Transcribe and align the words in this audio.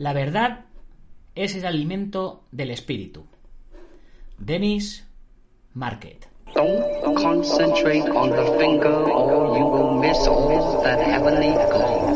La 0.00 0.14
verdad 0.14 0.64
es 1.34 1.54
el 1.54 1.66
alimento 1.66 2.44
del 2.52 2.70
espíritu. 2.70 3.26
Denis 4.38 5.06
Market. 5.74 6.26
Don't 6.54 7.14
concentrate 7.16 8.08
on 8.08 8.30
the 8.30 8.58
finger 8.58 8.88
or 8.88 9.58
you 9.58 9.66
will 9.66 10.00
miss 10.00 10.26
all 10.26 10.82
that 10.84 11.00
heavenly 11.00 11.52
glory. 11.52 12.09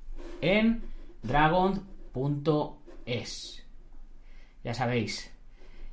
en 0.41 0.83
dragon.es. 1.23 2.45
Ya 4.63 4.73
sabéis, 4.73 5.33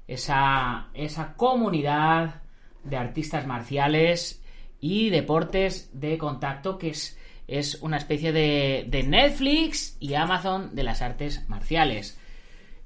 esa, 0.08 0.88
esa 0.94 1.34
comunidad 1.34 2.42
de 2.84 2.96
artistas 2.96 3.46
marciales 3.46 4.42
y 4.80 5.10
deportes 5.10 5.90
de 5.92 6.18
contacto 6.18 6.78
que 6.78 6.90
es, 6.90 7.18
es 7.48 7.82
una 7.82 7.96
especie 7.96 8.32
de, 8.32 8.86
de 8.88 9.02
Netflix 9.02 9.96
y 10.00 10.14
Amazon 10.14 10.74
de 10.74 10.84
las 10.84 11.02
artes 11.02 11.48
marciales. 11.48 12.18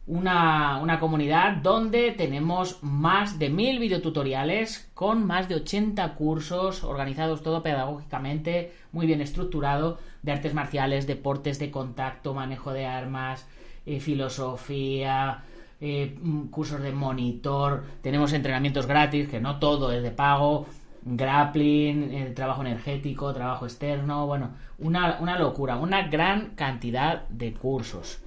Una, 0.06 0.78
una, 0.78 0.98
comunidad 0.98 1.58
donde 1.58 2.10
tenemos 2.10 2.82
más 2.82 3.38
de 3.38 3.48
mil 3.48 3.78
videotutoriales 3.78 4.90
con 4.94 5.24
más 5.24 5.48
de 5.48 5.56
80 5.56 6.14
cursos 6.14 6.82
organizados 6.82 7.42
todo 7.42 7.62
pedagógicamente, 7.62 8.72
muy 8.90 9.06
bien 9.06 9.20
estructurado, 9.20 9.98
de 10.22 10.32
artes 10.32 10.52
marciales, 10.52 11.06
deportes 11.06 11.60
de 11.60 11.70
contacto, 11.70 12.34
manejo 12.34 12.72
de 12.72 12.86
armas, 12.86 13.46
eh, 13.86 14.00
filosofía, 14.00 15.44
eh, 15.80 16.18
cursos 16.50 16.80
de 16.82 16.92
monitor, 16.92 17.84
tenemos 18.02 18.32
entrenamientos 18.32 18.86
gratis, 18.86 19.28
que 19.28 19.40
no 19.40 19.58
todo 19.58 19.92
es 19.92 20.02
de 20.02 20.10
pago, 20.10 20.66
grappling, 21.02 22.12
eh, 22.12 22.32
trabajo 22.34 22.62
energético, 22.62 23.32
trabajo 23.32 23.66
externo, 23.66 24.26
bueno, 24.26 24.50
una, 24.78 25.18
una 25.20 25.38
locura, 25.38 25.76
una 25.76 26.08
gran 26.08 26.50
cantidad 26.54 27.28
de 27.28 27.52
cursos. 27.54 28.22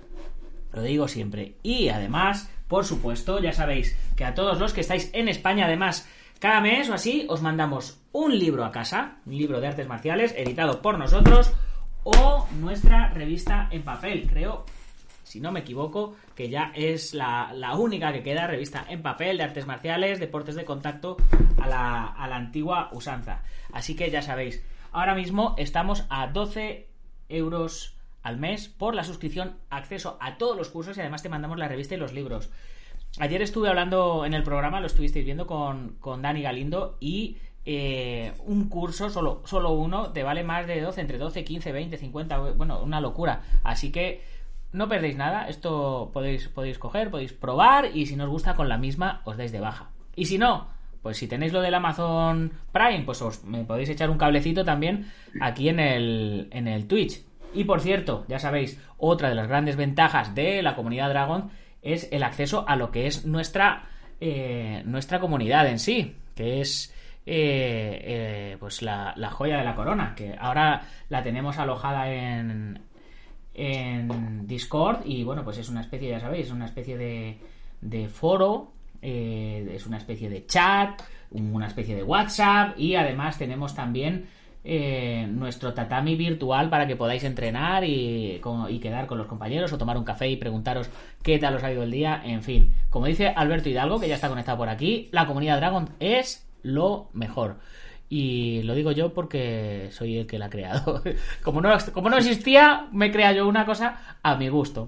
Lo 0.72 0.82
digo 0.82 1.08
siempre. 1.08 1.56
Y 1.62 1.90
además, 1.90 2.52
por 2.68 2.86
supuesto, 2.86 3.40
ya 3.40 3.54
sabéis 3.54 3.96
que 4.16 4.26
a 4.26 4.34
todos 4.34 4.60
los 4.60 4.74
que 4.74 4.82
estáis 4.82 5.12
en 5.14 5.28
España, 5.28 5.66
además, 5.66 6.10
cada 6.40 6.60
mes 6.62 6.90
o 6.90 6.94
así, 6.96 7.26
os 7.30 7.42
mandamos 7.42 8.02
un 8.12 8.38
libro 8.38 8.66
a 8.66 8.72
casa, 8.72 9.18
un 9.26 9.38
libro 9.38 9.62
de 9.62 9.68
artes 9.68 9.88
marciales, 9.88 10.34
editado 10.36 10.82
por 10.82 10.98
nosotros, 10.98 11.54
o 12.04 12.48
nuestra 12.60 13.10
revista 13.10 13.68
en 13.72 13.84
papel. 13.84 14.28
Creo, 14.30 14.66
si 15.34 15.42
no 15.42 15.52
me 15.52 15.62
equivoco, 15.62 16.16
que 16.36 16.48
ya 16.48 16.72
es 16.76 17.16
la, 17.16 17.50
única 17.76 18.14
que 18.14 18.22
queda, 18.22 18.46
revista 18.46 18.86
en 18.88 19.02
papel 19.02 19.38
de 19.38 19.44
artes 19.44 19.66
marciales, 19.66 20.20
deportes 20.20 20.54
de 20.54 20.64
contacto 20.64 21.18
a 21.60 21.68
la, 21.68 22.06
a 22.06 22.28
la 22.28 22.36
antigua 22.36 22.90
usanza. 22.92 23.42
Así 23.72 23.96
que 23.96 24.12
ya 24.12 24.22
sabéis, 24.22 24.64
ahora 24.92 25.16
mismo 25.16 25.56
estamos 25.58 26.06
a 26.12 26.28
12 26.28 26.88
euros 27.30 27.98
al 28.22 28.38
mes 28.38 28.68
por 28.68 28.94
la 28.94 29.04
suscripción, 29.04 29.58
acceso 29.72 30.20
a 30.22 30.38
todos 30.38 30.56
los 30.56 30.70
cursos 30.70 30.98
y 30.98 31.02
además 31.02 31.24
te 31.24 31.30
mandamos 31.30 31.58
la 31.58 31.68
revista 31.68 31.96
y 31.96 31.98
los 31.98 32.14
libros. 32.14 32.52
Ayer 33.18 33.42
estuve 33.42 33.70
hablando 33.70 34.28
en 34.28 34.36
el 34.36 34.44
programa, 34.44 34.82
lo 34.82 34.86
estuvisteis 34.86 35.26
viendo 35.26 35.48
con, 35.48 35.96
con 36.00 36.22
Dani 36.22 36.44
Galindo 36.44 36.98
y 37.00 37.38
eh, 37.66 38.34
un 38.46 38.70
curso, 38.70 39.10
solo, 39.10 39.42
solo 39.46 39.72
uno, 39.72 40.12
te 40.12 40.22
vale 40.22 40.44
más 40.44 40.68
de 40.68 40.80
12, 40.80 41.02
entre 41.02 41.18
12, 41.18 41.44
15, 41.44 41.72
20, 41.72 41.98
50, 41.98 42.38
bueno, 42.52 42.84
una 42.84 43.02
locura. 43.02 43.42
Así 43.64 43.92
que 43.92 44.33
no 44.74 44.90
perdéis 44.90 45.16
nada, 45.16 45.48
esto 45.48 46.10
podéis, 46.12 46.50
podéis 46.50 46.80
coger, 46.80 47.10
podéis 47.10 47.32
probar 47.32 47.96
y 47.96 48.08
si 48.08 48.16
no 48.16 48.26
os 48.26 48.30
gusta 48.30 48.56
con 48.56 48.68
la 48.68 48.78
misma 48.78 49.22
os 49.24 49.38
dais 49.38 49.52
de 49.52 49.60
baja. 49.60 49.92
Y 50.16 50.26
si 50.26 50.38
no, 50.38 50.68
pues 51.02 51.18
si 51.18 51.28
tenéis 51.28 51.54
lo 51.54 51.62
del 51.62 51.76
Amazon 51.76 52.52
Prime, 52.72 53.04
pues 53.06 53.22
os 53.22 53.38
podéis 53.68 53.90
echar 53.90 54.10
un 54.10 54.18
cablecito 54.18 54.66
también 54.66 55.12
aquí 55.40 55.70
en 55.70 55.80
el, 55.80 56.48
en 56.52 56.68
el 56.68 56.88
Twitch. 56.88 57.24
Y 57.54 57.66
por 57.66 57.82
cierto, 57.82 58.26
ya 58.28 58.40
sabéis, 58.40 58.82
otra 58.98 59.30
de 59.30 59.36
las 59.36 59.48
grandes 59.48 59.76
ventajas 59.76 60.34
de 60.34 60.64
la 60.64 60.76
comunidad 60.76 61.10
Dragon 61.10 61.52
es 61.84 62.10
el 62.12 62.24
acceso 62.24 62.66
a 62.68 62.76
lo 62.76 62.90
que 62.90 63.06
es 63.06 63.26
nuestra, 63.26 63.84
eh, 64.20 64.82
nuestra 64.86 65.20
comunidad 65.20 65.68
en 65.68 65.78
sí, 65.78 66.16
que 66.36 66.62
es 66.62 66.94
eh, 67.26 68.02
eh, 68.04 68.58
pues 68.60 68.82
la, 68.82 69.14
la, 69.18 69.30
joya 69.30 69.58
de 69.58 69.66
la 69.66 69.76
corona, 69.76 70.16
que 70.16 70.36
ahora 70.40 70.82
la 71.10 71.22
tenemos 71.22 71.58
alojada 71.58 72.12
en, 72.12 72.82
en 73.54 74.48
Discord 74.48 75.06
y 75.06 75.24
bueno, 75.24 75.44
pues 75.44 75.58
es 75.58 75.70
una 75.70 75.82
especie, 75.82 76.10
ya 76.10 76.20
sabéis, 76.20 76.52
una 76.52 76.66
especie 76.66 76.98
de, 76.98 77.38
de 77.82 78.08
foro, 78.08 78.72
es 79.02 79.86
una 79.86 79.98
especie 79.98 80.30
de 80.30 80.46
chat, 80.46 81.02
una 81.32 81.68
especie 81.68 81.96
de 81.96 82.04
WhatsApp 82.04 82.80
y 82.80 82.96
además 82.96 83.38
tenemos 83.38 83.76
también 83.76 84.26
eh, 84.66 85.28
nuestro 85.30 85.74
tatami 85.74 86.16
virtual 86.16 86.70
para 86.70 86.88
que 86.88 86.96
podáis 86.96 87.26
entrenar 87.26 87.84
y, 87.84 88.40
y, 88.70 88.80
quedar 88.80 89.08
con 89.08 89.18
los 89.18 89.28
compañeros 89.28 89.74
o 89.74 89.78
tomar 89.78 89.98
un 89.98 90.06
café 90.06 90.30
y 90.30 90.38
preguntaros 90.38 90.90
qué 91.22 91.38
tal 91.38 91.56
os 91.56 91.64
ha 91.64 91.72
ido 91.74 91.84
el 91.84 91.92
día. 91.92 92.22
En 92.24 92.44
fin, 92.44 92.74
como 92.90 93.08
dice 93.08 93.28
Alberto 93.28 93.68
Hidalgo, 93.68 94.00
que 94.00 94.08
ya 94.08 94.16
está 94.16 94.30
conectado 94.30 94.58
por 94.58 94.70
aquí, 94.70 95.10
la 95.12 95.28
comunidad 95.28 95.58
Dragon 95.58 95.90
es 96.00 96.48
lo 96.62 97.10
mejor. 97.12 97.58
Y 98.16 98.62
lo 98.62 98.76
digo 98.76 98.92
yo 98.92 99.12
porque 99.12 99.88
soy 99.90 100.20
el 100.20 100.28
que 100.28 100.38
la 100.38 100.46
ha 100.46 100.50
creado. 100.52 101.02
Como 101.42 101.62
no, 101.62 101.76
como 101.94 102.12
no 102.12 102.18
existía, 102.18 102.88
me 102.92 103.12
crea 103.12 103.32
yo 103.32 103.48
una 103.48 103.66
cosa 103.66 104.20
a 104.22 104.36
mi 104.36 104.50
gusto. 104.50 104.86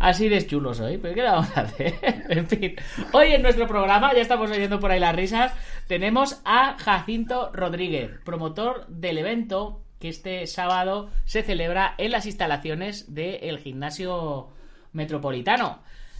Así 0.00 0.28
de 0.28 0.44
chulo 0.44 0.74
soy, 0.74 0.98
pero 0.98 1.14
¿qué 1.14 1.22
le 1.22 1.28
vamos 1.28 1.56
a 1.56 1.60
hacer? 1.60 1.94
en 2.28 2.48
fin, 2.48 2.74
hoy 3.12 3.28
en 3.28 3.42
nuestro 3.42 3.68
programa, 3.68 4.12
ya 4.12 4.22
estamos 4.22 4.50
oyendo 4.50 4.80
por 4.80 4.90
ahí 4.90 4.98
las 4.98 5.14
risas, 5.14 5.52
tenemos 5.86 6.40
a 6.44 6.76
Jacinto 6.78 7.52
Rodríguez, 7.52 8.10
promotor 8.24 8.88
del 8.88 9.18
evento 9.18 9.80
que 10.00 10.08
este 10.08 10.44
sábado 10.48 11.10
se 11.26 11.44
celebra 11.44 11.94
en 11.96 12.10
las 12.10 12.26
instalaciones 12.26 13.14
del 13.14 13.60
gimnasio 13.60 14.48
metropolitano 14.92 15.78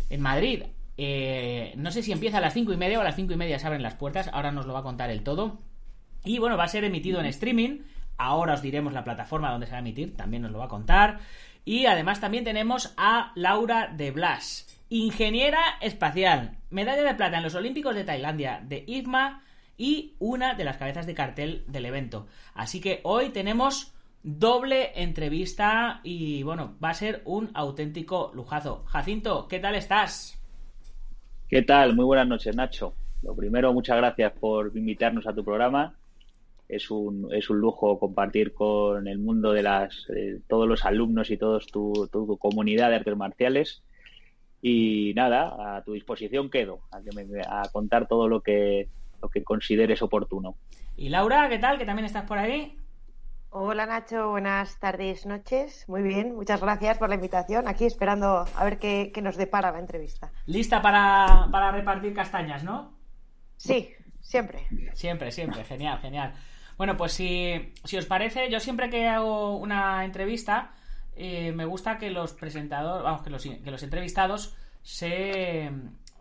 en 0.09 0.21
Madrid. 0.21 0.63
Eh, 0.99 1.73
no 1.75 1.91
sé 1.91 2.05
si 2.05 2.13
empieza 2.13 2.39
a 2.39 2.41
las 2.41 2.55
cinco 2.55 2.73
y 2.73 2.77
media 2.77 2.99
o 2.99 3.01
a 3.01 3.05
las 3.05 3.17
cinco 3.17 3.33
y 3.33 3.37
media 3.37 3.59
se 3.59 3.67
abren 3.67 3.83
las 3.83 3.95
puertas, 3.95 4.31
ahora 4.33 4.53
nos 4.53 4.67
lo 4.67 4.73
va 4.73 4.81
a 4.81 4.85
contar 4.85 5.11
el 5.11 5.25
todo. 5.25 5.59
Y 6.29 6.39
bueno, 6.39 6.59
va 6.59 6.65
a 6.65 6.69
ser 6.69 6.85
emitido 6.85 7.21
en 7.21 7.27
streaming. 7.27 7.85
Ahora 8.19 8.53
os 8.53 8.61
diremos 8.61 8.93
la 8.93 9.03
plataforma 9.03 9.51
donde 9.51 9.65
se 9.65 9.73
va 9.73 9.79
a 9.79 9.81
emitir, 9.81 10.15
también 10.15 10.43
nos 10.43 10.53
lo 10.53 10.59
va 10.59 10.67
a 10.67 10.69
contar. 10.69 11.21
Y 11.65 11.87
además 11.87 12.21
también 12.21 12.45
tenemos 12.45 12.93
a 12.99 13.33
Laura 13.35 13.91
de 13.97 14.11
Blas, 14.11 14.79
ingeniera 14.91 15.59
espacial, 15.81 16.59
medalla 16.69 17.03
de 17.03 17.15
plata 17.15 17.39
en 17.39 17.45
los 17.45 17.55
Olímpicos 17.55 17.95
de 17.95 18.05
Tailandia 18.05 18.61
de 18.63 18.85
IFMA 18.87 19.43
y 19.79 20.17
una 20.19 20.53
de 20.53 20.65
las 20.65 20.77
cabezas 20.77 21.07
de 21.07 21.15
cartel 21.15 21.65
del 21.67 21.87
evento. 21.87 22.27
Así 22.53 22.83
que 22.83 23.01
hoy 23.05 23.31
tenemos 23.31 23.95
doble 24.23 25.01
entrevista 25.01 26.01
y 26.05 26.43
bueno, 26.43 26.77
va 26.85 26.91
a 26.91 26.95
ser 26.95 27.23
un 27.25 27.51
auténtico 27.55 28.33
lujazo. 28.35 28.85
Jacinto, 28.85 29.49
¿qué 29.49 29.61
tal 29.61 29.77
estás? 29.77 30.39
¿Qué 31.49 31.63
tal? 31.63 31.97
Muy 31.97 32.05
buenas 32.05 32.29
noches, 32.29 32.55
Nacho. 32.55 32.93
lo 33.23 33.35
primero, 33.35 33.73
muchas 33.73 33.97
gracias 33.97 34.33
por 34.39 34.77
invitarnos 34.77 35.27
a 35.27 35.33
tu 35.33 35.43
programa. 35.43 35.98
Es 36.69 36.91
un, 36.91 37.29
es 37.33 37.49
un 37.49 37.59
lujo 37.59 37.99
compartir 37.99 38.53
con 38.53 39.09
el 39.09 39.19
mundo 39.19 39.53
de 39.53 39.63
las, 39.63 40.07
eh, 40.15 40.41
todos 40.47 40.69
los 40.69 40.85
alumnos 40.85 41.31
y 41.31 41.37
toda 41.37 41.61
tu, 41.61 42.09
tu, 42.13 42.37
comunidad 42.39 42.91
de 42.91 42.97
artes 42.97 43.17
marciales. 43.17 43.83
Y 44.61 45.13
nada, 45.15 45.77
a 45.77 45.83
tu 45.83 45.93
disposición 45.93 46.51
quedo, 46.51 46.81
a, 46.91 47.01
que 47.01 47.11
me, 47.15 47.41
a 47.41 47.63
contar 47.73 48.07
todo 48.07 48.29
lo 48.29 48.43
que, 48.43 48.89
lo 49.23 49.29
que 49.29 49.45
consideres 49.45 50.03
oportuno. 50.03 50.57
Y 50.97 51.09
Laura, 51.09 51.49
¿qué 51.49 51.59
tal? 51.59 51.79
Que 51.79 51.87
también 51.87 52.07
estás 52.07 52.25
por 52.25 52.39
ahí. 52.39 52.77
Hola 53.51 53.87
Nacho, 53.87 54.29
buenas 54.29 54.79
tardes, 54.79 55.25
noches. 55.25 55.89
Muy 55.89 56.03
bien, 56.03 56.35
muchas 56.35 56.61
gracias 56.61 56.99
por 56.99 57.09
la 57.09 57.15
invitación. 57.15 57.67
Aquí 57.67 57.87
esperando 57.87 58.45
a 58.55 58.65
ver 58.65 58.79
qué, 58.79 59.11
qué 59.15 59.23
nos 59.23 59.37
depara 59.37 59.73
la 59.73 59.79
entrevista. 59.79 60.31
¿Lista 60.45 60.83
para, 60.83 61.49
para, 61.51 61.73
repartir 61.73 62.13
castañas, 62.13 62.63
no? 62.63 62.93
Sí, 63.57 63.95
siempre. 64.21 64.67
Siempre, 64.93 65.33
siempre. 65.33 65.65
Genial, 65.65 65.99
genial. 66.01 66.35
Bueno, 66.79 66.97
pues 66.97 67.13
si, 67.13 67.75
si 67.85 67.97
os 67.99 68.07
parece, 68.07 68.49
yo 68.51 68.61
siempre 68.61 68.89
que 68.89 69.09
hago 69.09 69.57
una 69.57 70.05
entrevista, 70.05 70.71
eh, 71.17 71.51
me 71.51 71.65
gusta 71.65 71.99
que 71.99 72.09
los 72.09 72.33
presentadores, 72.33 73.03
vamos, 73.03 73.23
que 73.23 73.31
los, 73.31 73.43
que 73.43 73.71
los 73.71 73.83
entrevistados 73.83 74.57
se, 74.83 75.73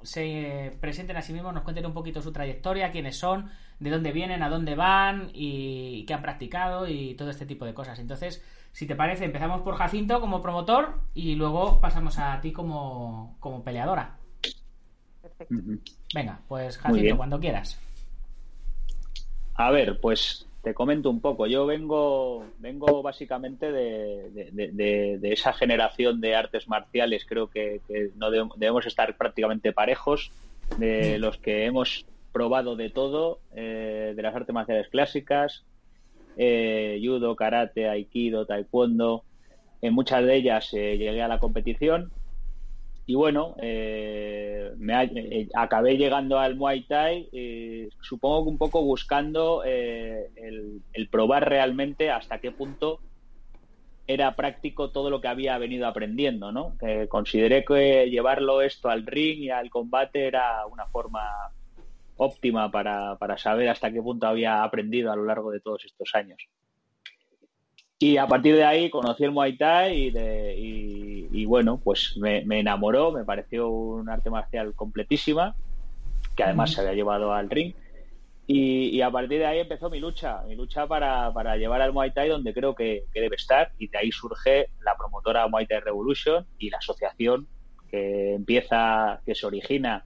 se 0.02 0.76
presenten 0.82 1.16
a 1.16 1.22
sí 1.22 1.32
mismos, 1.32 1.54
nos 1.54 1.64
cuenten 1.64 1.86
un 1.86 1.94
poquito 1.94 2.24
su 2.24 2.34
trayectoria, 2.34 2.92
quiénes 2.92 3.20
son, 3.20 3.52
de 3.80 3.92
dónde 3.92 4.12
vienen, 4.12 4.42
a 4.42 4.50
dónde 4.50 4.74
van 4.74 5.30
y 5.32 6.04
qué 6.06 6.16
han 6.16 6.24
practicado 6.24 6.88
y 6.88 7.14
todo 7.14 7.30
este 7.30 7.46
tipo 7.46 7.64
de 7.64 7.76
cosas. 7.76 8.00
Entonces, 8.00 8.44
si 8.72 8.88
te 8.88 8.96
parece, 8.96 9.26
empezamos 9.26 9.62
por 9.62 9.76
Jacinto 9.76 10.20
como 10.20 10.42
promotor 10.42 11.02
y 11.14 11.36
luego 11.36 11.80
pasamos 11.80 12.18
a 12.18 12.42
ti 12.42 12.52
como, 12.52 13.38
como 13.40 13.64
peleadora. 13.64 14.18
Perfecto. 15.22 15.56
Venga, 16.16 16.40
pues 16.48 16.80
Jacinto, 16.80 17.16
cuando 17.16 17.40
quieras. 17.40 17.80
A 19.58 19.72
ver, 19.72 20.00
pues 20.00 20.48
te 20.62 20.76
comento 20.76 21.10
un 21.10 21.20
poco. 21.20 21.48
Yo 21.48 21.66
vengo, 21.66 22.46
vengo 22.60 23.02
básicamente 23.02 23.72
de, 23.72 24.52
de, 24.54 25.34
esa 25.34 25.52
generación 25.52 26.22
de 26.22 26.36
artes 26.36 26.68
marciales. 26.68 27.26
Creo 27.28 27.50
que, 27.50 27.82
no 28.16 28.30
debemos 28.30 28.86
estar 28.86 29.18
prácticamente 29.18 29.74
parejos 29.74 30.32
de 30.78 31.18
los 31.18 31.38
que 31.38 31.66
hemos 31.66 32.06
probado 32.32 32.76
de 32.76 32.92
todo, 32.92 33.40
eh, 33.56 34.14
de 34.16 34.22
las 34.22 34.36
artes 34.36 34.54
marciales 34.54 34.90
clásicas, 34.90 35.64
eh, 36.38 37.02
judo, 37.04 37.36
karate, 37.36 37.90
aikido, 37.90 38.46
taekwondo. 38.46 39.24
En 39.82 39.94
muchas 39.94 40.24
de 40.24 40.36
ellas 40.36 40.72
eh, 40.74 40.98
llegué 41.00 41.24
a 41.24 41.28
la 41.28 41.40
competición 41.40 42.12
y 43.08 43.16
bueno, 43.16 43.56
me 44.78 45.48
acabé 45.56 45.98
llegando 45.98 46.38
al 46.38 46.58
Muay 46.58 46.86
Thai, 46.86 47.90
supongo 48.02 48.44
que 48.44 48.50
un 48.50 48.58
poco 48.58 48.84
buscando 48.84 49.64
el, 49.64 51.10
probar 51.10 51.48
realmente 51.48 52.12
hasta 52.12 52.40
qué 52.40 52.52
punto 52.52 53.00
era 54.08 54.36
práctico 54.36 54.92
todo 54.92 55.10
lo 55.10 55.22
que 55.22 55.30
había 55.30 55.58
venido 55.58 55.88
aprendiendo, 55.88 56.52
¿no? 56.52 56.78
consideré 57.08 57.64
que 57.64 58.10
llevarlo 58.10 58.62
esto 58.62 58.90
al 58.90 59.06
ring 59.06 59.40
y 59.40 59.50
al 59.52 59.70
combate 59.70 60.28
era 60.28 60.66
una 60.68 60.86
forma 60.88 61.22
óptima 62.18 62.70
para, 62.70 63.16
para, 63.16 63.38
saber 63.38 63.70
hasta 63.70 63.92
qué 63.92 64.02
punto 64.02 64.28
había 64.28 64.64
aprendido 64.64 65.12
a 65.12 65.16
lo 65.16 65.24
largo 65.24 65.52
de 65.52 65.62
todos 65.62 65.86
estos 65.86 66.14
años. 66.14 66.40
Y 68.00 68.18
a 68.18 68.28
partir 68.28 68.56
de 68.56 68.64
ahí 68.64 68.90
conocí 68.90 69.24
el 69.24 69.32
Muay 69.32 69.58
Thai 69.58 69.96
y, 69.96 70.08
y, 70.08 70.97
bueno, 71.46 71.80
pues 71.84 72.16
me, 72.18 72.44
enamoró, 72.60 73.12
me 73.12 73.24
pareció 73.24 73.70
un 73.70 74.10
arte 74.10 74.30
marcial 74.30 74.74
completísima, 74.74 75.56
que 76.36 76.44
además 76.44 76.72
se 76.72 76.82
había 76.82 76.94
llevado 76.94 77.34
al 77.34 77.50
ring. 77.50 77.74
Y, 78.50 78.90
y, 78.96 79.02
a 79.02 79.12
partir 79.12 79.40
de 79.40 79.46
ahí 79.46 79.60
empezó 79.60 79.90
mi 79.90 80.00
lucha, 80.00 80.42
mi 80.48 80.56
lucha 80.56 80.88
para, 80.88 81.34
para 81.34 81.58
llevar 81.58 81.82
al 81.82 81.92
Muay 81.92 82.14
Thai 82.14 82.30
donde 82.30 82.54
creo 82.54 82.76
que, 82.76 83.04
que, 83.12 83.20
debe 83.20 83.36
estar. 83.36 83.72
Y 83.78 83.90
de 83.90 83.98
ahí 83.98 84.12
surge 84.12 84.70
la 84.82 84.96
promotora 84.96 85.48
Muay 85.50 85.68
Thai 85.68 85.82
Revolution 85.82 86.46
y 86.58 86.70
la 86.70 86.78
asociación 86.78 87.48
que 87.92 88.36
empieza, 88.36 89.20
que 89.26 89.36
se 89.36 89.46
origina 89.46 90.06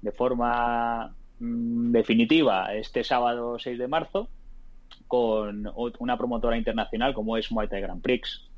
de 0.00 0.12
forma 0.12 1.14
Mm, 1.38 1.92
definitiva 1.92 2.74
este 2.74 3.04
sábado 3.04 3.58
6 3.58 3.78
de 3.78 3.88
marzo 3.88 4.30
con 5.06 5.70
una 5.98 6.16
promotora 6.16 6.56
internacional 6.56 7.12
como 7.12 7.36
es 7.36 7.52
Muay 7.52 7.68
Thai 7.68 7.82
Grand 7.82 8.02
Prix. 8.02 8.48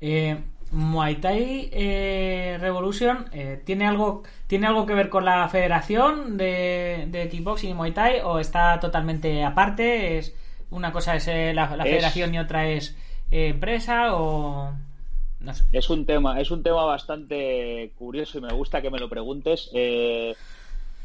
Eh, 0.00 0.40
Muay 0.70 1.16
Thai 1.16 1.70
eh, 1.72 2.58
Revolution 2.60 3.26
eh, 3.32 3.62
¿tiene, 3.64 3.86
algo, 3.86 4.22
¿tiene 4.46 4.66
algo 4.66 4.84
que 4.86 4.94
ver 4.94 5.08
con 5.08 5.24
la 5.24 5.48
federación 5.48 6.36
de, 6.36 7.06
de 7.08 7.28
kickboxing 7.28 7.70
y 7.70 7.74
Muay 7.74 7.92
Thai 7.92 8.20
o 8.22 8.38
está 8.38 8.78
totalmente 8.80 9.44
aparte? 9.44 10.18
¿Es, 10.18 10.34
una 10.70 10.92
cosa 10.92 11.16
es 11.16 11.26
eh, 11.28 11.52
la, 11.54 11.74
la, 11.76 11.84
federación 11.84 12.34
y 12.34 12.38
otra 12.38 12.68
es 12.68 12.96
empresa 13.30 14.14
o...? 14.16 14.72
No 15.40 15.54
sé. 15.54 15.64
Es 15.72 15.88
un 15.88 16.04
tema, 16.04 16.40
es 16.40 16.50
un 16.50 16.62
tema 16.62 16.84
bastante 16.84 17.92
curioso 17.96 18.38
y 18.38 18.40
me 18.40 18.52
gusta 18.52 18.82
que 18.82 18.90
me 18.90 18.98
lo 18.98 19.08
preguntes. 19.08 19.70
Eh, 19.72 20.34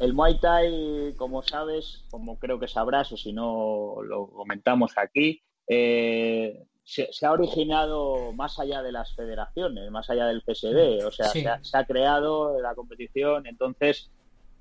el 0.00 0.12
Muay 0.12 0.40
Thai, 0.40 1.14
como 1.16 1.42
sabes, 1.42 2.04
como 2.10 2.38
creo 2.38 2.58
que 2.58 2.66
sabrás, 2.66 3.12
o 3.12 3.16
si 3.16 3.32
no 3.32 3.96
lo 4.02 4.26
comentamos 4.26 4.98
aquí, 4.98 5.42
eh, 5.68 6.64
se, 6.84 7.08
ha 7.26 7.32
originado 7.32 8.32
más 8.32 8.58
allá 8.58 8.82
de 8.82 8.92
las 8.92 9.14
federaciones, 9.14 9.90
más 9.90 10.08
allá 10.10 10.26
del 10.26 10.42
PSD, 10.42 11.04
o 11.06 11.10
sea, 11.10 11.28
se, 11.28 11.76
ha, 11.76 11.84
creado 11.84 12.60
la 12.60 12.74
competición, 12.74 13.46
entonces, 13.46 14.10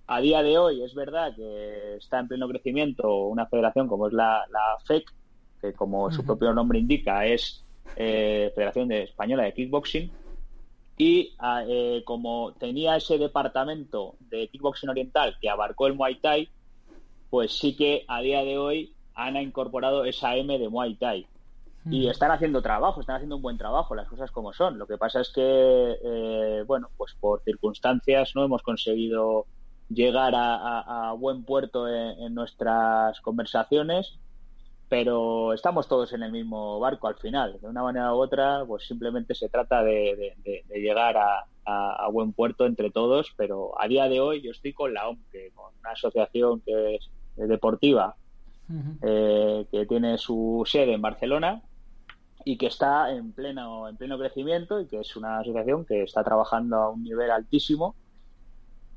a 0.07 0.21
día 0.21 0.41
de 0.41 0.57
hoy 0.57 0.83
es 0.83 0.93
verdad 0.95 1.35
que 1.35 1.97
está 1.97 2.19
en 2.19 2.27
pleno 2.27 2.47
crecimiento 2.47 3.25
una 3.25 3.45
federación 3.45 3.87
como 3.87 4.07
es 4.07 4.13
la, 4.13 4.45
FEC, 4.85 5.03
que 5.61 5.73
como 5.73 6.11
su 6.11 6.25
propio 6.25 6.53
nombre 6.53 6.79
indica 6.79 7.25
es 7.25 7.63
eh, 7.95 8.51
Federación 8.55 8.87
de 8.87 9.03
Española 9.03 9.43
de 9.43 9.53
Kickboxing, 9.53 10.11
y 10.97 11.33
ah, 11.39 11.63
eh, 11.67 12.03
como 12.05 12.53
tenía 12.53 12.95
ese 12.95 13.17
departamento 13.17 14.15
de 14.19 14.47
kickboxing 14.47 14.89
oriental 14.89 15.35
que 15.41 15.49
abarcó 15.49 15.87
el 15.87 15.95
Muay 15.95 16.19
Thai, 16.19 16.49
pues 17.29 17.57
sí 17.57 17.75
que 17.75 18.05
a 18.07 18.21
día 18.21 18.43
de 18.43 18.57
hoy 18.57 18.93
han 19.15 19.35
incorporado 19.37 20.05
esa 20.05 20.35
M 20.35 20.57
de 20.57 20.69
Muay 20.69 20.95
Thai. 20.95 21.25
Y 21.89 22.07
mm. 22.07 22.11
están 22.11 22.31
haciendo 22.31 22.61
trabajo, 22.61 23.01
están 23.01 23.17
haciendo 23.17 23.35
un 23.35 23.41
buen 23.41 23.57
trabajo, 23.57 23.95
las 23.95 24.07
cosas 24.07 24.31
como 24.31 24.53
son. 24.53 24.77
Lo 24.77 24.87
que 24.87 24.97
pasa 24.97 25.21
es 25.21 25.31
que, 25.33 25.41
eh, 26.03 26.63
bueno, 26.65 26.89
pues 26.97 27.13
por 27.19 27.41
circunstancias 27.43 28.31
no 28.35 28.45
hemos 28.45 28.61
conseguido 28.61 29.45
llegar 29.89 30.33
a, 30.35 31.13
buen 31.17 31.43
puerto 31.43 31.87
en 31.87 32.33
nuestras 32.33 33.19
conversaciones 33.21 34.17
pero 34.93 35.53
estamos 35.53 35.87
todos 35.87 36.13
en 36.13 36.21
el 36.21 36.31
mismo 36.31 36.79
barco 36.79 37.07
al 37.07 37.15
final. 37.15 37.57
De 37.59 37.67
una 37.67 37.81
manera 37.81 38.13
u 38.13 38.17
otra, 38.19 38.63
pues 38.63 38.85
simplemente 38.85 39.33
se 39.33 39.49
trata 39.49 39.81
de, 39.81 40.35
llegar 40.69 41.17
a, 41.17 42.07
buen 42.11 42.31
puerto 42.31 42.67
entre 42.67 42.91
todos, 42.91 43.33
pero 43.35 43.71
a 43.81 43.87
día 43.87 44.07
de 44.07 44.19
hoy 44.19 44.43
yo 44.43 44.51
estoy 44.51 44.71
con 44.71 44.93
la 44.93 45.09
OMC, 45.09 45.51
con 45.55 45.73
una 45.79 45.93
asociación 45.93 46.61
que 46.61 46.97
es 46.97 47.09
deportiva, 47.35 48.15
eh, 49.01 49.65
que 49.71 49.87
tiene 49.87 50.19
su 50.19 50.61
sede 50.67 50.93
en 50.93 51.01
Barcelona 51.01 51.63
y 52.45 52.57
que 52.57 52.67
está 52.67 53.11
en 53.11 53.31
pleno, 53.31 53.87
en 53.87 53.97
pleno 53.97 54.17
crecimiento 54.17 54.79
y 54.79 54.87
que 54.87 54.99
es 54.99 55.15
una 55.15 55.39
asociación 55.39 55.85
que 55.85 56.03
está 56.03 56.23
trabajando 56.23 56.77
a 56.77 56.89
un 56.89 57.03
nivel 57.03 57.31
altísimo 57.31 57.95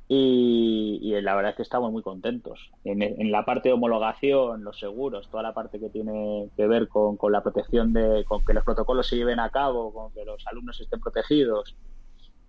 y, 0.08 1.20
la 1.20 1.34
verdad 1.34 1.50
es 1.50 1.56
que 1.56 1.62
estamos 1.62 1.90
muy 1.90 2.02
contentos. 2.02 2.70
En, 2.84 3.32
la 3.32 3.44
parte 3.44 3.68
de 3.68 3.72
homologación, 3.72 4.62
los 4.62 4.78
seguros, 4.78 5.28
toda 5.30 5.42
la 5.42 5.52
parte 5.52 5.80
que 5.80 5.90
tiene 5.90 6.48
que 6.56 6.66
ver 6.66 6.88
con, 6.88 7.18
la 7.30 7.42
protección 7.42 7.92
de, 7.92 8.24
con 8.24 8.44
que 8.44 8.52
los 8.52 8.64
protocolos 8.64 9.08
se 9.08 9.16
lleven 9.16 9.40
a 9.40 9.50
cabo, 9.50 9.92
con 9.92 10.12
que 10.12 10.24
los 10.24 10.46
alumnos 10.46 10.80
estén 10.80 11.00
protegidos 11.00 11.76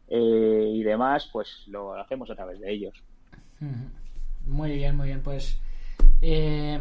eh, 0.07 0.71
y 0.71 0.83
demás, 0.83 1.29
pues 1.33 1.63
lo 1.67 1.95
hacemos 1.95 2.29
a 2.29 2.35
través 2.35 2.59
de 2.59 2.71
ellos. 2.71 2.93
Muy 4.45 4.73
bien, 4.73 4.95
muy 4.95 5.07
bien. 5.07 5.23
Pues 5.23 5.59
eh, 6.21 6.79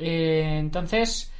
eh, 0.00 0.58
entonces 0.58 1.32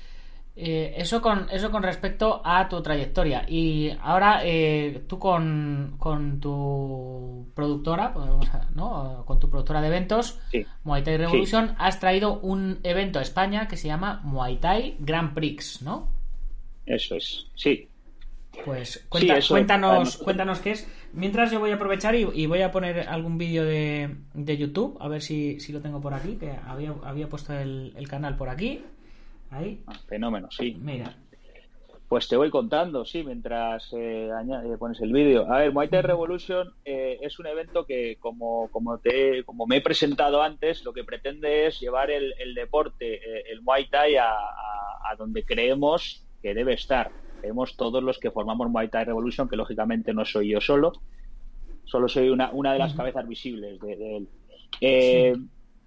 eh, 0.58 0.94
eso 0.96 1.20
con 1.20 1.48
eso 1.50 1.70
con 1.70 1.82
respecto 1.82 2.40
a 2.42 2.66
tu 2.66 2.80
trayectoria. 2.80 3.44
Y 3.46 3.90
ahora 4.00 4.40
eh, 4.42 5.04
tú 5.06 5.18
con, 5.18 5.96
con, 5.98 6.40
tu 6.40 7.52
productora, 7.54 8.14
pues 8.14 8.26
¿no? 8.75 9.22
con 9.26 9.38
tu 9.38 9.50
productora 9.50 9.82
de 9.82 9.88
eventos, 9.88 10.40
Muay 10.82 11.04
Thai 11.04 11.18
Revolution, 11.18 11.75
has 11.78 12.00
traído 12.00 12.40
un 12.40 12.80
evento 12.84 13.18
a 13.18 13.22
España 13.22 13.68
que 13.68 13.76
se 13.76 13.88
llama 13.88 14.22
Muay 14.25 14.56
Thai 14.56 14.96
Grand 14.98 15.34
Prix, 15.34 15.82
¿no? 15.82 16.08
Eso 16.86 17.16
es, 17.16 17.48
sí. 17.54 17.88
Pues 18.64 19.06
cuéntanos, 19.10 20.16
cuéntanos 20.16 20.60
qué 20.60 20.70
es. 20.70 20.88
Mientras 21.12 21.50
yo 21.50 21.60
voy 21.60 21.70
a 21.70 21.75
aprovechar 21.75 22.14
y, 22.14 22.46
voy 22.46 22.62
a 22.62 22.72
poner 22.72 23.00
algún 23.00 23.36
vídeo 23.36 23.64
de, 23.64 24.16
de, 24.32 24.56
YouTube, 24.56 24.96
a 25.00 25.08
ver 25.08 25.20
si, 25.20 25.60
si, 25.60 25.72
lo 25.72 25.82
tengo 25.82 26.00
por 26.00 26.14
aquí, 26.14 26.36
que 26.36 26.52
había, 26.66 26.94
había 27.04 27.28
puesto 27.28 27.52
el, 27.52 27.92
el 27.96 28.08
canal 28.08 28.36
por 28.36 28.48
aquí. 28.48 28.82
Ahí. 29.50 29.83
fenómeno, 30.09 30.49
sí. 30.50 30.76
Mira. 30.81 31.17
Pues 32.09 32.29
te 32.29 32.37
voy 32.37 32.50
contando, 32.50 33.05
sí, 33.05 33.25
mientras 33.25 33.88
eh, 33.93 34.31
añade- 34.33 34.79
pones 34.79 35.00
el 35.00 35.12
vídeo. 35.12 35.50
A 35.53 35.59
ver, 35.59 35.73
Muay 35.73 35.88
Thai 35.88 36.03
Revolution 36.03 36.73
eh, 36.85 37.19
es 37.21 37.38
un 37.41 37.49
evento 37.49 37.85
que, 37.85 38.17
como, 38.21 38.69
como, 38.71 38.99
te, 38.99 39.43
como 39.45 39.67
me 39.67 39.79
he 39.79 39.81
presentado 39.81 40.41
antes, 40.41 40.85
lo 40.85 40.93
que 40.93 41.03
pretende 41.03 41.67
es 41.67 41.81
llevar 41.81 42.12
el, 42.12 42.33
el 42.38 42.55
deporte, 42.55 43.15
eh, 43.17 43.45
el 43.50 43.61
Muay 43.62 43.88
Thai, 43.88 44.17
a, 44.17 44.31
a- 44.31 45.11
a 45.11 45.17
donde 45.17 45.45
creemos 45.45 46.25
que 46.41 46.55
debe 46.55 46.75
estar. 46.75 47.11
Creemos 47.41 47.76
todos 47.76 48.03
los 48.05 48.19
que 48.21 48.31
formamos 48.31 48.71
Muay 48.71 48.88
Thai 48.88 49.05
Revolution, 49.05 49.49
que 49.49 49.57
lógicamente 49.57 50.15
no 50.15 50.25
soy 50.25 50.50
yo 50.50 50.61
solo, 50.61 50.93
solo 51.85 52.07
soy 52.09 52.29
una, 52.29 52.50
una 52.53 52.73
de 52.73 52.79
las 52.79 52.95
cabezas 52.95 53.26
visibles 53.26 53.81
de, 53.81 53.97
de 53.97 54.17
él. 54.19 54.29
Eh, 54.81 55.35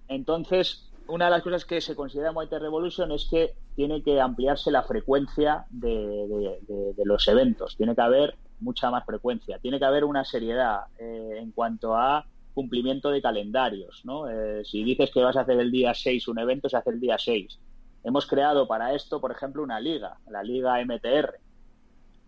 Entonces, 0.10 0.89
una 1.10 1.26
de 1.26 1.32
las 1.32 1.44
cosas 1.44 1.66
que 1.66 1.82
se 1.82 1.96
considera 1.96 2.32
Muay 2.32 2.48
Revolution 2.50 3.12
es 3.12 3.28
que 3.30 3.54
tiene 3.76 4.04
que 4.04 4.22
ampliarse 4.22 4.72
la 4.72 4.84
frecuencia 4.84 5.66
de 5.70 6.60
los 7.04 7.28
eventos, 7.28 7.76
tiene 7.76 7.96
que 7.96 8.02
haber 8.02 8.36
mucha 8.60 8.92
más 8.92 9.06
frecuencia, 9.06 9.60
tiene 9.60 9.80
que 9.80 9.86
haber 9.86 10.04
una 10.04 10.24
seriedad 10.24 10.84
eh, 10.98 11.38
en 11.38 11.52
cuanto 11.52 11.96
a 11.96 12.26
cumplimiento 12.54 13.10
de 13.10 13.22
calendarios. 13.22 14.02
¿no? 14.04 14.30
Eh, 14.30 14.64
si 14.66 14.84
dices 14.84 15.12
que 15.12 15.24
vas 15.24 15.36
a 15.38 15.42
hacer 15.42 15.60
el 15.60 15.72
día 15.72 15.94
6 15.94 16.28
un 16.28 16.40
evento, 16.40 16.70
se 16.70 16.78
hace 16.78 16.92
el 16.92 17.00
día 17.00 17.18
6. 17.18 17.60
Hemos 18.04 18.28
creado 18.28 18.68
para 18.68 18.94
esto, 18.94 19.20
por 19.20 19.32
ejemplo, 19.32 19.64
una 19.64 19.80
liga, 19.80 20.18
la 20.30 20.44
liga 20.44 20.84
MTR, 20.84 21.40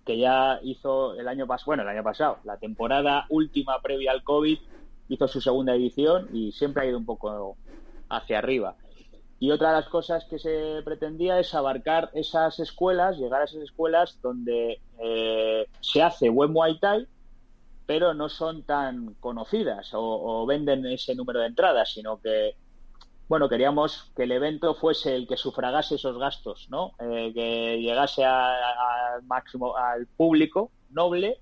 que 0.05 0.17
ya 0.17 0.59
hizo 0.63 1.13
el 1.13 1.27
año 1.27 1.47
pasado, 1.47 1.67
bueno, 1.67 1.83
el 1.83 1.89
año 1.89 2.03
pasado, 2.03 2.39
la 2.43 2.57
temporada 2.57 3.25
última 3.29 3.79
previa 3.81 4.11
al 4.11 4.23
COVID, 4.23 4.57
hizo 5.09 5.27
su 5.27 5.41
segunda 5.41 5.75
edición 5.75 6.29
y 6.33 6.51
siempre 6.53 6.83
ha 6.83 6.85
ido 6.89 6.97
un 6.97 7.05
poco 7.05 7.57
hacia 8.11 8.37
arriba. 8.39 8.75
Y 9.39 9.49
otra 9.49 9.69
de 9.69 9.75
las 9.77 9.89
cosas 9.89 10.25
que 10.29 10.37
se 10.37 10.81
pretendía 10.85 11.39
es 11.39 11.55
abarcar 11.55 12.11
esas 12.13 12.59
escuelas, 12.59 13.17
llegar 13.17 13.41
a 13.41 13.45
esas 13.45 13.63
escuelas 13.63 14.19
donde 14.21 14.79
eh, 14.99 15.65
se 15.79 16.03
hace 16.03 16.29
buen 16.29 16.51
Muay 16.51 16.79
Thai, 16.79 17.07
pero 17.87 18.13
no 18.13 18.29
son 18.29 18.63
tan 18.63 19.15
conocidas 19.15 19.89
o, 19.93 20.45
venden 20.45 20.85
ese 20.85 21.15
número 21.15 21.39
de 21.39 21.47
entradas, 21.47 21.91
sino 21.91 22.19
que, 22.21 22.55
bueno, 23.27 23.49
queríamos 23.49 24.11
que 24.15 24.23
el 24.23 24.31
evento 24.31 24.75
fuese 24.75 25.15
el 25.15 25.27
que 25.27 25.37
sufragase 25.37 25.95
esos 25.95 26.17
gastos, 26.19 26.67
¿no? 26.69 26.91
Eh, 26.99 27.31
que 27.33 27.79
llegase 27.81 28.23
a- 28.23 28.53
a- 28.53 29.13
al 29.15 29.23
máximo 29.23 29.75
al 29.75 30.05
público 30.05 30.71
noble, 30.91 31.39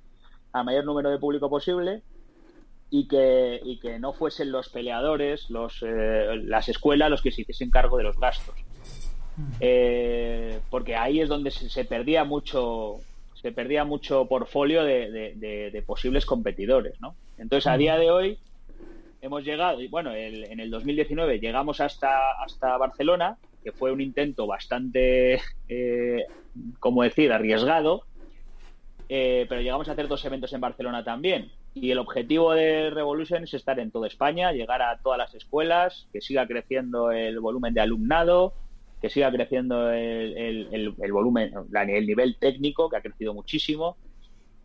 al 0.53 0.63
mayor 0.65 0.85
número 0.85 1.09
de 1.09 1.19
público 1.19 1.49
posible, 1.49 2.03
y 2.91 3.07
que, 3.07 3.59
y 3.63 3.79
que 3.79 3.99
no 3.99 4.13
fuesen 4.13 4.51
los 4.51 4.69
peleadores, 4.69 5.49
los, 5.49 5.83
eh, 5.83 6.37
las 6.43 6.69
escuelas 6.69 7.09
los 7.09 7.21
que 7.21 7.31
se 7.31 7.41
hiciesen 7.41 7.69
cargo 7.69 7.97
de 7.97 8.03
los 8.03 8.17
gastos. 8.19 8.55
Eh, 9.59 10.59
porque 10.69 10.95
ahí 10.95 11.21
es 11.21 11.29
donde 11.29 11.51
se, 11.51 11.69
se 11.69 11.85
perdía 11.85 12.23
mucho 12.23 12.97
se 13.41 13.53
perdía 13.53 13.85
mucho 13.85 14.25
portfolio 14.25 14.83
de, 14.83 15.09
de- 15.11 15.33
de- 15.35 15.71
de 15.71 15.81
posibles 15.81 16.25
competidores, 16.25 16.99
¿no? 16.99 17.15
Entonces, 17.37 17.67
a 17.67 17.77
día 17.77 17.97
de 17.97 18.11
hoy 18.11 18.37
hemos 19.21 19.45
llegado, 19.45 19.79
y 19.81 19.87
bueno, 19.87 20.11
el- 20.11 20.43
en 20.43 20.59
el 20.59 20.69
2019 20.69 21.39
llegamos 21.39 21.79
hasta, 21.79 22.31
hasta 22.43 22.75
Barcelona, 22.77 23.37
que 23.63 23.71
fue 23.71 23.93
un 23.93 24.01
intento 24.01 24.45
bastante, 24.45 25.39
eh, 25.69 26.25
como 26.79 27.03
decir, 27.03 27.31
arriesgado, 27.31 28.03
eh, 29.07 29.45
pero 29.47 29.61
llegamos 29.61 29.87
a 29.87 29.93
hacer 29.93 30.09
dos 30.09 30.23
eventos 30.25 30.51
en 30.51 30.59
Barcelona 30.59 31.05
también. 31.05 31.49
Y 31.73 31.91
el 31.91 31.99
objetivo 31.99 32.53
de 32.53 32.89
Revolution 32.89 33.43
es 33.43 33.53
estar 33.53 33.79
en 33.79 33.91
toda 33.91 34.07
España, 34.07 34.51
llegar 34.51 34.81
a 34.81 34.99
todas 35.03 35.17
las 35.19 35.33
escuelas, 35.35 36.07
que 36.11 36.19
siga 36.21 36.47
creciendo 36.47 37.11
el 37.11 37.39
volumen 37.39 37.73
de 37.73 37.81
alumnado, 37.81 38.53
que 39.01 39.09
siga 39.09 39.31
creciendo 39.31 39.91
el, 39.91 40.35
el- 40.37 40.73
el- 40.73 40.95
el 40.99 41.11
volumen, 41.11 41.53
el 41.73 42.07
nivel 42.07 42.37
técnico, 42.39 42.89
que 42.89 42.97
ha 42.97 43.01
crecido 43.01 43.33
muchísimo. 43.33 43.97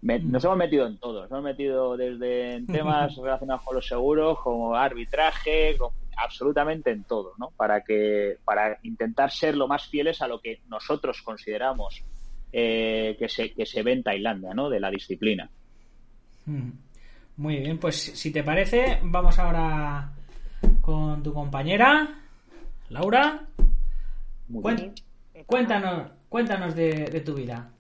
Me- 0.01 0.19
nos 0.19 0.45
hemos 0.45 0.57
metido 0.57 0.87
en 0.87 0.99
todo, 0.99 1.23
nos 1.23 1.31
hemos 1.31 1.45
metido 1.45 1.97
desde 1.97 2.55
en 2.55 2.67
temas 3.11 3.15
relacionados 3.17 3.63
con 3.65 3.77
los 3.77 3.87
seguros, 3.87 4.39
como 4.43 4.75
arbitraje, 4.75 5.77
con- 5.79 5.91
absolutamente 6.17 6.91
en 6.91 7.05
todo, 7.05 7.33
¿no? 7.39 7.53
Para 7.57 7.83
que, 7.83 8.37
para 8.45 8.79
intentar 8.83 9.31
ser 9.31 9.57
lo 9.57 9.67
más 9.69 9.87
fieles 9.89 10.21
a 10.23 10.29
lo 10.29 10.41
que 10.41 10.61
nosotros 10.67 11.21
consideramos 11.23 12.05
eh, 12.53 13.17
que 13.19 13.29
se, 13.29 13.53
que 13.53 13.67
se 13.67 13.83
ve 13.83 13.93
en 13.93 14.03
Tailandia, 14.05 14.55
¿no? 14.55 14.69
De 14.71 14.79
la 14.81 14.91
disciplina. 14.91 15.51
Muy 17.37 17.57
bien, 17.59 17.79
pues 17.79 17.97
si 18.01 18.31
te 18.31 18.43
parece, 18.45 18.99
vamos 19.03 19.39
ahora 19.39 20.13
con 20.81 21.23
tu 21.23 21.33
compañera, 21.35 22.17
Laura. 22.91 23.43
Bien. 24.47 24.95
cuéntanos, 25.47 26.11
cuéntanos 26.29 26.75
de, 26.75 27.07
de 27.07 27.21
tu 27.21 27.35
vida. 27.35 27.71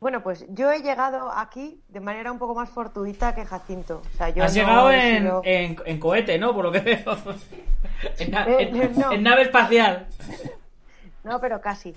Bueno, 0.00 0.22
pues 0.22 0.46
yo 0.48 0.72
he 0.72 0.80
llegado 0.82 1.30
aquí 1.30 1.82
de 1.88 2.00
manera 2.00 2.32
un 2.32 2.38
poco 2.38 2.54
más 2.54 2.70
fortuita 2.70 3.34
que 3.34 3.44
Jacinto. 3.44 4.00
O 4.14 4.16
sea, 4.16 4.30
yo 4.30 4.42
Has 4.42 4.56
no 4.56 4.60
llegado 4.62 4.90
en, 4.90 5.18
sido- 5.22 5.42
en, 5.44 5.76
en 5.84 6.00
cohete, 6.00 6.38
¿no? 6.38 6.54
Por 6.54 6.64
lo 6.64 6.72
que 6.72 6.80
veo. 6.80 7.16
en, 8.18 8.30
na- 8.30 8.46
Eh, 8.48 8.90
no. 8.96 9.12
en 9.12 9.22
nave 9.22 9.42
espacial. 9.42 10.06
No, 11.22 11.38
pero 11.38 11.60
casi. 11.60 11.94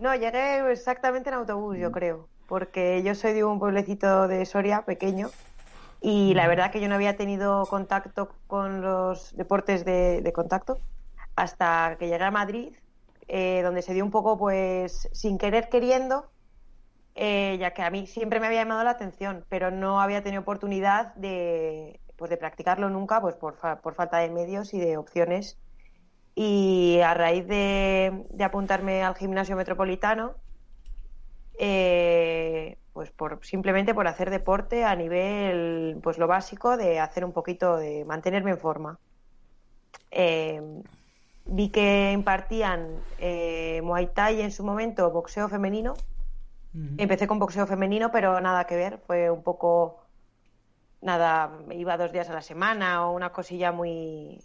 No, 0.00 0.14
llegué 0.14 0.72
exactamente 0.72 1.28
en 1.28 1.34
autobús, 1.34 1.76
yo 1.78 1.92
creo, 1.92 2.26
porque 2.48 3.04
yo 3.04 3.14
soy 3.16 3.34
de 3.34 3.44
un 3.44 3.60
pueblecito 3.60 4.28
de 4.28 4.46
Soria 4.46 4.86
pequeño 4.86 5.36
y 6.00 6.34
la 6.34 6.48
verdad 6.48 6.72
que 6.72 6.80
yo 6.80 6.88
no 6.88 6.96
había 6.96 7.16
tenido 7.16 7.68
contacto 7.68 8.40
con 8.46 8.82
los 8.82 9.34
deportes 9.36 9.84
de, 9.84 10.22
de 10.22 10.32
contacto 10.32 10.82
hasta 11.36 11.96
que 11.98 12.08
llegué 12.08 12.24
a 12.24 12.30
Madrid, 12.32 12.76
eh, 13.28 13.62
donde 13.62 13.82
se 13.82 13.94
dio 13.94 14.04
un 14.04 14.10
poco, 14.12 14.38
pues, 14.38 15.08
sin 15.12 15.38
querer 15.38 15.68
queriendo, 15.70 16.32
eh, 17.14 17.56
ya 17.60 17.74
que 17.74 17.82
a 17.82 17.90
mí 17.90 18.06
siempre 18.06 18.40
me 18.40 18.46
había 18.46 18.62
llamado 18.62 18.84
la 18.84 18.90
atención, 18.90 19.44
pero 19.48 19.70
no 19.70 20.00
había 20.00 20.22
tenido 20.22 20.42
oportunidad 20.42 21.14
de, 21.16 22.00
pues, 22.16 22.30
de 22.30 22.36
practicarlo 22.36 22.90
nunca, 22.90 23.20
pues, 23.20 23.36
por, 23.36 23.56
fa- 23.58 23.80
por 23.82 23.94
falta 23.94 24.18
de 24.18 24.30
medios 24.30 24.74
y 24.74 24.80
de 24.80 24.96
opciones. 24.96 25.60
Y 26.34 27.00
a 27.04 27.14
raíz 27.14 27.46
de, 27.48 28.26
de 28.30 28.44
apuntarme 28.44 29.02
al 29.02 29.16
gimnasio 29.16 29.56
metropolitano, 29.56 30.36
eh, 31.58 32.78
pues 32.92 33.10
por 33.10 33.44
simplemente 33.44 33.94
por 33.94 34.06
hacer 34.06 34.30
deporte 34.30 34.84
a 34.84 34.94
nivel, 34.94 35.98
pues 36.02 36.18
lo 36.18 36.26
básico 36.26 36.76
de 36.76 37.00
hacer 37.00 37.24
un 37.24 37.32
poquito 37.32 37.76
de 37.76 38.04
mantenerme 38.04 38.52
en 38.52 38.58
forma. 38.58 38.98
Eh, 40.10 40.62
vi 41.46 41.70
que 41.70 42.12
impartían 42.12 42.88
eh, 43.18 43.80
Muay 43.82 44.06
Thai 44.08 44.42
en 44.42 44.52
su 44.52 44.64
momento, 44.64 45.10
boxeo 45.10 45.48
femenino. 45.48 45.94
Empecé 46.96 47.26
con 47.26 47.40
boxeo 47.40 47.66
femenino, 47.66 48.12
pero 48.12 48.40
nada 48.40 48.64
que 48.66 48.76
ver, 48.76 48.98
fue 49.04 49.30
un 49.30 49.42
poco 49.42 50.04
nada, 51.00 51.58
iba 51.72 51.96
dos 51.96 52.12
días 52.12 52.28
a 52.28 52.34
la 52.34 52.42
semana 52.42 53.06
o 53.06 53.16
una 53.16 53.32
cosilla 53.32 53.72
muy 53.72 54.44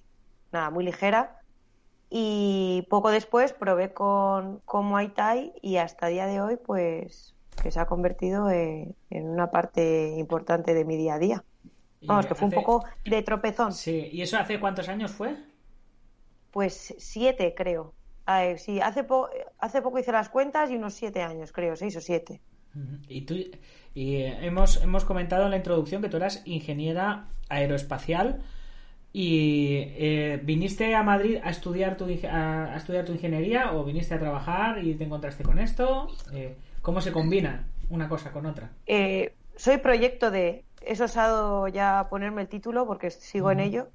nada, 0.52 0.72
muy 0.72 0.84
ligera. 0.84 1.43
Y 2.16 2.86
poco 2.92 3.10
después 3.10 3.54
probé 3.54 3.92
con, 3.92 4.60
con 4.66 4.86
Muay 4.86 5.10
Thai 5.16 5.52
y 5.64 5.78
hasta 5.78 6.08
el 6.10 6.14
día 6.14 6.28
de 6.28 6.42
hoy, 6.42 6.58
pues, 6.58 7.34
que 7.62 7.72
se 7.72 7.80
ha 7.80 7.88
convertido 7.88 8.52
en, 8.52 8.96
en 9.10 9.28
una 9.28 9.50
parte 9.50 10.14
importante 10.18 10.76
de 10.76 10.86
mi 10.86 10.96
día 10.96 11.16
a 11.16 11.20
día. 11.20 11.44
Vamos, 12.06 12.28
que 12.28 12.36
fue 12.36 12.48
un 12.50 12.54
poco 12.54 12.84
de 13.06 13.24
tropezón. 13.24 13.72
Sí, 13.74 14.10
¿y 14.12 14.22
eso 14.22 14.38
hace 14.38 14.60
cuántos 14.60 14.90
años 14.90 15.12
fue? 15.12 15.36
Pues 16.52 16.94
siete, 17.00 17.54
creo. 17.56 17.96
Ay, 18.26 18.58
sí, 18.58 18.80
hace, 18.80 19.04
po- 19.04 19.30
hace 19.58 19.82
poco 19.82 20.00
hice 20.00 20.12
las 20.12 20.30
cuentas 20.30 20.70
y 20.70 20.76
unos 20.76 20.94
siete 20.94 21.22
años, 21.22 21.52
creo, 21.52 21.76
seis 21.76 21.96
o 21.98 22.02
siete. 22.02 22.42
Y 23.08 23.22
tú 23.22 23.36
y 23.94 24.16
eh, 24.16 24.38
hemos, 24.42 24.82
hemos 24.82 25.06
comentado 25.06 25.46
en 25.46 25.52
la 25.52 25.58
introducción 25.58 26.02
que 26.02 26.10
tú 26.10 26.18
eras 26.18 26.42
ingeniera 26.46 27.28
aeroespacial 27.50 28.42
y 29.16 29.94
eh, 29.96 30.42
viniste 30.44 30.96
a 30.96 31.04
Madrid 31.04 31.38
a 31.44 31.52
estudiar 31.52 31.98
tu 31.98 32.06
a, 32.28 32.74
a 32.74 32.76
estudiar 32.76 33.06
tu 33.06 33.12
ingeniería 33.14 33.72
o 33.74 33.84
viniste 33.84 34.16
a 34.16 34.20
trabajar 34.20 34.84
y 34.84 34.96
te 34.96 35.04
encontraste 35.04 35.44
con 35.44 35.60
esto. 35.60 36.08
Eh, 36.34 36.56
¿Cómo 36.82 37.00
se 37.00 37.12
combina 37.12 37.64
una 37.90 38.10
cosa 38.10 38.32
con 38.32 38.48
otra? 38.48 38.72
Eh, 38.88 39.36
soy 39.56 39.78
proyecto 39.78 40.32
de. 40.32 40.66
He 40.82 41.02
osado 41.02 41.68
ya 41.68 42.08
ponerme 42.10 42.42
el 42.42 42.48
título 42.48 42.88
porque 42.88 43.12
sigo 43.12 43.52
en 43.52 43.60
ello. 43.60 43.88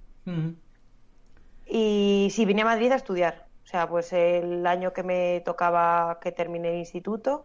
Y 1.67 2.29
sí, 2.31 2.45
vine 2.47 2.63
a 2.63 2.67
Madrid 2.67 2.93
a 2.93 2.97
estudiar. 2.97 3.47
O 3.65 3.67
sea, 3.67 3.89
pues 3.89 4.13
el 4.13 4.67
año 4.67 4.93
que 4.93 5.03
me 5.03 5.43
tocaba 5.45 6.19
que 6.23 6.33
terminé 6.33 6.71
el 6.71 6.79
instituto, 6.79 7.45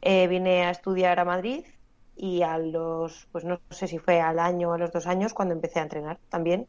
eh, 0.00 0.26
vine 0.26 0.64
a 0.64 0.70
estudiar 0.70 1.20
a 1.20 1.24
Madrid 1.24 1.64
y 2.16 2.42
a 2.42 2.58
los, 2.58 3.28
pues 3.30 3.44
no 3.44 3.60
sé 3.70 3.86
si 3.86 3.98
fue 3.98 4.20
al 4.20 4.38
año 4.40 4.70
o 4.70 4.72
a 4.72 4.78
los 4.78 4.90
dos 4.90 5.06
años 5.06 5.34
cuando 5.34 5.54
empecé 5.54 5.78
a 5.78 5.84
entrenar 5.84 6.18
también. 6.28 6.66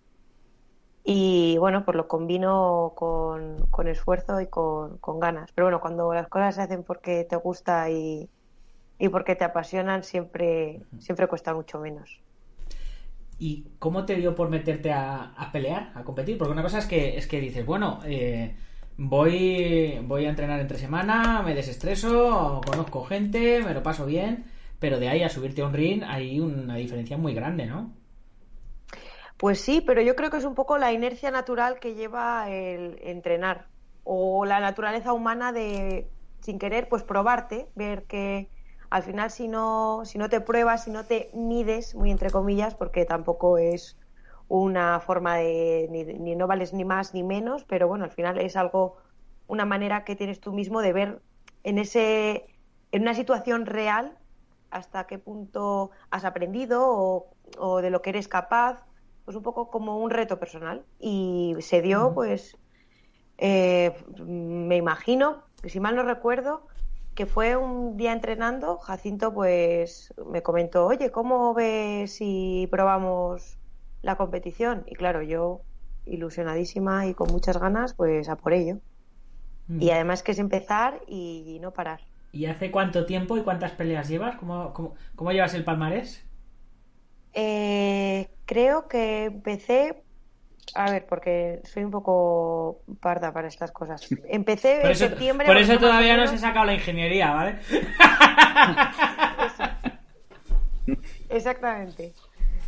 Y 1.09 1.57
bueno, 1.57 1.85
pues 1.85 1.95
lo 1.95 2.09
combino 2.09 2.91
con, 2.93 3.65
con 3.67 3.87
esfuerzo 3.87 4.41
y 4.41 4.47
con, 4.47 4.97
con 4.97 5.21
ganas. 5.21 5.49
Pero 5.53 5.67
bueno, 5.67 5.79
cuando 5.79 6.13
las 6.13 6.27
cosas 6.27 6.55
se 6.55 6.61
hacen 6.61 6.83
porque 6.83 7.23
te 7.23 7.37
gusta 7.37 7.89
y, 7.89 8.27
y 8.99 9.07
porque 9.07 9.33
te 9.35 9.45
apasionan, 9.45 10.03
siempre, 10.03 10.81
siempre 10.99 11.27
cuesta 11.27 11.53
mucho 11.53 11.79
menos. 11.79 12.19
¿Y 13.39 13.67
cómo 13.79 14.05
te 14.05 14.15
dio 14.15 14.35
por 14.35 14.49
meterte 14.49 14.91
a, 14.91 15.31
a 15.37 15.49
pelear, 15.53 15.93
a 15.95 16.03
competir? 16.03 16.37
Porque 16.37 16.51
una 16.51 16.61
cosa 16.61 16.79
es 16.79 16.85
que, 16.87 17.17
es 17.17 17.25
que 17.25 17.39
dices, 17.39 17.65
bueno, 17.65 17.99
eh, 18.03 18.57
voy, 18.97 20.01
voy 20.03 20.25
a 20.25 20.29
entrenar 20.29 20.59
entre 20.59 20.77
semana, 20.77 21.41
me 21.41 21.55
desestreso, 21.55 22.59
conozco 22.65 23.05
gente, 23.05 23.63
me 23.63 23.73
lo 23.73 23.81
paso 23.81 24.05
bien, 24.05 24.43
pero 24.79 24.99
de 24.99 25.07
ahí 25.07 25.23
a 25.23 25.29
subirte 25.29 25.61
a 25.61 25.67
un 25.67 25.73
ring 25.73 26.03
hay 26.05 26.41
una 26.41 26.75
diferencia 26.75 27.15
muy 27.17 27.33
grande, 27.33 27.65
¿no? 27.65 27.93
Pues 29.37 29.61
sí, 29.61 29.81
pero 29.81 30.01
yo 30.01 30.15
creo 30.15 30.31
que 30.31 30.37
es 30.37 30.45
un 30.45 30.55
poco 30.55 30.77
la 30.79 30.91
inercia 30.93 31.29
natural 31.31 31.79
que 31.79 31.93
lleva 31.93 32.49
el 32.49 32.97
entrenar 33.03 33.69
o 34.03 34.45
la 34.45 34.59
naturaleza 34.59 35.13
humana 35.13 35.51
de, 35.51 36.11
sin 36.41 36.57
querer, 36.59 36.89
pues 36.89 37.03
probarte, 37.03 37.71
ver 37.75 38.05
que 38.07 38.51
al 38.89 39.03
final 39.03 39.29
si 39.31 39.47
no, 39.47 40.05
si 40.05 40.17
no 40.17 40.29
te 40.29 40.41
pruebas, 40.41 40.85
si 40.85 40.91
no 40.91 41.05
te 41.05 41.29
mides, 41.33 41.93
muy 41.95 42.09
entre 42.11 42.31
comillas, 42.31 42.73
porque 42.75 43.05
tampoco 43.05 43.57
es 43.59 43.99
una 44.47 44.99
forma 45.01 45.35
de 45.37 45.87
ni, 45.91 46.35
no 46.35 46.47
vales 46.47 46.73
ni 46.73 46.83
más 46.85 47.13
ni 47.13 47.21
menos, 47.23 47.63
pero 47.65 47.87
bueno, 47.87 48.05
al 48.05 48.11
final 48.11 48.39
es 48.39 48.55
algo, 48.55 48.97
una 49.45 49.65
manera 49.65 50.03
que 50.03 50.15
tienes 50.15 50.39
tú 50.39 50.51
mismo 50.53 50.81
de 50.81 50.93
ver 50.93 51.23
en 51.63 51.77
ese, 51.79 52.47
en 52.91 53.01
una 53.03 53.13
situación 53.13 53.65
real 53.67 54.17
hasta 54.71 55.05
qué 55.07 55.19
punto 55.19 55.91
has 56.09 56.25
aprendido 56.25 56.81
o, 56.89 57.37
o 57.59 57.81
de 57.81 57.89
lo 57.91 58.01
que 58.01 58.09
eres 58.11 58.27
capaz, 58.27 58.86
pues 59.27 59.35
un 59.35 59.43
poco 59.43 59.69
como 59.69 59.97
un 59.97 60.09
reto 60.09 60.39
personal. 60.39 60.85
Y 61.01 61.53
se 61.59 61.81
dio, 61.81 62.13
pues, 62.13 62.57
eh, 63.37 63.93
me 64.25 64.77
imagino, 64.77 65.43
que 65.61 65.69
si 65.69 65.81
mal 65.81 65.97
no 65.97 66.03
recuerdo, 66.03 66.65
que 67.13 67.25
fue 67.25 67.57
un 67.57 67.97
día 67.97 68.13
entrenando, 68.13 68.77
Jacinto 68.77 69.33
pues 69.33 70.13
me 70.31 70.43
comentó, 70.43 70.85
oye, 70.85 71.11
¿cómo 71.11 71.53
ves 71.53 72.13
si 72.13 72.69
probamos 72.71 73.57
la 74.01 74.15
competición? 74.15 74.85
Y 74.87 74.95
claro, 74.95 75.21
yo 75.21 75.59
ilusionadísima 76.05 77.07
y 77.07 77.13
con 77.13 77.29
muchas 77.29 77.57
ganas, 77.57 77.95
pues 77.95 78.29
a 78.29 78.37
por 78.37 78.53
ello. 78.53 78.77
Mm. 79.67 79.81
Y 79.81 79.91
además 79.91 80.23
que 80.23 80.31
es 80.31 80.39
empezar 80.39 81.01
y 81.05 81.59
no 81.59 81.73
parar. 81.73 81.99
¿Y 82.31 82.45
hace 82.45 82.71
cuánto 82.71 83.05
tiempo 83.05 83.35
y 83.35 83.41
cuántas 83.41 83.73
peleas 83.73 84.07
llevas? 84.07 84.37
¿Cómo, 84.37 84.71
cómo, 84.71 84.95
cómo 85.17 85.33
llevas 85.33 85.53
el 85.53 85.65
palmarés? 85.65 86.25
Eh, 87.39 88.31
creo 88.45 88.87
que 88.87 89.25
empecé 89.25 90.01
a 90.73 90.89
ver, 90.89 91.05
porque 91.05 91.61
soy 91.65 91.83
un 91.83 91.91
poco 91.91 92.81
parda 92.99 93.31
para 93.31 93.47
estas 93.47 93.71
cosas. 93.71 94.09
Empecé 94.27 94.79
por 94.81 94.89
en 94.89 94.95
septiembre. 94.95 95.45
Por 95.45 95.57
eso 95.57 95.77
todavía 95.77 96.17
no 96.17 96.25
se 96.25 96.33
ha 96.33 96.39
sacado 96.39 96.65
la 96.65 96.73
ingeniería, 96.73 97.31
¿vale? 97.31 97.59
Exactamente. 101.29 102.15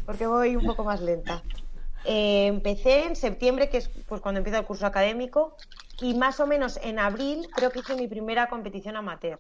Porque 0.06 0.28
voy 0.28 0.56
un 0.56 0.68
poco 0.68 0.84
más 0.84 1.02
lenta. 1.02 1.42
Eh, 2.06 2.46
empecé 2.46 3.06
en 3.06 3.16
septiembre, 3.16 3.70
que 3.70 3.78
es 3.78 3.90
pues 4.08 4.22
cuando 4.22 4.38
empieza 4.38 4.60
el 4.60 4.66
curso 4.66 4.86
académico, 4.86 5.58
y 6.00 6.14
más 6.14 6.40
o 6.40 6.46
menos 6.46 6.80
en 6.84 7.00
abril 7.00 7.50
creo 7.56 7.72
que 7.72 7.80
hice 7.80 7.96
mi 7.96 8.08
primera 8.08 8.50
competición 8.50 8.96
amateur. 8.96 9.40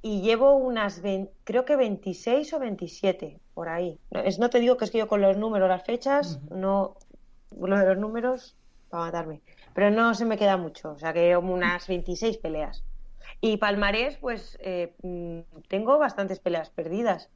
Y 0.00 0.22
llevo 0.22 0.56
unas, 0.56 1.02
20, 1.02 1.30
creo 1.44 1.66
que 1.66 1.76
26 1.76 2.54
o 2.54 2.60
27, 2.60 3.40
por 3.56 3.70
ahí. 3.70 3.98
Es, 4.10 4.38
no 4.38 4.50
te 4.50 4.60
digo 4.60 4.76
que 4.76 4.84
es 4.84 4.90
que 4.90 4.98
yo 4.98 5.08
con 5.08 5.22
los 5.22 5.38
números, 5.38 5.66
las 5.66 5.82
fechas, 5.82 6.38
uh 6.50 6.50
-huh. 6.50 6.56
no, 6.56 6.96
lo 7.58 7.78
de 7.78 7.86
los 7.86 7.96
números 7.96 8.54
para 8.90 9.04
matarme. 9.04 9.40
Pero 9.72 9.90
no 9.90 10.14
se 10.14 10.26
me 10.26 10.36
queda 10.36 10.58
mucho, 10.58 10.92
o 10.92 10.98
sea 10.98 11.14
que 11.14 11.34
unas 11.38 11.88
26 11.88 12.36
peleas. 12.36 12.84
Y 13.40 13.56
palmarés, 13.56 14.18
pues 14.18 14.58
eh, 14.60 14.94
tengo 15.68 15.98
bastantes 15.98 16.38
peleas 16.38 16.68
perdidas. 16.68 17.30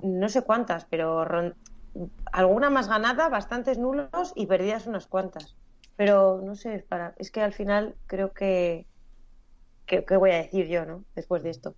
No 0.00 0.30
sé 0.30 0.40
cuántas, 0.40 0.86
pero 0.86 1.22
alguna 2.32 2.70
más 2.70 2.88
ganada, 2.88 3.28
bastantes 3.28 3.76
nulos 3.76 4.32
y 4.34 4.46
perdidas 4.46 4.86
unas 4.86 5.06
cuantas. 5.06 5.54
Pero 5.96 6.40
no 6.42 6.54
sé, 6.54 6.86
para, 6.88 7.14
es 7.18 7.30
que 7.30 7.42
al 7.42 7.52
final 7.52 7.94
creo 8.06 8.32
que, 8.32 8.86
que, 9.84 10.02
que 10.02 10.16
voy 10.16 10.30
a 10.30 10.38
decir 10.38 10.66
yo, 10.68 10.86
¿no? 10.86 11.04
Después 11.14 11.42
de 11.42 11.50
esto. 11.50 11.74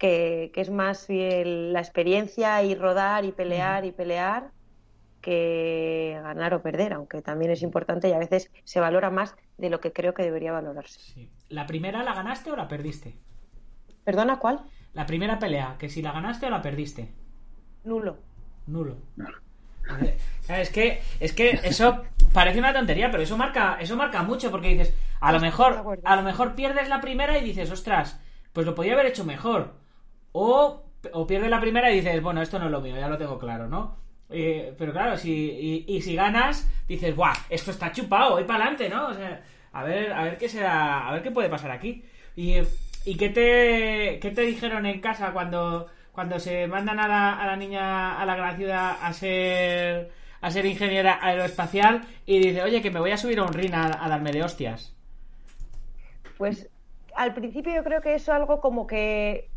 Que, 0.00 0.50
que 0.54 0.62
es 0.62 0.70
más 0.70 1.08
el, 1.10 1.72
la 1.72 1.80
experiencia 1.80 2.62
y 2.64 2.74
rodar 2.74 3.24
y 3.24 3.32
pelear 3.32 3.84
y 3.84 3.92
pelear 3.92 4.50
que 5.20 6.18
ganar 6.22 6.54
o 6.54 6.62
perder, 6.62 6.94
aunque 6.94 7.20
también 7.20 7.50
es 7.50 7.62
importante 7.62 8.08
y 8.08 8.12
a 8.12 8.18
veces 8.18 8.50
se 8.64 8.80
valora 8.80 9.10
más 9.10 9.36
de 9.58 9.68
lo 9.68 9.80
que 9.80 9.92
creo 9.92 10.14
que 10.14 10.22
debería 10.22 10.52
valorarse. 10.52 10.98
Sí. 11.00 11.30
¿La 11.50 11.66
primera 11.66 12.02
la 12.02 12.14
ganaste 12.14 12.50
o 12.50 12.56
la 12.56 12.66
perdiste? 12.66 13.14
¿Perdona 14.04 14.38
cuál? 14.38 14.62
La 14.94 15.04
primera 15.04 15.38
pelea, 15.38 15.76
que 15.78 15.90
si 15.90 16.00
la 16.00 16.12
ganaste 16.12 16.46
o 16.46 16.50
la 16.50 16.62
perdiste. 16.62 17.12
Nulo. 17.84 18.16
Nulo. 18.66 18.96
Es 20.48 20.70
que, 20.70 21.02
es 21.20 21.32
que 21.32 21.60
eso 21.62 22.02
parece 22.32 22.58
una 22.58 22.72
tontería, 22.72 23.10
pero 23.10 23.22
eso 23.22 23.36
marca, 23.36 23.76
eso 23.80 23.96
marca 23.96 24.22
mucho, 24.22 24.50
porque 24.50 24.68
dices, 24.68 24.94
a 25.20 25.32
lo 25.32 25.40
mejor, 25.40 25.98
a 26.04 26.16
lo 26.16 26.22
mejor 26.22 26.54
pierdes 26.54 26.88
la 26.88 27.00
primera 27.00 27.38
y 27.38 27.44
dices, 27.44 27.70
ostras, 27.70 28.18
pues 28.52 28.66
lo 28.66 28.74
podía 28.74 28.94
haber 28.94 29.06
hecho 29.06 29.24
mejor. 29.24 29.74
O, 30.32 30.82
o 31.12 31.26
pierdes 31.26 31.50
la 31.50 31.60
primera 31.60 31.90
y 31.90 31.96
dices, 31.96 32.22
bueno, 32.22 32.42
esto 32.42 32.58
no 32.58 32.66
es 32.66 32.70
lo 32.70 32.80
mío, 32.80 32.96
ya 32.96 33.08
lo 33.08 33.18
tengo 33.18 33.38
claro, 33.38 33.68
¿no? 33.68 33.96
Eh, 34.28 34.74
pero 34.78 34.92
claro, 34.92 35.16
si, 35.16 35.84
y, 35.86 36.00
si 36.02 36.14
ganas, 36.14 36.68
dices, 36.86 37.14
¡guau! 37.16 37.34
Esto 37.48 37.72
está 37.72 37.90
chupado, 37.92 38.32
voy 38.32 38.44
para 38.44 38.64
adelante, 38.64 38.88
¿no? 38.88 39.08
O 39.08 39.14
sea, 39.14 39.42
a 39.72 39.82
ver, 39.82 40.12
a 40.12 40.22
ver 40.22 40.38
qué 40.38 40.48
será, 40.48 41.08
a 41.08 41.12
ver 41.12 41.22
qué 41.22 41.30
puede 41.32 41.48
pasar 41.48 41.72
aquí. 41.72 42.04
Y, 42.36 42.56
y 43.04 43.16
qué 43.16 43.28
te, 43.28 44.20
qué 44.20 44.30
te 44.30 44.42
dijeron 44.42 44.86
en 44.86 45.00
casa 45.00 45.32
cuando, 45.32 45.88
cuando 46.12 46.38
se 46.38 46.68
mandan 46.68 47.00
a 47.00 47.08
la, 47.08 47.40
a 47.40 47.46
la 47.46 47.56
niña 47.56 48.20
a 48.20 48.24
la 48.24 48.36
gran 48.36 48.56
ciudad 48.56 48.98
a 49.02 49.12
ser, 49.12 50.12
a 50.40 50.50
ser 50.50 50.64
ingeniera 50.66 51.18
aeroespacial 51.20 52.02
y 52.24 52.38
dice, 52.38 52.62
oye, 52.62 52.82
que 52.82 52.90
me 52.90 53.00
voy 53.00 53.10
a 53.10 53.16
subir 53.16 53.40
a 53.40 53.44
un 53.44 53.52
ring 53.52 53.74
a, 53.74 54.04
a 54.04 54.08
darme 54.08 54.30
de 54.30 54.44
hostias? 54.44 54.94
Pues 56.38 56.70
al 57.16 57.34
principio 57.34 57.74
yo 57.74 57.82
creo 57.82 58.00
que 58.00 58.14
eso 58.14 58.32
algo 58.32 58.60
como 58.60 58.86
que 58.86 59.50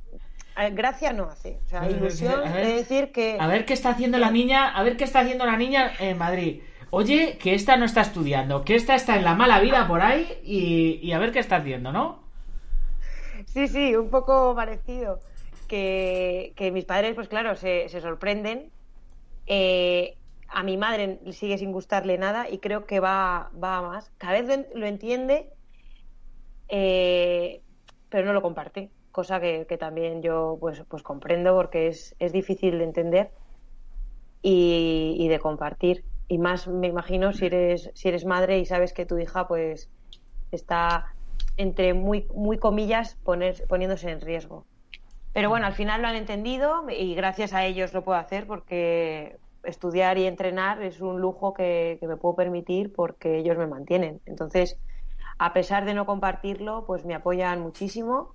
gracia 0.71 1.13
no 1.13 1.25
hace. 1.25 1.59
O 1.65 1.69
sea, 1.69 1.89
ilusión 1.89 2.41
ver, 2.41 2.65
de 2.65 2.73
decir 2.73 3.11
que. 3.11 3.37
A 3.39 3.47
ver 3.47 3.65
qué 3.65 3.73
está 3.73 3.89
haciendo 3.89 4.17
la 4.17 4.31
niña, 4.31 4.69
a 4.69 4.83
ver 4.83 4.97
qué 4.97 5.03
está 5.03 5.19
haciendo 5.19 5.45
la 5.45 5.57
niña 5.57 5.93
en 5.99 6.17
Madrid. 6.17 6.61
Oye, 6.89 7.37
que 7.39 7.55
esta 7.55 7.75
no 7.75 7.85
está 7.85 8.01
estudiando, 8.01 8.63
que 8.63 8.75
esta 8.75 8.93
está 8.93 9.15
en 9.15 9.23
la 9.23 9.33
mala 9.33 9.59
vida 9.59 9.87
por 9.87 10.01
ahí 10.01 10.27
y, 10.43 10.99
y 11.01 11.11
a 11.11 11.19
ver 11.19 11.31
qué 11.31 11.39
está 11.39 11.55
haciendo, 11.57 11.91
¿no? 11.91 12.23
Sí, 13.47 13.67
sí, 13.67 13.95
un 13.95 14.09
poco 14.09 14.53
parecido. 14.55 15.19
Que, 15.67 16.53
que 16.55 16.71
mis 16.71 16.85
padres, 16.85 17.15
pues 17.15 17.27
claro, 17.27 17.55
se, 17.55 17.89
se 17.89 17.99
sorprenden. 17.99 18.69
Eh, 19.47 20.17
a 20.49 20.61
mi 20.61 20.77
madre 20.77 21.19
sigue 21.31 21.57
sin 21.57 21.71
gustarle 21.71 22.19
nada 22.19 22.47
y 22.47 22.59
creo 22.59 22.85
que 22.85 22.99
va, 22.99 23.49
va 23.61 23.77
a 23.77 23.81
más. 23.81 24.11
Cada 24.19 24.39
vez 24.39 24.67
lo 24.75 24.85
entiende, 24.85 25.49
eh, 26.69 27.61
pero 28.09 28.27
no 28.27 28.33
lo 28.33 28.43
comparte 28.43 28.91
cosa 29.13 29.39
que, 29.39 29.65
que, 29.69 29.77
también 29.77 30.21
yo 30.21 30.57
pues, 30.59 30.83
pues 30.89 31.03
comprendo 31.03 31.55
porque 31.55 31.87
es, 31.87 32.15
es 32.19 32.33
difícil 32.33 32.79
de 32.79 32.83
entender 32.83 33.31
y, 34.41 35.15
y, 35.19 35.27
de 35.29 35.39
compartir. 35.39 36.03
Y 36.27 36.39
más 36.39 36.67
me 36.67 36.87
imagino 36.87 37.31
si 37.31 37.45
eres, 37.45 37.91
si 37.93 38.09
eres 38.09 38.25
madre 38.25 38.57
y 38.57 38.65
sabes 38.65 38.91
que 38.91 39.05
tu 39.05 39.19
hija 39.19 39.47
pues 39.47 39.89
está 40.51 41.13
entre 41.57 41.93
muy, 41.93 42.27
muy 42.33 42.57
comillas 42.57 43.15
poner, 43.23 43.65
poniéndose 43.67 44.09
en 44.09 44.19
riesgo. 44.19 44.65
Pero 45.31 45.47
bueno, 45.47 45.67
al 45.67 45.73
final 45.73 46.01
lo 46.01 46.07
han 46.07 46.15
entendido 46.15 46.83
y 46.89 47.13
gracias 47.13 47.53
a 47.53 47.65
ellos 47.65 47.93
lo 47.93 48.03
puedo 48.03 48.17
hacer 48.17 48.47
porque 48.47 49.37
estudiar 49.63 50.17
y 50.17 50.25
entrenar 50.25 50.81
es 50.81 51.01
un 51.01 51.21
lujo 51.21 51.53
que, 51.53 51.97
que 51.99 52.07
me 52.07 52.17
puedo 52.17 52.35
permitir 52.35 52.91
porque 52.91 53.37
ellos 53.37 53.57
me 53.57 53.67
mantienen. 53.67 54.21
Entonces, 54.25 54.79
a 55.37 55.53
pesar 55.53 55.85
de 55.85 55.93
no 55.93 56.07
compartirlo, 56.07 56.85
pues 56.87 57.05
me 57.05 57.13
apoyan 57.13 57.61
muchísimo 57.61 58.33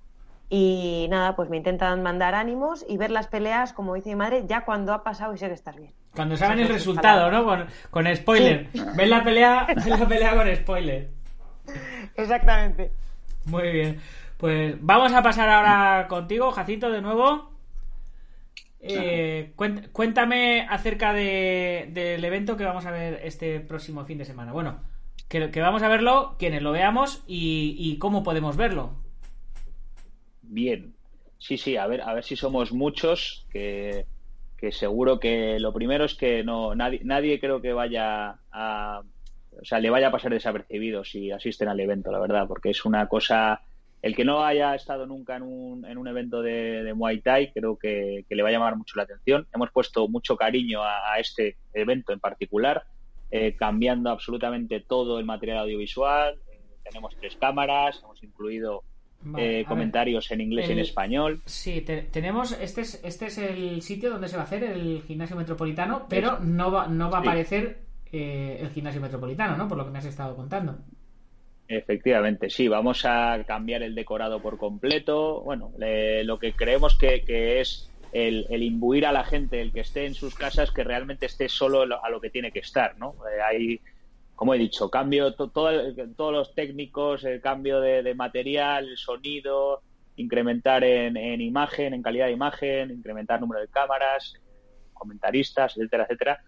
y 0.51 1.05
nada, 1.09 1.35
pues 1.35 1.47
me 1.49 1.57
intentan 1.57 2.01
mandar 2.01 2.33
ánimos 2.33 2.83
y 2.89 2.97
ver 2.97 3.11
las 3.11 3.27
peleas, 3.27 3.71
como 3.71 3.93
dice 3.93 4.09
mi 4.09 4.15
madre, 4.15 4.45
ya 4.47 4.65
cuando 4.65 4.93
ha 4.93 5.03
pasado 5.03 5.33
y 5.35 5.37
sé 5.37 5.47
que 5.47 5.53
estás 5.53 5.75
bien. 5.75 5.93
Cuando 6.15 6.35
saben 6.35 6.59
el 6.59 6.69
resultado, 6.69 7.29
¿no? 7.29 7.45
Con, 7.45 7.67
con 7.91 8.15
spoiler. 8.15 8.67
Sí. 8.73 8.81
Ven 8.95 9.11
la 9.11 9.23
pelea, 9.23 9.67
ven 9.85 9.99
la 9.99 10.07
pelea 10.07 10.35
con 10.35 10.55
spoiler. 10.55 11.09
Exactamente. 12.15 12.91
Muy 13.45 13.71
bien. 13.71 13.99
Pues 14.37 14.75
vamos 14.79 15.13
a 15.13 15.21
pasar 15.21 15.49
ahora 15.49 16.07
contigo, 16.07 16.51
Jacito, 16.51 16.89
de 16.89 17.01
nuevo. 17.01 17.51
Eh, 18.81 19.53
cuéntame 19.55 20.65
acerca 20.67 21.13
de, 21.13 21.89
del 21.91 22.25
evento 22.25 22.57
que 22.57 22.63
vamos 22.63 22.87
a 22.87 22.91
ver 22.91 23.19
este 23.23 23.59
próximo 23.59 24.03
fin 24.03 24.17
de 24.17 24.25
semana. 24.25 24.51
Bueno, 24.51 24.79
que, 25.27 25.51
que 25.51 25.61
vamos 25.61 25.83
a 25.83 25.89
verlo, 25.89 26.37
quienes 26.39 26.63
lo 26.63 26.71
veamos 26.71 27.23
y, 27.27 27.75
y 27.77 27.99
cómo 27.99 28.23
podemos 28.23 28.57
verlo 28.57 28.95
bien. 30.49 30.93
Sí, 31.37 31.57
sí, 31.57 31.77
a 31.77 31.87
ver, 31.87 32.01
a 32.01 32.13
ver 32.13 32.23
si 32.23 32.35
somos 32.35 32.73
muchos, 32.73 33.45
que, 33.49 34.05
que 34.57 34.71
seguro 34.71 35.19
que 35.19 35.57
lo 35.59 35.71
primero 35.71 36.03
es 36.03 36.15
que 36.15 36.43
no 36.43 36.75
nadie, 36.75 36.99
nadie 37.03 37.39
creo 37.39 37.61
que 37.61 37.71
vaya 37.71 38.39
a, 38.51 39.01
o 39.61 39.65
sea, 39.65 39.79
le 39.79 39.89
vaya 39.89 40.07
a 40.07 40.11
pasar 40.11 40.31
desapercibido 40.31 41.03
si 41.03 41.31
asisten 41.31 41.69
al 41.69 41.79
evento, 41.79 42.11
la 42.11 42.19
verdad, 42.19 42.47
porque 42.47 42.71
es 42.71 42.83
una 42.83 43.07
cosa, 43.07 43.61
el 44.01 44.15
que 44.15 44.25
no 44.25 44.43
haya 44.43 44.75
estado 44.75 45.05
nunca 45.05 45.37
en 45.37 45.43
un, 45.43 45.85
en 45.85 45.97
un 45.97 46.07
evento 46.07 46.41
de, 46.41 46.83
de 46.83 46.93
Muay 46.93 47.21
Thai, 47.21 47.51
creo 47.53 47.77
que, 47.77 48.25
que, 48.27 48.35
le 48.35 48.43
va 48.43 48.49
a 48.49 48.51
llamar 48.51 48.75
mucho 48.75 48.97
la 48.97 49.03
atención. 49.03 49.47
Hemos 49.53 49.71
puesto 49.71 50.07
mucho 50.07 50.35
cariño 50.35 50.83
a, 50.83 51.19
este 51.19 51.57
evento 51.73 52.11
en 52.11 52.19
particular, 52.19 52.83
eh, 53.31 53.55
cambiando 53.55 54.09
absolutamente 54.09 54.81
todo 54.81 55.19
el 55.19 55.25
material 55.25 55.59
audiovisual, 55.59 56.37
tenemos 56.83 57.15
tres 57.17 57.35
cámaras, 57.35 58.01
hemos 58.03 58.21
incluido 58.23 58.83
Vale, 59.21 59.59
eh, 59.61 59.65
comentarios 59.65 60.31
en 60.31 60.41
inglés 60.41 60.69
y 60.69 60.71
en 60.71 60.79
español. 60.79 61.41
Sí, 61.45 61.81
te- 61.81 62.03
tenemos. 62.03 62.53
Este 62.53 62.81
es, 62.81 63.01
este 63.03 63.25
es 63.27 63.37
el 63.37 63.81
sitio 63.81 64.09
donde 64.11 64.27
se 64.29 64.37
va 64.37 64.43
a 64.43 64.45
hacer 64.45 64.63
el 64.63 65.03
gimnasio 65.05 65.35
metropolitano, 65.35 66.05
pero 66.09 66.39
no 66.39 66.71
va, 66.71 66.87
no 66.87 67.09
va 67.11 67.19
a 67.19 67.21
Sí. 67.21 67.27
aparecer 67.27 67.79
eh, 68.11 68.57
el 68.61 68.69
gimnasio 68.69 69.01
metropolitano, 69.01 69.55
¿no? 69.57 69.67
Por 69.67 69.77
lo 69.77 69.85
que 69.85 69.91
me 69.91 69.99
has 69.99 70.05
estado 70.05 70.35
contando. 70.35 70.77
Efectivamente, 71.67 72.49
sí, 72.49 72.67
vamos 72.67 73.05
a 73.05 73.43
cambiar 73.45 73.83
el 73.83 73.93
decorado 73.93 74.41
por 74.41 74.57
completo. 74.57 75.41
Bueno, 75.41 75.71
le- 75.77 76.23
lo 76.23 76.39
que 76.39 76.53
creemos 76.53 76.97
que, 76.97 77.23
que 77.23 77.59
es 77.61 77.91
el, 78.11 78.47
el 78.49 78.63
imbuir 78.63 79.05
a 79.05 79.11
la 79.11 79.23
gente, 79.23 79.61
el 79.61 79.71
que 79.71 79.81
esté 79.81 80.07
en 80.07 80.15
sus 80.15 80.33
casas, 80.33 80.71
que 80.71 80.83
realmente 80.83 81.27
esté 81.27 81.47
solo 81.47 81.85
lo- 81.85 82.03
a 82.03 82.09
lo 82.09 82.19
que 82.19 82.31
tiene 82.31 82.51
que 82.51 82.59
estar, 82.59 82.97
¿no? 82.97 83.13
Eh, 83.31 83.41
hay, 83.47 83.81
como 84.39 84.53
he 84.53 84.57
dicho, 84.57 84.89
cambio, 84.89 85.33
to- 85.33 85.49
todo 85.49 85.69
todos 86.15 86.31
los 86.31 86.55
técnicos, 86.55 87.25
el 87.25 87.41
cambio 87.41 87.81
de, 87.81 88.01
de 88.03 88.15
material, 88.15 88.87
el 88.87 88.97
sonido, 88.97 89.81
incrementar 90.15 90.85
en, 90.85 91.17
en 91.17 91.41
imagen, 91.41 91.93
en 91.93 92.01
calidad 92.01 92.27
de 92.27 92.31
imagen, 92.31 92.89
incrementar 92.89 93.41
número 93.41 93.59
de 93.59 93.67
cámaras, 93.67 94.33
comentaristas, 94.93 95.75
etcétera, 95.75 96.03
etcétera. 96.05 96.39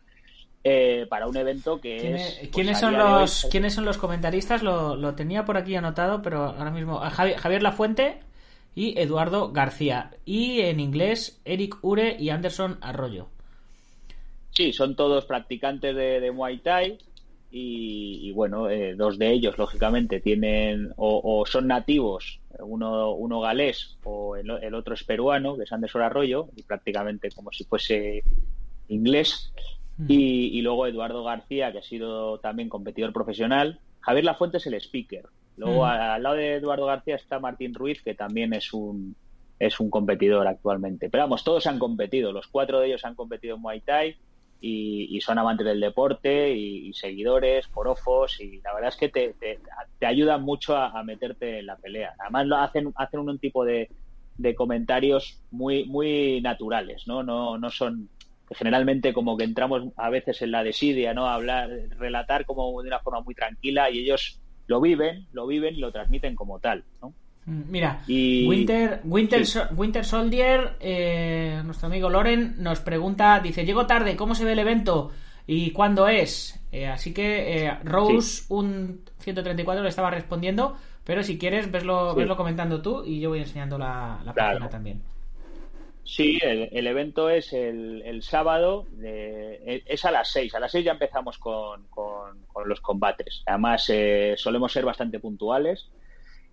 eh, 0.63 1.05
para 1.09 1.27
un 1.27 1.35
evento 1.35 1.81
que 1.81 1.97
¿Quién 1.97 2.15
es. 2.15 2.21
es- 2.21 2.37
pues, 2.37 2.49
¿Quiénes, 2.51 2.79
son 2.79 2.95
hoy, 2.95 3.01
los, 3.01 3.47
¿Quiénes 3.51 3.73
son 3.73 3.83
los 3.83 3.97
comentaristas? 3.97 4.63
Lo, 4.63 4.95
lo 4.95 5.13
tenía 5.15 5.43
por 5.43 5.57
aquí 5.57 5.75
anotado, 5.75 6.21
pero 6.21 6.43
ahora 6.45 6.71
mismo. 6.71 7.01
Javi- 7.01 7.35
Javier 7.35 7.61
Lafuente 7.61 8.19
y 8.73 8.97
Eduardo 8.97 9.51
García. 9.51 10.11
Y 10.23 10.61
en 10.61 10.79
inglés, 10.79 11.41
Eric 11.43 11.75
Ure 11.81 12.15
y 12.17 12.29
Anderson 12.29 12.77
Arroyo. 12.81 13.27
Sí, 14.51 14.71
son 14.71 14.95
todos 14.95 15.25
practicantes 15.25 15.93
de, 15.93 16.21
de 16.21 16.31
Muay 16.31 16.59
Thai 16.59 16.97
y, 17.51 18.29
y, 18.29 18.31
bueno, 18.31 18.69
eh, 18.69 18.95
dos 18.95 19.17
de 19.19 19.29
ellos, 19.31 19.57
lógicamente, 19.57 20.21
tienen 20.21 20.91
o, 20.95 21.21
o 21.23 21.45
son 21.45 21.67
nativos, 21.67 22.39
uno, 22.59 23.11
uno 23.11 23.41
galés 23.41 23.97
o 24.03 24.35
el, 24.37 24.49
el 24.49 24.73
otro 24.73 24.93
es 24.93 25.03
peruano, 25.03 25.57
que 25.57 25.63
es 25.63 25.71
Anderson 25.71 26.01
Arroyo, 26.01 26.47
y 26.55 26.63
prácticamente 26.63 27.29
como 27.31 27.51
si 27.51 27.65
fuese 27.65 28.23
inglés. 28.87 29.53
Y, 30.07 30.57
y 30.57 30.61
luego 30.61 30.87
Eduardo 30.87 31.23
García, 31.23 31.71
que 31.71 31.79
ha 31.79 31.83
sido 31.83 32.39
también 32.39 32.69
competidor 32.69 33.13
profesional. 33.13 33.79
Javier 33.99 34.25
Lafuente 34.25 34.57
es 34.57 34.65
el 34.65 34.73
speaker. 34.75 35.25
Luego 35.57 35.81
Mm. 35.81 35.85
a- 35.89 36.13
al 36.15 36.23
lado 36.23 36.35
de 36.37 36.53
Eduardo 36.55 36.85
García 36.87 37.15
está 37.15 37.39
Martín 37.39 37.73
Ruiz, 37.75 38.01
que 38.01 38.15
también 38.15 38.53
es 38.53 38.73
un, 38.73 39.15
es 39.59 39.79
un 39.79 39.91
competidor 39.91 40.47
actualmente. 40.47 41.09
Pero 41.09 41.23
vamos, 41.25 41.43
todos 41.43 41.67
han 41.67 41.77
competido. 41.77 42.31
Los 42.31 42.47
cuatro 42.47 42.79
de 42.79 42.87
ellos 42.87 43.05
han 43.05 43.13
competido 43.13 43.55
en 43.57 43.61
Muay 43.61 43.81
Thai 43.81 44.15
y, 44.61 45.07
y 45.09 45.21
son 45.21 45.39
amantes 45.39 45.65
del 45.65 45.79
deporte 45.81 46.51
y, 46.53 46.93
seguidores, 46.93 47.67
porofos. 47.67 48.39
Y 48.39 48.61
la 48.61 48.73
verdad 48.73 48.89
es 48.89 48.95
que 48.95 49.09
te, 49.09 49.33
te, 49.33 49.59
te 49.99 50.05
ayudan 50.05 50.43
mucho 50.43 50.77
a, 50.77 51.03
meterte 51.03 51.59
en 51.59 51.65
la 51.65 51.75
pelea. 51.77 52.13
Además, 52.19 52.45
lo 52.45 52.57
hacen, 52.57 52.93
hacen 52.95 53.19
un 53.19 53.39
tipo 53.39 53.65
de, 53.65 53.89
de 54.37 54.55
comentarios 54.55 55.41
muy, 55.49 55.85
muy 55.85 56.39
naturales, 56.41 57.07
¿no? 57.07 57.23
No, 57.23 57.57
no 57.57 57.69
son 57.71 58.07
generalmente 58.51 59.13
como 59.13 59.37
que 59.37 59.45
entramos 59.45 59.93
a 59.95 60.09
veces 60.09 60.41
en 60.41 60.51
la 60.51 60.63
desidia, 60.63 61.13
¿no? 61.13 61.27
Hablar, 61.27 61.69
relatar 61.97 62.45
como 62.45 62.81
de 62.81 62.87
una 62.87 62.99
forma 62.99 63.21
muy 63.21 63.33
tranquila 63.33 63.89
y 63.89 63.99
ellos 63.99 64.39
lo 64.67 64.79
viven, 64.79 65.25
lo 65.33 65.47
viven 65.47 65.75
y 65.75 65.79
lo 65.79 65.91
transmiten 65.91 66.35
como 66.35 66.59
tal, 66.59 66.83
¿no? 67.01 67.13
Mira, 67.45 68.03
Y- 68.07 68.47
Winter, 68.47 69.01
Winter, 69.03 69.45
sí. 69.45 69.59
Winter 69.75 70.05
Soldier, 70.05 70.75
eh, 70.79 71.61
nuestro 71.65 71.87
amigo 71.87 72.09
Loren, 72.09 72.55
nos 72.59 72.79
pregunta, 72.81 73.39
dice, 73.39 73.65
llego 73.65 73.87
tarde, 73.87 74.15
¿cómo 74.15 74.35
se 74.35 74.45
ve 74.45 74.51
el 74.53 74.59
evento? 74.59 75.11
¿Y 75.47 75.71
cuándo 75.71 76.07
es? 76.07 76.59
Eh, 76.71 76.85
así 76.87 77.13
que 77.13 77.65
eh, 77.65 77.77
Rose, 77.83 78.43
un 78.49 79.01
134, 79.19 79.81
le 79.83 79.89
estaba 79.89 80.11
respondiendo, 80.11 80.77
pero 81.03 81.23
si 81.23 81.39
quieres, 81.39 81.71
veslo, 81.71 82.11
Sí. 82.13 82.19
veslo 82.19 82.37
comentando 82.37 82.81
tú 82.81 83.03
y 83.03 83.19
yo 83.19 83.29
voy 83.29 83.39
enseñando 83.39 83.77
la, 83.77 84.19
la 84.23 84.33
Claro. 84.33 84.51
página 84.59 84.69
también. 84.69 85.01
Sí, 86.03 86.37
el, 86.41 86.69
el 86.71 86.87
evento 86.87 87.29
es 87.29 87.53
el, 87.53 88.01
el 88.05 88.21
sábado, 88.21 88.85
de- 88.91 89.83
es 89.85 90.05
a 90.05 90.11
las 90.11 90.31
6. 90.31 90.53
A 90.55 90.59
las 90.59 90.71
6 90.71 90.85
ya 90.85 90.91
empezamos 90.91 91.37
con, 91.37 91.83
con- 91.89 92.39
con 92.51 92.67
los 92.69 92.81
combates. 92.81 93.43
Además, 93.45 93.85
eh, 93.89 94.35
solemos 94.37 94.71
ser 94.71 94.85
bastante 94.85 95.19
puntuales 95.19 95.89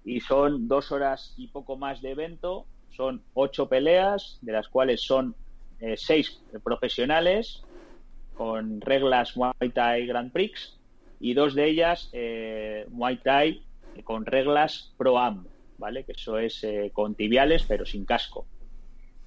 y 0.05 0.21
son 0.21 0.69
dos 0.69 0.91
horas 0.93 1.35
y 1.37 1.49
poco 1.49 1.77
más 1.77 2.01
de 2.03 2.13
evento. 2.13 2.67
Son 2.91 3.23
ocho 3.35 3.69
peleas, 3.69 4.39
de 4.43 4.53
las 4.53 4.69
cuales 4.69 5.03
son 5.03 5.35
eh, 5.81 5.95
seis 5.97 6.41
profesionales 6.65 7.63
con 8.35 8.81
reglas 8.81 9.37
Muay 9.37 9.71
Thai 9.75 10.07
Grand 10.07 10.33
Prix 10.33 10.77
y 11.21 11.35
dos 11.35 11.55
de 11.55 11.69
ellas 11.69 12.09
eh, 12.13 12.87
Muay 12.91 13.17
Thai 13.19 13.63
con 14.05 14.25
reglas 14.25 14.93
Pro 14.97 15.19
Am, 15.19 15.45
¿vale? 15.77 16.05
Que 16.05 16.13
eso 16.13 16.39
es 16.39 16.63
eh, 16.65 16.91
con 16.93 17.15
tibiales 17.15 17.65
pero 17.67 17.85
sin 17.85 18.05
casco. 18.05 18.47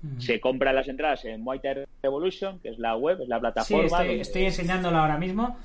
Mm. 0.01 0.19
Se 0.19 0.39
compran 0.39 0.75
las 0.75 0.88
entradas 0.88 1.23
en 1.25 1.41
Muay 1.41 1.60
Thai 1.60 1.84
Revolution, 2.01 2.60
que 2.60 2.69
es 2.69 2.79
la 2.79 2.95
web, 2.95 3.21
es 3.21 3.27
la 3.27 3.38
Sí, 3.38 3.41
plataforma. 3.41 3.86
estoy, 3.86 4.07
donde- 4.07 4.21
estoy 4.21 4.43
enseñándola 4.45 5.01
ahora 5.01 5.17
mismo 5.17 5.57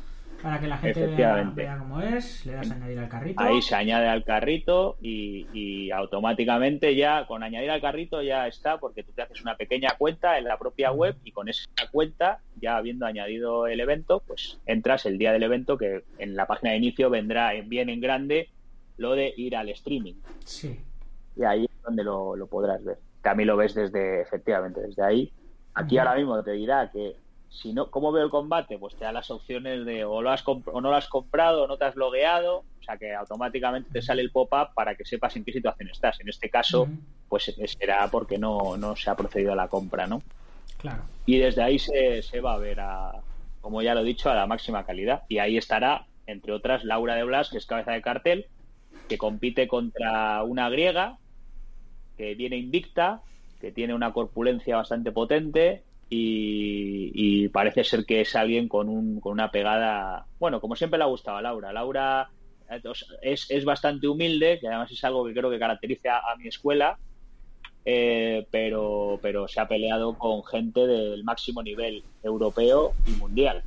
para 0.47 0.61
que 0.61 0.69
la 0.69 0.79
gente 0.79 1.07
vea, 1.09 1.77
cómo 1.79 2.01
es. 2.01 2.47
Le 2.47 2.53
das 2.53 2.71
a 2.71 2.75
añadir 2.75 2.99
al 3.01 3.09
carrito. 3.09 3.43
Ahí 3.43 3.61
se 3.63 3.75
añade 3.75 4.07
al 4.07 4.23
carrito 4.23 4.97
y, 5.01 5.47
y 5.53 5.91
automáticamente 5.91 6.95
ya 6.95 7.27
con 7.27 7.43
añadir 7.43 7.69
al 7.71 7.81
carrito 7.81 8.23
ya 8.23 8.47
está 8.47 8.79
porque 8.79 9.03
tú 9.03 9.11
te 9.13 9.23
haces 9.23 9.43
una 9.43 9.57
pequeña 9.57 9.89
cuenta 9.99 10.39
en 10.39 10.45
la 10.45 10.57
propia 10.57 10.93
web 10.93 11.17
y 11.25 11.33
con 11.33 11.49
esa 11.49 11.65
cuenta 11.91 12.39
ya 12.61 12.77
habiendo 12.77 13.07
añadido 13.07 13.67
el 13.67 13.81
evento 13.81 14.23
pues 14.25 14.61
entras 14.67 15.05
el 15.07 15.19
día 15.19 15.33
del 15.33 15.43
evento 15.43 15.77
que 15.77 16.05
en 16.19 16.37
la 16.37 16.47
página 16.47 16.71
de 16.71 16.77
inicio 16.79 17.11
vendrá 17.11 17.53
en- 17.55 17.69
bien 17.69 17.89
en 17.89 18.01
grande 18.01 18.49
lo 18.99 19.15
de 19.15 19.35
ir 19.37 19.57
al 19.57 19.69
streaming 19.71 20.15
Sí. 20.45 20.79
y 21.37 21.43
ahí 21.43 21.65
es 21.65 21.83
donde 21.83 22.05
lo, 22.05 22.37
lo 22.37 22.47
podrás 22.47 22.85
ver. 22.85 22.99
También 23.21 23.49
lo 23.49 23.57
ves 23.57 23.75
desde, 23.75 24.21
efectivamente, 24.23 24.81
desde 24.81 25.03
ahí. 25.03 25.33
Aquí 25.75 25.99
ahora 25.99 26.15
mismo 26.15 26.41
te 26.45 26.53
dirá 26.53 26.89
que 26.93 27.17
si 27.57 27.73
no, 27.73 27.91
¿cómo 27.91 28.13
veo 28.13 28.25
el 28.25 28.31
combate? 28.31 28.79
Pues 28.79 28.95
te 28.97 29.05
da 29.05 29.13
las 29.13 29.31
opciones 29.31 29.87
de 29.87 30.05
o, 30.05 30.21
lo 30.21 30.31
has 30.31 30.45
o 30.47 30.81
no 30.81 30.91
lo 30.91 30.95
has 30.95 31.09
comprado 31.09 31.65
o 31.65 31.67
no 31.67 31.79
te 31.79 31.87
has 31.87 31.97
logueado, 31.97 32.59
o 32.59 32.83
sea 32.85 32.99
que 32.99 33.15
automáticamente 33.15 33.91
te 33.91 34.03
sale 34.03 34.23
el 34.23 34.31
pop-up 34.31 34.75
para 34.75 34.95
que 34.95 35.05
sepas 35.05 35.37
en 35.37 35.45
qué 35.45 35.53
situación 35.53 35.89
estás. 35.89 36.21
En 36.21 36.29
este 36.29 36.51
caso, 36.51 36.89
pues 37.29 37.55
será 37.79 38.09
porque 38.11 38.39
no, 38.39 38.77
no 38.77 38.95
se 38.95 39.11
ha 39.11 39.17
procedido 39.17 39.53
a 39.53 39.57
la 39.57 39.69
compra, 39.69 40.07
¿no? 40.07 40.23
Claro. 40.79 41.03
Y 41.25 41.39
desde 41.39 41.63
ahí 41.63 41.79
se, 41.79 42.23
se 42.23 42.41
va 42.41 42.55
a 42.55 42.59
ver, 42.59 42.81
a, 42.81 43.13
como 43.63 43.81
ya 43.81 43.95
lo 43.95 44.01
he 44.01 44.05
dicho, 44.05 44.31
a 44.31 44.35
la 44.35 44.47
máxima 44.47 44.85
calidad. 44.85 45.23
Y 45.29 45.39
ahí 45.39 45.57
estará, 45.57 46.07
entre 46.27 46.53
otras, 46.53 46.85
Laura 46.85 47.15
de 47.15 47.25
Blas, 47.25 47.49
que 47.49 47.59
es 47.59 47.67
cabeza 47.67 47.93
de 47.93 48.03
cartel, 48.03 48.47
que 49.09 49.19
compite 49.19 49.67
contra 49.67 50.43
una 50.43 50.69
griega 50.69 51.19
que 52.19 52.35
viene 52.35 52.57
invicta, 52.57 53.23
que 53.61 53.73
tiene 53.73 53.95
una 53.95 54.13
corpulencia 54.13 54.77
bastante 54.77 55.13
potente 55.13 55.83
y, 56.09 57.11
y 57.15 57.49
parece 57.49 57.85
ser 57.85 58.05
que 58.05 58.21
es 58.21 58.37
alguien 58.37 58.69
con, 58.69 58.89
un, 58.89 59.21
con 59.21 59.33
una 59.33 59.51
pegada, 59.51 60.27
bueno, 60.39 60.61
como 60.61 60.77
siempre 60.77 60.99
le 60.99 61.05
ha 61.05 61.09
gustado 61.09 61.37
a 61.37 61.43
Laura. 61.43 61.73
Laura 61.73 62.29
eh, 62.71 62.81
es, 63.23 63.51
es 63.51 63.65
bastante 63.65 64.09
humilde, 64.09 64.59
que 64.61 64.69
además 64.69 64.91
es 64.91 65.03
algo 65.05 65.25
que 65.27 65.35
creo 65.35 65.51
que 65.51 65.59
caracteriza 65.59 66.17
a, 66.17 66.33
a 66.33 66.37
mi 66.37 66.49
escuela, 66.49 66.99
eh, 67.85 68.47
pero, 68.51 69.19
pero 69.23 69.47
se 69.47 69.61
ha 69.61 69.69
peleado 69.69 70.19
con 70.19 70.45
gente 70.45 70.87
del 70.87 71.23
máximo 71.25 71.63
nivel 71.63 72.03
europeo 72.23 72.93
y 73.07 73.11
mundial. 73.13 73.63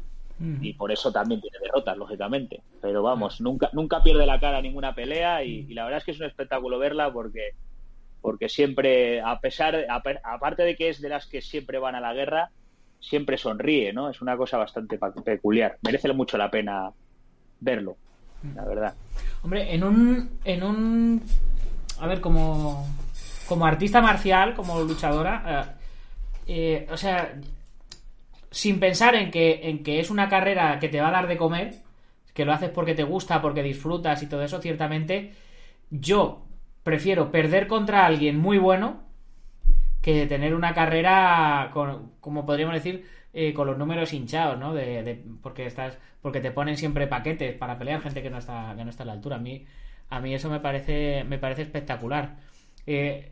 Y 0.61 0.71
por 0.71 0.89
eso 0.89 1.11
también 1.11 1.41
tiene 1.41 1.57
derrotas, 1.61 1.97
lógicamente. 1.97 2.61
Pero 2.81 3.03
vamos, 3.03 3.41
nunca, 3.41 3.69
nunca 3.73 4.01
pierde 4.01 4.25
la 4.25 4.39
cara 4.39 4.61
ninguna 4.61 4.95
pelea 4.95 5.43
y, 5.43 5.65
y 5.67 5.73
la 5.73 5.83
verdad 5.83 5.97
es 5.97 6.05
que 6.05 6.11
es 6.11 6.19
un 6.21 6.27
espectáculo 6.27 6.79
verla 6.79 7.11
porque, 7.11 7.55
porque 8.21 8.49
siempre, 8.49 9.21
a 9.21 9.39
pesar, 9.39 9.85
aparte 10.23 10.63
de 10.63 10.75
que 10.75 10.89
es 10.89 11.01
de 11.01 11.09
las 11.09 11.25
que 11.25 11.41
siempre 11.41 11.79
van 11.79 11.95
a 11.95 12.01
la 12.01 12.13
guerra, 12.13 12.51
siempre 12.99 13.37
sonríe, 13.37 13.93
¿no? 13.93 14.09
Es 14.09 14.21
una 14.21 14.35
cosa 14.35 14.57
bastante 14.57 14.99
peculiar. 15.23 15.77
Merece 15.81 16.11
mucho 16.13 16.37
la 16.37 16.51
pena 16.51 16.91
verlo, 17.59 17.97
la 18.55 18.65
verdad. 18.65 18.93
Hombre, 19.43 19.73
en 19.73 19.83
un. 19.83 20.39
En 20.43 20.63
un. 20.63 21.23
A 21.99 22.07
ver, 22.07 22.21
como. 22.21 22.87
Como 23.47 23.65
artista 23.65 24.01
marcial, 24.01 24.53
como 24.53 24.79
luchadora. 24.81 25.77
eh, 26.45 26.85
eh, 26.85 26.87
o 26.91 26.97
sea. 26.97 27.33
Sin 28.51 28.79
pensar 28.79 29.13
en 29.13 29.29
que, 29.29 29.69
en 29.69 29.83
que 29.83 29.99
es 29.99 30.09
una 30.09 30.27
carrera 30.27 30.79
que 30.79 30.89
te 30.89 30.99
va 30.99 31.09
a 31.09 31.11
dar 31.11 31.27
de 31.27 31.37
comer. 31.37 31.75
Que 32.33 32.45
lo 32.45 32.53
haces 32.53 32.69
porque 32.69 32.95
te 32.95 33.03
gusta, 33.03 33.41
porque 33.41 33.61
disfrutas 33.63 34.21
y 34.23 34.27
todo 34.27 34.43
eso, 34.43 34.59
ciertamente. 34.61 35.33
Yo 35.89 36.48
prefiero 36.83 37.31
perder 37.31 37.67
contra 37.67 38.05
alguien 38.05 38.37
muy 38.37 38.57
bueno. 38.57 39.01
Que 40.01 40.25
tener 40.27 40.55
una 40.55 40.73
carrera 40.73 41.71
con, 41.73 42.13
como 42.21 42.45
podríamos 42.45 42.73
decir, 42.75 43.05
eh, 43.33 43.53
con 43.53 43.67
los 43.67 43.77
números 43.77 44.13
hinchados, 44.13 44.57
¿no? 44.57 44.73
De, 44.73 45.03
de- 45.03 45.23
porque 45.43 45.65
estás, 45.65 45.97
porque 46.21 46.39
te 46.39 46.51
ponen 46.51 46.77
siempre 46.77 47.05
paquetes 47.07 47.53
para 47.55 47.77
pelear 47.77 48.01
gente 48.01 48.21
que 48.23 48.29
no 48.29 48.37
está, 48.37 48.73
que 48.77 48.83
no 48.85 48.89
está 48.89 49.03
a 49.03 49.07
la 49.07 49.13
altura. 49.13 49.35
A 49.35 49.39
mí, 49.39 49.65
a 50.09 50.19
mí 50.21 50.33
eso 50.33 50.49
me 50.49 50.61
parece, 50.61 51.25
me 51.25 51.37
parece 51.37 51.63
espectacular. 51.63 52.37
Eh, 52.87 53.31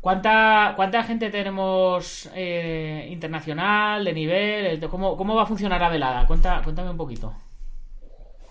¿Cuánta, 0.00 0.72
¿Cuánta 0.76 1.02
gente 1.04 1.30
tenemos 1.30 2.28
eh, 2.34 3.08
internacional, 3.10 4.04
de 4.04 4.12
nivel? 4.12 4.80
¿Cómo, 4.88 5.16
¿Cómo 5.16 5.34
va 5.36 5.42
a 5.44 5.46
funcionar 5.46 5.80
la 5.80 5.88
velada? 5.90 6.26
Cuenta, 6.26 6.60
cuéntame 6.64 6.90
un 6.90 6.96
poquito. 6.96 7.34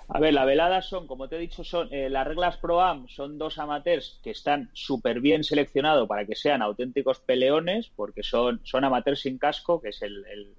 A 0.10 0.20
ver, 0.20 0.34
la 0.34 0.46
velada 0.46 0.82
son, 0.82 1.06
como 1.06 1.28
te 1.28 1.36
he 1.36 1.40
dicho, 1.40 1.66
son 1.66 1.90
eh, 1.92 2.10
las 2.10 2.26
reglas 2.26 2.58
Pro 2.58 2.82
Am 2.82 3.08
son 3.10 3.38
dos 3.38 3.58
amateurs 3.58 4.20
que 4.24 4.32
están 4.32 4.70
súper 4.74 5.20
bien 5.20 5.44
seleccionados 5.44 6.08
para 6.08 6.26
que 6.26 6.36
sean 6.36 6.62
auténticos 6.62 7.20
peleones, 7.20 7.92
porque 7.94 8.24
son, 8.24 8.62
son 8.64 8.86
amateurs 8.86 9.20
sin 9.22 9.38
casco, 9.38 9.82
que 9.82 9.90
es 9.90 10.02
el, 10.02 10.26
el, 10.28 10.56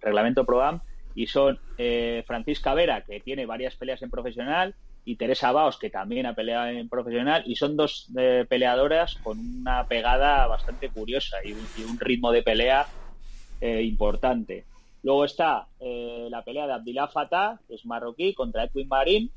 reglamento 0.00 0.44
Pro 0.44 0.62
Am, 0.62 0.80
y 1.14 1.26
son 1.26 1.58
eh, 1.78 2.22
Francisca 2.26 2.74
Vera, 2.74 3.02
que 3.02 3.18
tiene 3.20 3.46
varias 3.46 3.74
peleas 3.74 4.02
en 4.02 4.10
profesional, 4.10 4.74
y 5.04 5.16
Teresa 5.16 5.52
Baos, 5.52 5.78
que 5.78 5.90
también 5.90 6.26
ha 6.26 6.34
peleado 6.34 6.68
en 6.68 6.88
profesional, 6.88 7.42
y 7.46 7.56
son 7.56 7.76
dos 7.76 8.08
eh, 8.16 8.44
peleadoras 8.48 9.16
con 9.16 9.38
una 9.38 9.86
pegada 9.88 10.46
bastante 10.46 10.90
curiosa 10.90 11.38
y 11.44 11.52
un, 11.52 11.66
y 11.76 11.82
un 11.84 11.98
ritmo 11.98 12.30
de 12.30 12.42
pelea 12.42 12.86
eh, 13.60 13.82
importante. 13.82 14.64
Luego 15.06 15.24
está 15.24 15.68
eh, 15.78 16.26
la 16.32 16.42
pelea 16.42 16.66
de 16.66 16.72
Abdillah 16.72 17.06
Fatah, 17.06 17.60
que 17.68 17.76
es 17.76 17.86
marroquí, 17.86 18.34
contra 18.34 18.64
Edwin 18.64 18.88
Marín. 18.88 19.30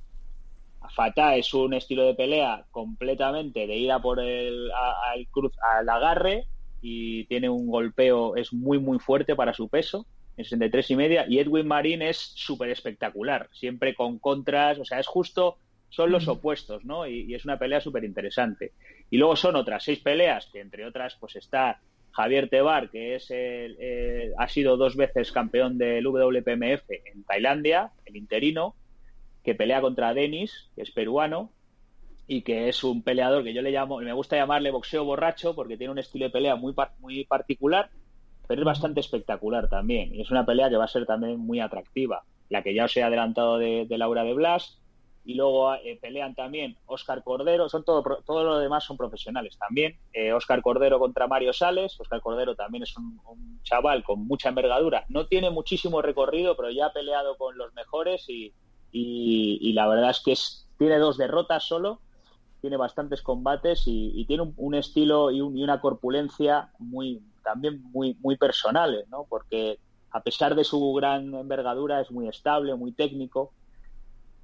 Fatah 0.95 1.35
es 1.35 1.53
un 1.53 1.75
estilo 1.75 2.07
de 2.07 2.15
pelea 2.15 2.65
completamente 2.71 3.67
de 3.67 3.77
ir 3.77 3.91
a 3.91 3.99
por 3.99 4.19
el 4.19 4.71
al 4.71 5.27
cruz, 5.27 5.51
al 5.61 5.87
agarre 5.87 6.47
y 6.81 7.25
tiene 7.25 7.49
un 7.49 7.67
golpeo, 7.67 8.35
es 8.35 8.51
muy, 8.51 8.79
muy 8.79 8.97
fuerte 8.97 9.35
para 9.35 9.53
su 9.53 9.69
peso, 9.69 10.07
en 10.37 10.45
63 10.45 10.89
y 10.89 10.95
media. 10.95 11.25
Y 11.29 11.37
Edwin 11.37 11.67
Marín 11.67 12.01
es 12.01 12.17
súper 12.17 12.71
espectacular, 12.71 13.47
siempre 13.53 13.93
con 13.93 14.17
contras, 14.17 14.79
o 14.79 14.85
sea, 14.85 14.99
es 14.99 15.05
justo, 15.05 15.59
son 15.89 16.09
los 16.09 16.27
opuestos, 16.27 16.83
¿no? 16.83 17.05
Y, 17.05 17.31
y 17.31 17.35
es 17.35 17.45
una 17.45 17.59
pelea 17.59 17.79
súper 17.79 18.05
interesante. 18.05 18.73
Y 19.11 19.17
luego 19.17 19.35
son 19.35 19.55
otras 19.55 19.83
seis 19.83 19.99
peleas, 19.99 20.47
que 20.51 20.61
entre 20.61 20.87
otras, 20.87 21.15
pues 21.19 21.35
está 21.35 21.79
Javier 22.11 22.49
Tebar, 22.49 22.89
que 22.89 23.15
es 23.15 23.29
el, 23.31 23.77
eh, 23.79 24.31
ha 24.37 24.47
sido 24.47 24.77
dos 24.77 24.95
veces 24.95 25.31
campeón 25.31 25.77
del 25.77 26.05
WPMF 26.05 26.89
en 26.89 27.23
Tailandia, 27.23 27.91
el 28.05 28.17
interino, 28.17 28.75
que 29.43 29.55
pelea 29.55 29.81
contra 29.81 30.13
Denis, 30.13 30.69
que 30.75 30.81
es 30.81 30.91
peruano, 30.91 31.51
y 32.27 32.43
que 32.43 32.69
es 32.69 32.83
un 32.83 33.01
peleador 33.01 33.43
que 33.43 33.53
yo 33.53 33.61
le 33.61 33.71
llamo, 33.71 33.97
me 33.97 34.13
gusta 34.13 34.35
llamarle 34.35 34.69
boxeo 34.69 35.03
borracho 35.03 35.55
porque 35.55 35.77
tiene 35.77 35.91
un 35.91 35.99
estilo 35.99 36.25
de 36.25 36.31
pelea 36.31 36.55
muy, 36.55 36.75
muy 36.99 37.25
particular, 37.25 37.89
pero 38.47 38.61
es 38.61 38.65
bastante 38.65 38.99
espectacular 38.99 39.67
también. 39.67 40.13
Y 40.13 40.21
es 40.21 40.29
una 40.29 40.45
pelea 40.45 40.69
que 40.69 40.77
va 40.77 40.85
a 40.85 40.89
ser 40.89 41.05
también 41.05 41.39
muy 41.39 41.59
atractiva. 41.59 42.23
La 42.49 42.61
que 42.61 42.73
ya 42.73 42.85
os 42.85 42.95
he 42.97 43.03
adelantado 43.03 43.57
de, 43.57 43.85
de 43.87 43.97
Laura 43.97 44.23
de 44.23 44.33
Blas, 44.33 44.78
y 45.29 45.35
luego 45.35 45.71
eh, 45.75 45.99
pelean 46.01 46.33
también 46.33 46.75
Oscar 46.87 47.23
Cordero, 47.23 47.69
son 47.69 47.83
todo, 47.83 48.01
todo 48.25 48.43
lo 48.43 48.57
demás 48.57 48.83
son 48.83 48.97
profesionales 48.97 49.59
también. 49.59 49.95
Eh, 50.11 50.33
Oscar 50.33 50.63
Cordero 50.63 50.97
contra 50.97 51.27
Mario 51.27 51.53
Sales, 51.53 51.99
Oscar 51.99 52.19
Cordero 52.19 52.55
también 52.55 52.81
es 52.81 52.97
un, 52.97 53.21
un, 53.27 53.61
chaval 53.61 54.03
con 54.03 54.25
mucha 54.25 54.49
envergadura, 54.49 55.05
no 55.07 55.27
tiene 55.27 55.51
muchísimo 55.51 56.01
recorrido, 56.01 56.57
pero 56.57 56.71
ya 56.71 56.87
ha 56.87 56.93
peleado 56.93 57.37
con 57.37 57.55
los 57.59 57.71
mejores 57.75 58.27
y, 58.27 58.55
y, 58.91 59.71
la 59.73 59.87
verdad 59.87 60.09
es 60.09 60.21
que 60.21 60.31
es, 60.31 60.67
tiene 60.79 60.97
dos 60.97 61.15
derrotas 61.15 61.63
solo, 61.63 62.01
tiene 62.59 62.77
bastantes 62.77 63.21
combates 63.21 63.83
y, 63.85 64.25
tiene 64.25 64.41
un, 64.41 64.55
un 64.57 64.73
estilo 64.73 65.29
y, 65.29 65.37
y, 65.37 65.41
una 65.41 65.79
corpulencia 65.79 66.71
muy 66.79 67.21
también 67.43 67.83
muy, 67.91 68.17
muy 68.21 68.35
personales, 68.35 69.07
¿no? 69.09 69.27
porque 69.29 69.77
a 70.09 70.23
pesar 70.23 70.55
de 70.55 70.63
su 70.63 70.91
gran 70.93 71.35
envergadura 71.35 72.01
es 72.01 72.09
muy 72.09 72.27
estable, 72.27 72.73
muy 72.73 72.93
técnico 72.93 73.53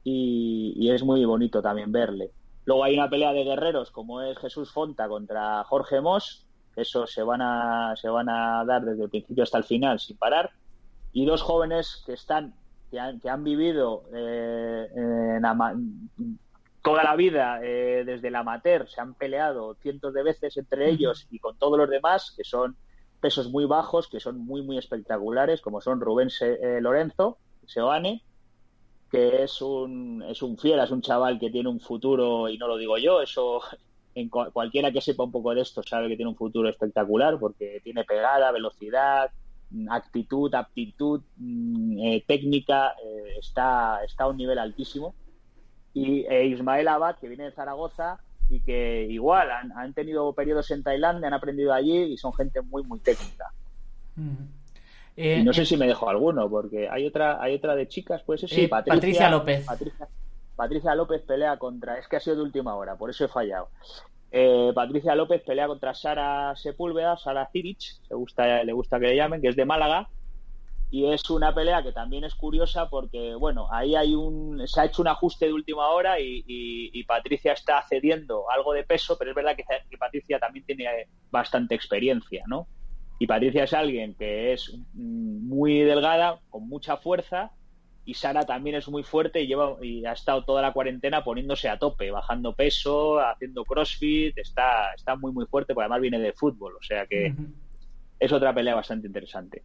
y, 0.05 0.73
y, 0.77 0.91
es 0.91 1.03
muy 1.03 1.25
bonito 1.25 1.61
también 1.61 1.91
verle. 1.91 2.31
Luego 2.63 2.83
hay 2.85 2.93
una 2.93 3.09
pelea 3.09 3.33
de 3.33 3.43
guerreros 3.43 3.91
como 3.91 4.21
es 4.21 4.37
Jesús 4.37 4.71
Fonta 4.71 5.09
contra 5.09 5.63
Jorge 5.65 5.99
Moss, 5.99 6.45
eso 6.75 7.07
se 7.07 7.23
van 7.23 7.41
a, 7.41 7.95
se 7.95 8.07
van 8.07 8.29
a 8.29 8.63
dar 8.65 8.85
desde 8.85 9.03
el 9.03 9.09
principio 9.09 9.43
hasta 9.43 9.57
el 9.57 9.63
final 9.63 9.99
sin 9.99 10.17
parar, 10.17 10.51
y 11.11 11.25
dos 11.25 11.41
jóvenes 11.41 12.03
que 12.05 12.13
están 12.13 12.53
que 12.91 12.99
han, 12.99 13.19
que 13.19 13.29
han 13.29 13.43
vivido 13.43 14.03
eh, 14.13 14.87
en 14.95 15.45
ama, 15.45 15.73
toda 16.85 17.03
la 17.03 17.15
vida 17.15 17.59
eh, 17.63 18.03
desde 18.05 18.27
el 18.27 18.35
amateur, 18.35 18.87
se 18.87 19.01
han 19.01 19.15
peleado 19.15 19.73
cientos 19.81 20.13
de 20.13 20.21
veces 20.21 20.55
entre 20.55 20.89
ellos 20.91 21.25
y 21.31 21.39
con 21.39 21.57
todos 21.57 21.79
los 21.79 21.89
demás, 21.89 22.31
que 22.37 22.43
son 22.43 22.77
pesos 23.19 23.49
muy 23.49 23.65
bajos, 23.65 24.07
que 24.07 24.19
son 24.19 24.37
muy, 24.37 24.61
muy 24.61 24.77
espectaculares, 24.77 25.61
como 25.61 25.81
son 25.81 25.99
Rubén 25.99 26.29
Se, 26.29 26.53
eh, 26.53 26.79
Lorenzo, 26.81 27.39
Seoane, 27.65 28.21
es 29.15 29.61
un, 29.61 30.23
es 30.27 30.41
un 30.41 30.57
fiera, 30.57 30.83
es 30.83 30.91
un 30.91 31.01
chaval 31.01 31.39
que 31.39 31.49
tiene 31.49 31.69
un 31.69 31.79
futuro, 31.79 32.49
y 32.49 32.57
no 32.57 32.67
lo 32.67 32.77
digo 32.77 32.97
yo, 32.97 33.21
eso 33.21 33.61
cualquiera 34.53 34.91
que 34.91 35.01
sepa 35.01 35.23
un 35.23 35.31
poco 35.31 35.53
de 35.53 35.61
esto 35.61 35.83
sabe 35.83 36.07
que 36.07 36.15
tiene 36.15 36.31
un 36.31 36.37
futuro 36.37 36.69
espectacular 36.69 37.37
porque 37.39 37.81
tiene 37.83 38.03
pegada, 38.03 38.51
velocidad, 38.51 39.31
actitud, 39.89 40.53
aptitud, 40.53 41.21
eh, 41.99 42.23
técnica, 42.27 42.95
eh, 43.03 43.37
está, 43.39 44.03
está 44.03 44.25
a 44.25 44.27
un 44.27 44.37
nivel 44.37 44.59
altísimo. 44.59 45.13
Y 45.93 46.25
eh, 46.25 46.47
Ismael 46.47 46.87
Abad, 46.87 47.17
que 47.17 47.27
viene 47.27 47.45
de 47.45 47.51
Zaragoza 47.51 48.19
y 48.49 48.59
que 48.59 49.07
igual 49.09 49.49
han, 49.49 49.71
han, 49.71 49.93
tenido 49.93 50.31
periodos 50.33 50.69
en 50.71 50.83
Tailandia, 50.83 51.27
han 51.27 51.33
aprendido 51.33 51.73
allí 51.73 51.97
y 51.97 52.17
son 52.17 52.33
gente 52.33 52.61
muy, 52.61 52.83
muy 52.83 52.99
técnica. 52.99 53.51
Mm. 54.15 54.54
Eh, 55.17 55.37
y 55.39 55.43
no 55.43 55.53
sé 55.53 55.61
eh, 55.61 55.65
si 55.65 55.77
me 55.77 55.87
dejo 55.87 56.09
alguno, 56.09 56.49
porque 56.49 56.89
hay 56.89 57.05
otra, 57.07 57.41
hay 57.41 57.55
otra 57.55 57.75
de 57.75 57.87
chicas, 57.87 58.21
pues 58.25 58.41
sí, 58.41 58.47
sí 58.47 58.67
Patricia, 58.67 58.95
Patricia, 58.95 59.29
López. 59.29 59.65
Patricia, 59.65 60.07
Patricia, 60.55 60.95
López 60.95 61.21
pelea 61.21 61.57
contra, 61.57 61.97
es 61.97 62.07
que 62.07 62.17
ha 62.17 62.19
sido 62.19 62.37
de 62.37 62.41
última 62.41 62.75
hora, 62.75 62.97
por 62.97 63.09
eso 63.09 63.25
he 63.25 63.29
fallado. 63.29 63.69
Eh, 64.31 64.71
Patricia 64.75 65.15
López 65.15 65.41
pelea 65.43 65.67
contra 65.67 65.93
Sara 65.93 66.53
Sepúlveda, 66.57 67.17
Sara 67.17 67.47
Zirich, 67.51 68.01
le 68.09 68.15
gusta, 68.15 68.63
le 68.63 68.73
gusta 68.73 68.99
que 68.99 69.07
le 69.07 69.15
llamen, 69.15 69.41
que 69.41 69.47
es 69.47 69.55
de 69.55 69.63
Málaga, 69.63 70.09
y 70.91 71.11
es 71.11 71.29
una 71.29 71.53
pelea 71.53 71.81
que 71.81 71.93
también 71.93 72.25
es 72.25 72.35
curiosa 72.35 72.89
porque, 72.89 73.35
bueno, 73.35 73.67
ahí 73.71 73.95
hay 73.95 74.15
un, 74.15 74.61
se 74.67 74.81
ha 74.81 74.85
hecho 74.85 75.01
un 75.01 75.07
ajuste 75.07 75.45
de 75.45 75.53
última 75.53 75.87
hora 75.89 76.19
y, 76.19 76.43
y, 76.45 76.91
y 76.93 77.03
Patricia 77.05 77.53
está 77.53 77.81
cediendo 77.87 78.49
algo 78.51 78.73
de 78.73 78.83
peso, 78.83 79.17
pero 79.17 79.31
es 79.31 79.35
verdad 79.35 79.55
que, 79.55 79.63
que 79.89 79.97
Patricia 79.97 80.39
también 80.39 80.65
tiene 80.65 81.07
bastante 81.31 81.73
experiencia, 81.73 82.43
¿no? 82.47 82.67
Y 83.19 83.27
Patricia 83.27 83.63
es 83.63 83.73
alguien 83.73 84.13
que 84.15 84.53
es 84.53 84.77
muy 84.93 85.79
delgada, 85.79 86.39
con 86.49 86.67
mucha 86.67 86.97
fuerza, 86.97 87.51
y 88.03 88.13
Sara 88.13 88.43
también 88.43 88.75
es 88.75 88.87
muy 88.87 89.03
fuerte 89.03 89.41
y 89.41 89.47
lleva 89.47 89.77
y 89.81 90.05
ha 90.05 90.11
estado 90.11 90.43
toda 90.43 90.61
la 90.61 90.73
cuarentena 90.73 91.23
poniéndose 91.23 91.69
a 91.69 91.79
tope, 91.79 92.11
bajando 92.11 92.53
peso, 92.53 93.19
haciendo 93.19 93.63
crossfit, 93.63 94.37
está, 94.37 94.93
está 94.95 95.15
muy 95.15 95.31
muy 95.31 95.45
fuerte, 95.47 95.73
porque 95.73 95.85
además 95.85 96.01
viene 96.01 96.19
de 96.19 96.33
fútbol, 96.33 96.75
o 96.79 96.83
sea 96.83 97.07
que 97.07 97.31
uh 97.31 97.33
-huh. 97.33 97.53
es 98.19 98.31
otra 98.31 98.53
pelea 98.53 98.75
bastante 98.75 99.07
interesante. 99.07 99.63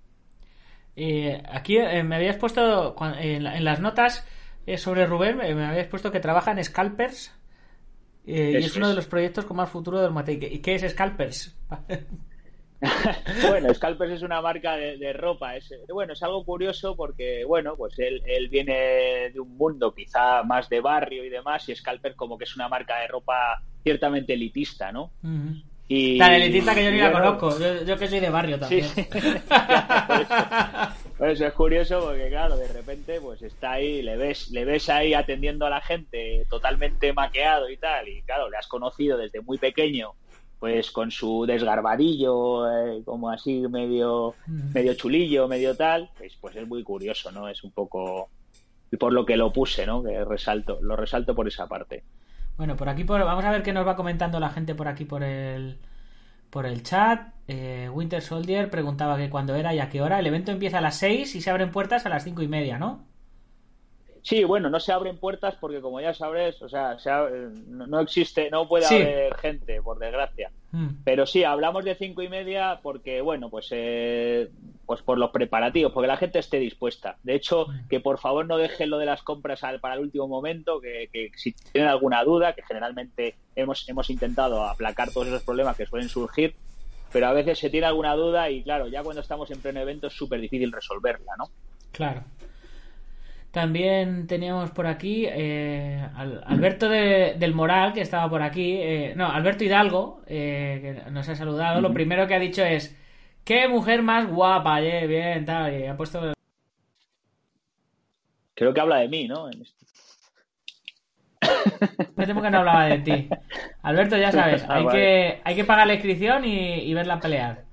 Eh, 0.96 1.42
aquí 1.50 1.76
eh, 1.76 2.02
me 2.02 2.16
habías 2.16 2.36
puesto 2.36 2.96
en, 3.18 3.46
en 3.46 3.64
las 3.64 3.80
notas 3.80 4.26
eh, 4.66 4.78
sobre 4.78 5.06
Rubén, 5.06 5.40
eh, 5.40 5.54
me 5.54 5.66
habías 5.66 5.88
puesto 5.88 6.10
que 6.10 6.20
trabaja 6.20 6.52
en 6.52 6.62
Scalpers 6.62 7.34
y 8.24 8.56
es 8.56 8.76
uno 8.76 8.88
de 8.88 8.94
los 8.94 9.06
proyectos 9.06 9.44
con 9.44 9.56
más 9.56 9.70
futuro 9.70 10.00
del 10.00 10.12
Mate. 10.12 10.34
¿Y 10.34 10.58
qué 10.60 10.76
es 10.76 10.88
Scalpers? 10.92 11.56
bueno, 13.48 13.72
Scalpers 13.74 14.12
es 14.12 14.22
una 14.22 14.40
marca 14.40 14.76
de, 14.76 14.96
de, 14.96 15.12
ropa. 15.12 15.56
Es, 15.56 15.72
bueno, 15.92 16.14
es 16.14 16.22
algo 16.22 16.44
curioso 16.44 16.96
porque, 16.96 17.44
bueno, 17.44 17.76
pues 17.76 17.98
él, 17.98 18.22
él, 18.26 18.48
viene 18.48 19.30
de 19.32 19.40
un 19.40 19.56
mundo 19.56 19.94
quizá 19.94 20.42
más 20.42 20.68
de 20.68 20.80
barrio 20.80 21.24
y 21.24 21.28
demás, 21.28 21.68
y 21.68 21.74
Scalpers 21.74 22.16
como 22.16 22.38
que 22.38 22.44
es 22.44 22.56
una 22.56 22.68
marca 22.68 22.98
de 23.00 23.08
ropa 23.08 23.62
ciertamente 23.82 24.34
elitista, 24.34 24.92
¿no? 24.92 25.12
Uh 25.22 25.28
-huh. 25.28 25.62
Y, 25.92 26.18
Tan 26.18 26.32
elitista 26.34 26.72
que 26.72 26.84
yo 26.84 26.90
ni 26.92 27.00
bueno, 27.00 27.18
la 27.18 27.36
conozco, 27.36 27.58
yo, 27.58 27.82
yo, 27.84 27.98
que 27.98 28.06
soy 28.06 28.20
de 28.20 28.30
barrio 28.30 28.60
también. 28.60 28.86
Sí. 31.18 31.26
eso 31.26 31.46
es 31.46 31.52
curioso 31.52 32.00
porque, 32.00 32.28
claro, 32.28 32.56
de 32.56 32.68
repente 32.68 33.20
pues 33.20 33.42
está 33.42 33.72
ahí, 33.72 34.00
le 34.00 34.16
ves, 34.16 34.50
le 34.52 34.64
ves 34.64 34.88
ahí 34.88 35.14
atendiendo 35.14 35.66
a 35.66 35.70
la 35.70 35.80
gente 35.80 36.46
totalmente 36.48 37.12
maqueado 37.12 37.68
y 37.68 37.76
tal, 37.76 38.08
y 38.08 38.22
claro, 38.22 38.48
le 38.48 38.56
has 38.56 38.68
conocido 38.68 39.18
desde 39.18 39.40
muy 39.40 39.58
pequeño 39.58 40.12
pues 40.60 40.90
con 40.90 41.10
su 41.10 41.46
desgarbadillo, 41.46 42.70
eh, 42.70 43.02
como 43.04 43.30
así 43.30 43.66
medio, 43.68 44.34
medio 44.46 44.94
chulillo, 44.94 45.48
medio 45.48 45.74
tal, 45.74 46.10
pues, 46.18 46.36
pues 46.38 46.54
es 46.54 46.68
muy 46.68 46.84
curioso, 46.84 47.32
¿no? 47.32 47.48
Es 47.48 47.64
un 47.64 47.72
poco 47.72 48.28
y 48.92 48.96
por 48.96 49.12
lo 49.12 49.24
que 49.24 49.36
lo 49.36 49.52
puse, 49.52 49.86
¿no? 49.86 50.02
Que 50.02 50.22
resalto, 50.24 50.78
lo 50.82 50.96
resalto 50.96 51.34
por 51.34 51.48
esa 51.48 51.66
parte. 51.66 52.04
Bueno, 52.58 52.76
por 52.76 52.90
aquí 52.90 53.04
por, 53.04 53.24
vamos 53.24 53.44
a 53.44 53.50
ver 53.50 53.62
qué 53.62 53.72
nos 53.72 53.86
va 53.86 53.96
comentando 53.96 54.38
la 54.38 54.50
gente 54.50 54.74
por 54.74 54.86
aquí 54.86 55.06
por 55.06 55.22
el 55.22 55.78
por 56.50 56.66
el 56.66 56.82
chat. 56.82 57.32
Eh, 57.48 57.88
Winter 57.90 58.20
Soldier 58.20 58.68
preguntaba 58.68 59.16
que 59.16 59.30
cuándo 59.30 59.54
era 59.54 59.72
y 59.74 59.78
a 59.78 59.88
qué 59.88 60.02
hora. 60.02 60.18
El 60.18 60.26
evento 60.26 60.50
empieza 60.52 60.78
a 60.78 60.82
las 60.82 60.96
6 60.98 61.36
y 61.36 61.40
se 61.40 61.48
abren 61.48 61.70
puertas 61.70 62.04
a 62.04 62.10
las 62.10 62.24
cinco 62.24 62.42
y 62.42 62.48
media, 62.48 62.78
¿no? 62.78 63.04
Sí, 64.22 64.44
bueno, 64.44 64.68
no 64.68 64.80
se 64.80 64.92
abren 64.92 65.16
puertas 65.16 65.54
porque 65.60 65.80
como 65.80 66.00
ya 66.00 66.12
sabes, 66.12 66.60
o 66.62 66.68
sea, 66.68 66.98
se 66.98 67.10
no, 67.68 68.00
existe, 68.00 68.50
no 68.50 68.68
puede 68.68 68.84
sí. 68.84 68.96
haber 68.96 69.34
gente, 69.36 69.80
por 69.80 69.98
desgracia. 69.98 70.50
Mm. 70.72 70.88
Pero 71.04 71.26
sí, 71.26 71.42
hablamos 71.42 71.84
de 71.84 71.94
cinco 71.94 72.22
y 72.22 72.28
media 72.28 72.80
porque, 72.82 73.22
bueno, 73.22 73.48
pues, 73.48 73.68
eh, 73.70 74.50
pues 74.86 75.02
por 75.02 75.18
los 75.18 75.30
preparativos, 75.30 75.92
porque 75.92 76.06
la 76.06 76.16
gente 76.16 76.38
esté 76.38 76.58
dispuesta. 76.58 77.16
De 77.22 77.34
hecho, 77.34 77.66
mm. 77.66 77.88
que 77.88 78.00
por 78.00 78.18
favor 78.18 78.46
no 78.46 78.58
dejen 78.58 78.90
lo 78.90 78.98
de 78.98 79.06
las 79.06 79.22
compras 79.22 79.64
al, 79.64 79.80
para 79.80 79.94
el 79.94 80.00
último 80.00 80.28
momento, 80.28 80.80
que, 80.80 81.08
que, 81.12 81.30
si 81.36 81.52
tienen 81.52 81.88
alguna 81.88 82.22
duda, 82.24 82.52
que 82.52 82.62
generalmente 82.62 83.36
hemos, 83.56 83.88
hemos 83.88 84.10
intentado 84.10 84.64
aplacar 84.64 85.10
todos 85.10 85.28
esos 85.28 85.42
problemas 85.42 85.76
que 85.76 85.86
suelen 85.86 86.08
surgir, 86.08 86.54
pero 87.12 87.26
a 87.26 87.32
veces 87.32 87.58
se 87.58 87.70
tiene 87.70 87.86
alguna 87.86 88.14
duda 88.14 88.50
y 88.50 88.62
claro, 88.62 88.86
ya 88.86 89.02
cuando 89.02 89.22
estamos 89.22 89.50
en 89.50 89.60
pleno 89.60 89.80
evento 89.80 90.06
es 90.06 90.12
súper 90.12 90.40
difícil 90.40 90.70
resolverla, 90.70 91.32
¿no? 91.38 91.50
Claro. 91.90 92.22
También 93.50 94.28
teníamos 94.28 94.70
por 94.70 94.86
aquí 94.86 95.26
eh, 95.28 96.06
Alberto 96.46 96.88
del 96.88 97.52
Moral, 97.52 97.92
que 97.92 98.00
estaba 98.00 98.30
por 98.30 98.42
aquí. 98.42 98.76
Eh, 98.80 99.14
no, 99.16 99.26
Alberto 99.26 99.64
Hidalgo, 99.64 100.22
eh, 100.26 101.02
que 101.04 101.10
nos 101.10 101.28
ha 101.28 101.34
saludado. 101.34 101.80
Lo 101.80 101.92
primero 101.92 102.28
que 102.28 102.34
ha 102.34 102.38
dicho 102.38 102.64
es: 102.64 102.96
¡Qué 103.44 103.66
mujer 103.66 104.02
más 104.02 104.28
guapa! 104.28 104.78
bien, 104.80 105.44
tal. 105.44 105.74
Y 105.74 105.86
ha 105.86 105.96
puesto. 105.96 106.32
Creo 108.54 108.72
que 108.72 108.80
habla 108.80 108.98
de 108.98 109.08
mí, 109.08 109.26
¿no? 109.26 109.48
Me 112.16 112.26
temo 112.26 112.42
que 112.42 112.50
no 112.50 112.58
hablaba 112.58 112.86
de 112.86 112.98
ti. 112.98 113.28
Alberto, 113.82 114.16
ya 114.16 114.30
sabes, 114.30 114.64
ah, 114.68 114.76
hay, 114.76 114.86
que, 114.86 115.40
hay 115.42 115.56
que 115.56 115.64
pagar 115.64 115.86
la 115.86 115.94
inscripción 115.94 116.44
y, 116.44 116.92
verla 116.94 117.18
pelear. 117.18 117.64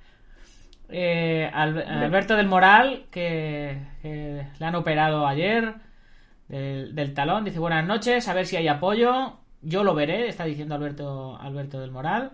Alberto 0.89 2.35
del 2.35 2.47
Moral, 2.47 3.05
que, 3.11 3.77
le 4.03 4.65
han 4.65 4.75
operado 4.75 5.27
ayer 5.27 5.75
del, 6.47 7.13
talón, 7.13 7.45
dice 7.45 7.59
buenas 7.59 7.85
noches, 7.85 8.27
a 8.27 8.33
ver 8.33 8.45
si 8.45 8.55
hay 8.55 8.67
apoyo. 8.67 9.39
Yo 9.61 9.83
lo 9.83 9.95
veré, 9.95 10.27
está 10.27 10.45
diciendo 10.45 10.75
Alberto, 10.75 11.37
Alberto 11.39 11.79
del 11.79 11.91
Moral. 11.91 12.31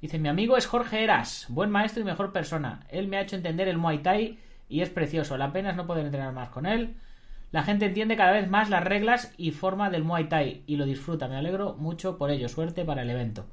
Dice, 0.00 0.18
mi 0.18 0.28
amigo 0.28 0.56
es 0.56 0.66
Jorge 0.66 1.02
Eras, 1.02 1.46
buen 1.48 1.70
maestro 1.70 2.02
y 2.02 2.04
mejor 2.04 2.32
persona. 2.32 2.80
Él 2.90 3.08
me 3.08 3.16
ha 3.16 3.22
hecho 3.22 3.34
entender 3.34 3.66
el 3.66 3.78
Muay 3.78 3.98
Thai 3.98 4.38
y 4.68 4.82
es 4.82 4.90
precioso. 4.90 5.36
La 5.36 5.52
pena 5.52 5.70
es 5.70 5.76
no 5.76 5.86
poder 5.86 6.04
entrenar 6.04 6.32
más 6.32 6.50
con 6.50 6.66
él. 6.66 6.96
La 7.50 7.62
gente 7.62 7.86
entiende 7.86 8.16
cada 8.16 8.32
vez 8.32 8.48
más 8.48 8.68
las 8.68 8.84
reglas 8.84 9.32
y 9.36 9.52
forma 9.52 9.88
del 9.90 10.04
Muay 10.04 10.28
Thai 10.28 10.62
y 10.66 10.76
lo 10.76 10.84
disfruta. 10.84 11.28
Me 11.28 11.36
alegro 11.36 11.74
mucho 11.74 12.18
por 12.18 12.30
ello. 12.30 12.48
Suerte 12.48 12.84
para 12.84 13.02
el 13.02 13.10
evento. 13.10 13.46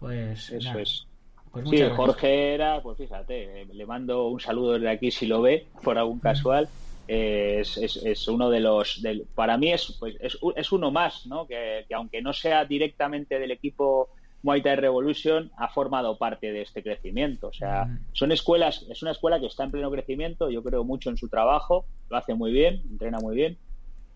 Pues 0.00 0.50
eso 0.50 0.78
es. 0.78 1.06
Pues 1.50 1.68
sí, 1.68 1.82
Jorge 1.94 2.54
era, 2.54 2.82
pues 2.82 2.98
fíjate, 2.98 3.66
le 3.72 3.86
mando 3.86 4.28
un 4.28 4.40
saludo 4.40 4.74
desde 4.74 4.90
aquí 4.90 5.10
si 5.10 5.26
lo 5.26 5.42
ve, 5.42 5.66
por 5.82 5.98
algún 5.98 6.20
casual. 6.20 6.68
es, 7.06 7.76
es, 7.76 8.28
uno 8.28 8.50
de 8.50 8.60
los. 8.60 9.02
para 9.34 9.56
mí 9.56 9.72
es, 9.72 9.96
pues, 9.98 10.16
es, 10.20 10.72
uno 10.72 10.90
más, 10.90 11.26
¿no? 11.26 11.46
Que, 11.46 11.86
aunque 11.94 12.22
no 12.22 12.32
sea 12.32 12.64
directamente 12.64 13.38
del 13.38 13.50
equipo 13.50 14.10
Muay 14.42 14.62
Thai 14.62 14.76
Revolution, 14.76 15.50
ha 15.56 15.68
formado 15.68 16.18
parte 16.18 16.52
de 16.52 16.62
este 16.62 16.82
crecimiento. 16.82 17.48
O 17.48 17.52
sea, 17.52 17.88
son 18.12 18.32
escuelas, 18.32 18.86
es 18.90 19.02
una 19.02 19.12
escuela 19.12 19.40
que 19.40 19.46
está 19.46 19.64
en 19.64 19.70
pleno 19.70 19.90
crecimiento. 19.90 20.50
Yo 20.50 20.62
creo 20.62 20.84
mucho 20.84 21.10
en 21.10 21.16
su 21.16 21.28
trabajo, 21.28 21.86
lo 22.10 22.16
hace 22.16 22.34
muy 22.34 22.52
bien, 22.52 22.82
entrena 22.90 23.18
muy 23.20 23.34
bien. 23.34 23.58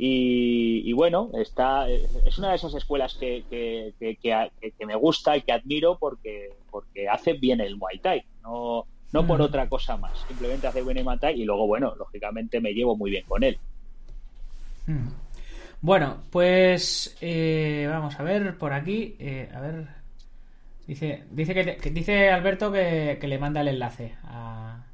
Y, 0.05 0.93
bueno, 0.95 1.31
está, 1.35 1.89
es 1.89 2.37
una 2.37 2.49
de 2.49 2.57
esas 2.57 2.75
escuelas 2.75 3.15
que, 3.15 3.45
que, 3.49 3.95
que, 4.01 4.87
me 4.87 4.97
gusta 4.97 5.37
y 5.37 5.43
que 5.43 5.53
admiro 5.53 5.97
porque, 5.97 6.51
porque 6.73 7.09
hace 7.09 7.35
bien 7.35 7.61
el 7.61 7.77
Muay 7.77 8.01
Thai, 8.01 8.25
no, 8.43 8.85
no 9.13 9.25
por 9.25 9.41
otra 9.41 9.69
cosa 9.69 9.97
más, 9.97 10.19
simplemente 10.27 10.67
hace 10.67 10.83
bien 10.83 10.99
el 10.99 11.05
Muay 11.05 11.19
Thai 11.21 11.41
y 11.41 11.45
luego, 11.45 11.69
bueno, 11.69 11.95
lógicamente 11.97 12.61
me 12.61 12.73
llevo 12.73 12.97
muy 12.97 13.13
bien 13.13 13.25
con 13.29 13.45
él. 13.45 13.57
Bueno, 15.81 16.25
pues 16.31 17.17
eh, 17.21 17.87
vamos 17.89 18.19
a 18.19 18.25
ver 18.25 18.59
por 18.59 18.73
aquí, 18.73 19.15
eh, 19.21 19.51
a 19.55 19.61
ver, 19.61 19.87
dice, 20.89 21.23
dice 21.31 21.55
que, 21.55 21.91
dice 21.91 22.29
Alberto 22.31 22.73
que, 22.73 23.21
le 23.23 23.39
manda 23.39 23.61
el 23.61 23.69
enlace 23.69 24.17
a, 24.25 24.85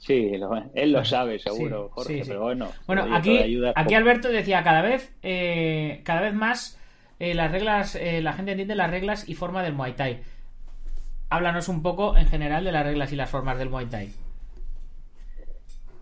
Sí, 0.00 0.32
él 0.74 0.92
lo 0.92 1.04
sabe 1.04 1.38
seguro, 1.38 1.90
Jorge, 1.90 2.22
pero 2.26 2.40
bueno. 2.40 2.72
Bueno, 2.86 3.14
aquí, 3.14 3.38
aquí 3.74 3.94
Alberto 3.94 4.28
decía 4.28 4.62
cada 4.62 4.80
vez, 4.80 5.14
eh, 5.22 6.00
cada 6.04 6.22
vez 6.22 6.32
más 6.32 6.80
eh, 7.18 7.34
las 7.34 7.52
reglas, 7.52 7.96
eh, 7.96 8.22
la 8.22 8.32
gente 8.32 8.52
entiende 8.52 8.74
las 8.74 8.90
reglas 8.90 9.28
y 9.28 9.34
forma 9.34 9.62
del 9.62 9.74
Muay 9.74 9.92
Thai. 9.92 10.20
Háblanos 11.28 11.68
un 11.68 11.82
poco 11.82 12.16
en 12.16 12.26
general 12.26 12.64
de 12.64 12.72
las 12.72 12.86
reglas 12.86 13.12
y 13.12 13.16
las 13.16 13.28
formas 13.28 13.58
del 13.58 13.68
Muay 13.68 13.86
Thai. 13.86 14.08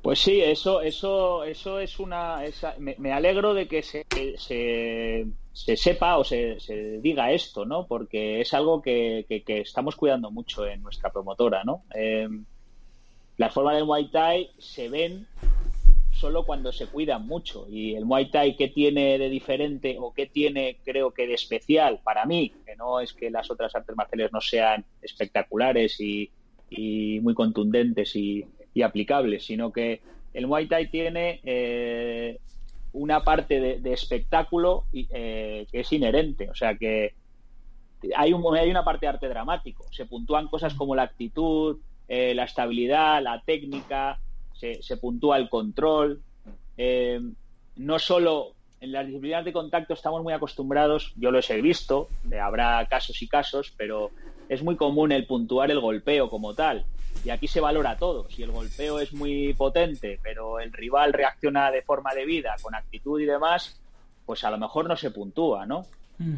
Pues 0.00 0.20
sí, 0.20 0.40
eso, 0.42 0.80
eso, 0.80 1.42
eso 1.42 1.80
es 1.80 1.98
una. 1.98 2.38
me, 2.78 3.12
alegro 3.12 3.52
de 3.52 3.66
que 3.66 3.82
se, 3.82 4.06
se, 4.36 5.26
se 5.52 5.76
sepa 5.76 6.18
o 6.18 6.24
se, 6.24 6.60
se, 6.60 7.00
diga 7.00 7.32
esto, 7.32 7.64
¿no? 7.64 7.88
Porque 7.88 8.40
es 8.40 8.54
algo 8.54 8.80
que, 8.80 9.26
que, 9.44 9.60
estamos 9.60 9.96
cuidando 9.96 10.30
mucho 10.30 10.64
en 10.68 10.84
nuestra 10.84 11.10
promotora, 11.10 11.64
¿no? 11.64 11.82
Las 13.38 13.54
formas 13.54 13.76
del 13.76 13.84
Muay 13.84 14.10
Thai 14.10 14.50
se 14.58 14.88
ven 14.88 15.26
solo 16.10 16.44
cuando 16.44 16.72
se 16.72 16.88
cuidan 16.88 17.24
mucho. 17.26 17.66
Y 17.70 17.94
el 17.94 18.04
Muay 18.04 18.32
Thai, 18.32 18.56
¿qué 18.56 18.66
tiene 18.66 19.16
de 19.16 19.30
diferente 19.30 19.96
o 20.00 20.12
qué 20.12 20.26
tiene, 20.26 20.78
creo 20.84 21.12
que, 21.12 21.28
de 21.28 21.34
especial 21.34 22.00
para 22.02 22.26
mí? 22.26 22.52
Que 22.66 22.74
no 22.74 22.98
es 22.98 23.12
que 23.12 23.30
las 23.30 23.48
otras 23.48 23.74
artes 23.76 23.94
marciales 23.94 24.32
no 24.32 24.40
sean 24.40 24.84
espectaculares 25.00 26.00
y, 26.00 26.30
muy 27.22 27.32
contundentes 27.34 28.14
y, 28.16 28.44
aplicables, 28.84 29.44
sino 29.44 29.72
que 29.72 30.02
el 30.34 30.46
Muay 30.46 30.66
Thai 30.66 30.88
tiene 30.88 31.40
eh, 31.44 32.38
una 32.92 33.24
parte 33.24 33.60
de, 33.60 33.92
espectáculo 33.92 34.84
eh, 34.92 35.66
que 35.70 35.80
es 35.80 35.92
inherente. 35.92 36.50
O 36.50 36.54
sea 36.54 36.76
que 36.76 37.14
hay, 38.16 38.32
hay 38.32 38.70
una 38.70 38.84
parte 38.84 39.06
de 39.06 39.10
arte 39.10 39.28
dramático. 39.28 39.84
Se 39.92 40.06
puntúan 40.06 40.48
cosas 40.48 40.74
como 40.74 40.96
la 40.96 41.02
actitud, 41.02 41.78
eh, 42.08 42.34
la 42.34 42.44
estabilidad, 42.44 43.22
la 43.22 43.42
técnica, 43.42 44.18
se, 44.54 44.96
puntúa 44.96 45.36
el 45.36 45.48
control. 45.48 46.20
Eh, 46.76 47.20
no 47.76 47.98
solo 47.98 48.54
en 48.80 48.92
las 48.92 49.06
disciplinas 49.06 49.44
de 49.44 49.52
contacto 49.52 49.94
estamos 49.94 50.22
muy 50.22 50.32
acostumbrados, 50.32 51.12
yo 51.16 51.30
los 51.30 51.50
he 51.50 51.60
visto, 51.60 52.08
habrá 52.40 52.86
casos 52.86 53.20
y 53.22 53.28
casos, 53.28 53.72
pero 53.76 54.10
es 54.48 54.62
muy 54.62 54.76
común 54.76 55.12
el 55.12 55.26
puntuar 55.26 55.70
el 55.70 55.80
golpeo 55.80 56.30
como 56.30 56.54
tal. 56.54 56.84
Y 57.24 57.30
aquí 57.30 57.48
se 57.48 57.60
valora 57.60 57.96
todo. 57.96 58.28
Si 58.30 58.42
el 58.42 58.52
golpeo 58.52 59.00
es 59.00 59.12
muy 59.12 59.52
potente, 59.54 60.20
pero 60.22 60.60
el 60.60 60.72
rival 60.72 61.12
reacciona 61.12 61.70
de 61.70 61.82
forma 61.82 62.14
debida, 62.14 62.54
con 62.62 62.74
actitud 62.74 63.20
y 63.20 63.24
demás, 63.24 63.80
pues 64.24 64.44
a 64.44 64.50
lo 64.50 64.58
mejor 64.58 64.86
no 64.88 64.96
se 64.96 65.10
puntúa, 65.10 65.66
¿no? 65.66 65.86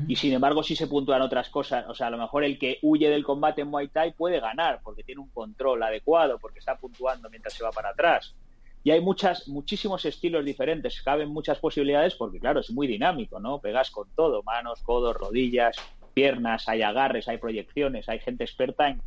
Y 0.07 0.17
sin 0.17 0.35
embargo, 0.35 0.63
si 0.63 0.77
se 0.77 0.87
puntúan 0.87 1.23
otras 1.23 1.49
cosas. 1.49 1.87
O 1.89 1.95
sea, 1.95 2.09
a 2.09 2.11
lo 2.11 2.19
mejor 2.19 2.45
el 2.45 2.59
que 2.59 2.79
huye 2.83 3.09
del 3.09 3.25
combate 3.25 3.63
en 3.63 3.69
Muay 3.69 3.89
Thai 3.89 4.13
puede 4.13 4.39
ganar 4.39 4.81
porque 4.83 5.05
tiene 5.05 5.23
un 5.23 5.31
control 5.31 5.83
adecuado, 5.83 6.39
porque 6.39 6.59
está 6.59 6.77
puntuando 6.77 7.31
mientras 7.31 7.55
se 7.55 7.65
va 7.65 7.71
para 7.71 7.91
atrás. 7.91 8.35
Y 8.83 8.91
hay 8.91 9.01
muchas, 9.01 9.49
muchísimos 9.49 10.05
estilos 10.05 10.45
diferentes, 10.45 11.03
caben 11.03 11.29
muchas 11.29 11.59
posibilidades 11.59 12.15
porque, 12.15 12.41
claro, 12.41 12.61
es 12.61 12.71
muy 12.71 12.87
dinámico, 12.87 13.39
¿no? 13.39 13.59
Pegas 13.59 13.91
con 13.91 14.09
todo, 14.15 14.43
manos, 14.43 14.83
codos, 14.83 15.17
rodillas, 15.17 15.77
piernas, 16.15 16.69
hay 16.69 16.83
agarres, 16.83 17.29
hay 17.29 17.39
proyecciones, 17.39 18.09
hay 18.09 18.19
gente 18.21 18.45
experta 18.45 18.89
en... 18.89 19.03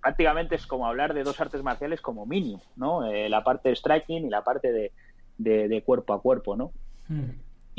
Prácticamente 0.00 0.54
es 0.54 0.66
como 0.66 0.86
hablar 0.86 1.12
de 1.12 1.24
dos 1.24 1.40
artes 1.40 1.62
marciales 1.62 2.00
como 2.00 2.24
mínimo, 2.24 2.62
¿no? 2.76 3.10
Eh, 3.10 3.28
la 3.28 3.42
parte 3.42 3.70
de 3.70 3.76
striking 3.76 4.26
y 4.26 4.30
la 4.30 4.44
parte 4.44 4.72
de, 4.72 4.92
de, 5.38 5.82
cuerpo 5.82 6.12
a 6.12 6.22
cuerpo, 6.22 6.54
¿no? 6.54 6.70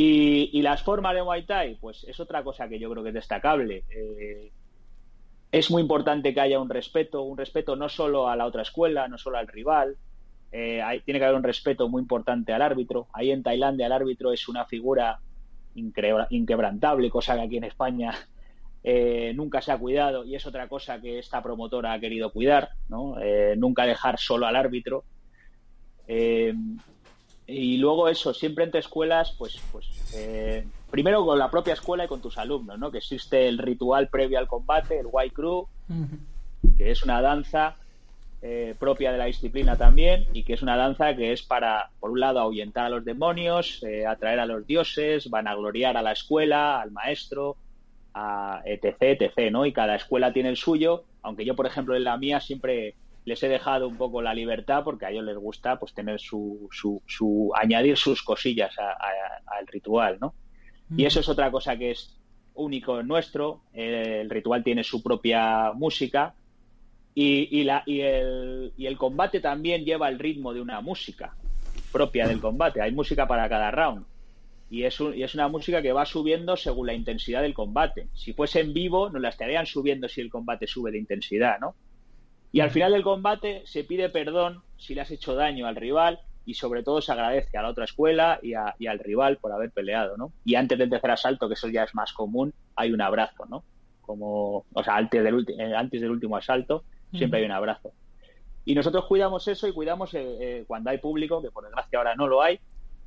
Y, 0.01 0.61
las 0.61 0.81
formas 0.81 1.13
de 1.13 1.23
Muay 1.23 1.45
Thai, 1.45 1.75
pues 1.75 2.05
es 2.05 2.21
otra 2.21 2.41
cosa 2.41 2.69
que 2.69 2.79
yo 2.79 2.89
creo 2.89 3.03
que 3.03 3.09
es 3.09 3.15
destacable. 3.15 3.83
Eh, 3.89 4.49
es 5.51 5.69
muy 5.69 5.81
importante 5.81 6.33
que 6.33 6.39
haya 6.39 6.57
un 6.57 6.69
respeto, 6.69 7.23
un 7.23 7.37
respeto 7.37 7.75
no 7.75 7.89
solo 7.89 8.29
a 8.29 8.37
la 8.37 8.45
otra 8.45 8.61
escuela, 8.61 9.09
no 9.09 9.17
solo 9.17 9.39
al 9.39 9.49
rival. 9.49 9.97
Eh, 10.53 10.81
tiene 11.03 11.19
que 11.19 11.25
haber 11.25 11.35
un 11.35 11.43
respeto 11.43 11.89
muy 11.89 12.01
importante 12.01 12.53
al 12.53 12.61
árbitro. 12.61 13.07
Ahí 13.11 13.29
en 13.29 13.43
Tailandia 13.43 13.87
el 13.87 13.91
árbitro 13.91 14.31
es 14.31 14.47
una 14.47 14.63
figura 14.63 15.19
inquebrantable, 15.75 17.09
cosa 17.09 17.35
que 17.35 17.41
aquí 17.41 17.57
en 17.57 17.65
España 17.65 18.13
eh, 18.85 19.33
nunca 19.35 19.61
se 19.61 19.73
ha 19.73 19.77
cuidado 19.77 20.23
y 20.23 20.33
es 20.33 20.47
otra 20.47 20.69
cosa 20.69 21.01
que 21.01 21.19
esta 21.19 21.43
promotora 21.43 21.91
ha 21.91 21.99
querido 21.99 22.31
cuidar, 22.31 22.69
¿no? 22.87 23.17
nunca 23.57 23.85
dejar 23.85 24.17
solo 24.17 24.45
al 24.45 24.55
árbitro. 24.55 25.03
Y 27.49 27.77
luego 27.77 28.07
eso, 28.07 28.33
siempre 28.33 28.63
entre 28.63 28.79
escuelas, 28.79 29.33
pues, 29.37 29.59
pues 29.71 29.87
eh, 30.15 30.65
primero 30.91 31.25
con 31.25 31.39
la 31.39 31.49
propia 31.49 31.73
escuela 31.73 32.05
y 32.05 32.07
con 32.07 32.21
tus 32.21 32.37
alumnos, 32.37 32.77
¿no? 32.77 32.91
Que 32.91 32.99
existe 32.99 33.47
el 33.47 33.57
ritual 33.57 34.07
previo 34.07 34.37
al 34.37 34.47
combate, 34.47 34.99
el 34.99 35.07
White 35.11 35.33
Crew, 35.33 35.67
que 36.77 36.91
es 36.91 37.01
una 37.01 37.21
danza 37.21 37.75
eh, 38.41 38.75
propia 38.79 39.11
de 39.11 39.17
la 39.17 39.25
disciplina 39.25 39.75
también 39.75 40.27
y 40.31 40.43
que 40.43 40.53
es 40.53 40.61
una 40.61 40.77
danza 40.77 41.15
que 41.15 41.33
es 41.33 41.41
para, 41.41 41.89
por 41.99 42.11
un 42.11 42.19
lado, 42.19 42.39
ahuyentar 42.39 42.85
a 42.85 42.89
los 42.89 43.03
demonios, 43.03 43.83
eh, 43.83 44.05
atraer 44.05 44.39
a 44.39 44.45
los 44.45 44.67
dioses, 44.67 45.29
vanagloriar 45.29 45.97
a 45.97 46.03
la 46.03 46.11
escuela, 46.11 46.79
al 46.79 46.91
maestro, 46.91 47.57
a 48.13 48.61
etc, 48.63 49.21
etc, 49.21 49.51
¿no? 49.51 49.65
Y 49.65 49.73
cada 49.73 49.95
escuela 49.95 50.31
tiene 50.33 50.49
el 50.49 50.57
suyo, 50.57 51.03
aunque 51.23 51.45
yo, 51.45 51.55
por 51.55 51.65
ejemplo, 51.65 51.95
en 51.95 52.03
la 52.03 52.17
mía 52.17 52.39
siempre 52.39 52.95
les 53.25 53.41
he 53.43 53.49
dejado 53.49 53.87
un 53.87 53.97
poco 53.97 54.21
la 54.21 54.33
libertad 54.33 54.83
porque 54.83 55.05
a 55.05 55.11
ellos 55.11 55.25
les 55.25 55.37
gusta 55.37 55.79
pues 55.79 55.93
tener 55.93 56.19
su, 56.19 56.67
su, 56.71 57.51
añadir 57.55 57.97
sus 57.97 58.23
cosillas 58.23 58.75
al 58.77 59.67
ritual, 59.67 60.17
¿no? 60.19 60.33
Y 60.95 61.05
eso 61.05 61.19
es 61.19 61.29
otra 61.29 61.51
cosa 61.51 61.77
que 61.77 61.91
es 61.91 62.19
único 62.55 62.99
en 62.99 63.07
nuestro. 63.07 63.61
El 63.73 64.29
ritual 64.29 64.63
tiene 64.63 64.83
su 64.83 65.03
propia 65.03 65.71
música 65.73 66.33
y, 67.13 67.63
la, 67.63 67.83
y, 67.85 68.01
el, 68.01 68.73
y 68.77 68.85
el 68.85 68.97
combate 68.97 69.39
también 69.39 69.85
lleva 69.85 70.09
el 70.09 70.19
ritmo 70.19 70.53
de 70.53 70.61
una 70.61 70.81
música 70.81 71.35
propia 71.91 72.27
del 72.27 72.39
combate. 72.39 72.81
Hay 72.81 72.91
música 72.91 73.27
para 73.27 73.49
cada 73.49 73.71
round. 73.71 74.05
Y 74.71 74.83
es, 74.83 74.99
y 74.99 75.23
es 75.23 75.33
una 75.33 75.47
música 75.47 75.81
que 75.81 75.91
va 75.91 76.05
subiendo 76.05 76.55
según 76.55 76.87
la 76.87 76.93
intensidad 76.93 77.41
del 77.41 77.55
combate. 77.55 78.07
Si 78.13 78.33
fuese 78.33 78.59
en 78.59 78.73
vivo, 78.73 79.09
nos 79.09 79.21
la 79.21 79.29
estarían 79.29 79.65
subiendo 79.65 80.07
si 80.07 80.21
el 80.21 80.29
combate 80.29 80.67
sube 80.67 80.91
de 80.91 80.99
intensidad, 80.99 81.59
¿no? 81.59 81.75
Y 82.51 82.61
al 82.61 82.71
final 82.71 82.91
del 82.91 83.03
combate 83.03 83.61
se 83.65 83.83
pide 83.83 84.09
perdón 84.09 84.63
si 84.77 84.95
le 84.95 85.01
has 85.01 85.11
hecho 85.11 85.35
daño 85.35 85.67
al 85.67 85.75
rival 85.75 86.19
y 86.45 86.55
sobre 86.55 86.81
todo 86.81 86.99
se 86.99 87.11
agradece 87.11 87.57
a 87.57 87.61
la 87.61 87.69
otra 87.69 87.85
escuela 87.85 88.39
y, 88.41 88.53
y, 88.79 88.87
al 88.87 88.97
rival 88.97 89.37
por 89.37 89.51
haber 89.51 89.69
peleado, 89.69 90.17
¿no? 90.17 90.31
Y 90.43 90.55
antes 90.55 90.79
del 90.79 90.89
tercer 90.89 91.11
asalto, 91.11 91.47
que 91.47 91.53
eso 91.53 91.67
ya 91.67 91.83
es 91.83 91.93
más 91.93 92.11
común, 92.11 92.53
hay 92.75 92.91
un 92.91 93.01
abrazo, 93.01 93.45
¿no? 93.45 93.63
Como, 94.01 94.65
o 94.73 94.83
sea, 94.83 94.95
antes 94.95 95.23
del, 95.23 95.45
eh, 95.59 95.75
antes 95.75 96.01
del 96.01 96.09
último 96.09 96.37
asalto 96.37 96.83
siempre 97.13 97.39
hay 97.39 97.45
un 97.45 97.51
abrazo. 97.51 97.91
Y 98.65 98.73
nosotros 98.73 99.05
cuidamos 99.05 99.47
eso 99.47 99.67
y 99.67 99.73
cuidamos 99.73 100.13
eh, 100.15 100.37
eh, 100.41 100.63
cuando 100.65 100.89
hay 100.89 100.97
público, 100.97 101.39
que 101.39 101.51
por 101.51 101.65
desgracia 101.65 101.99
ahora 101.99 102.15
no 102.15 102.27
lo 102.27 102.41
hay, 102.41 102.59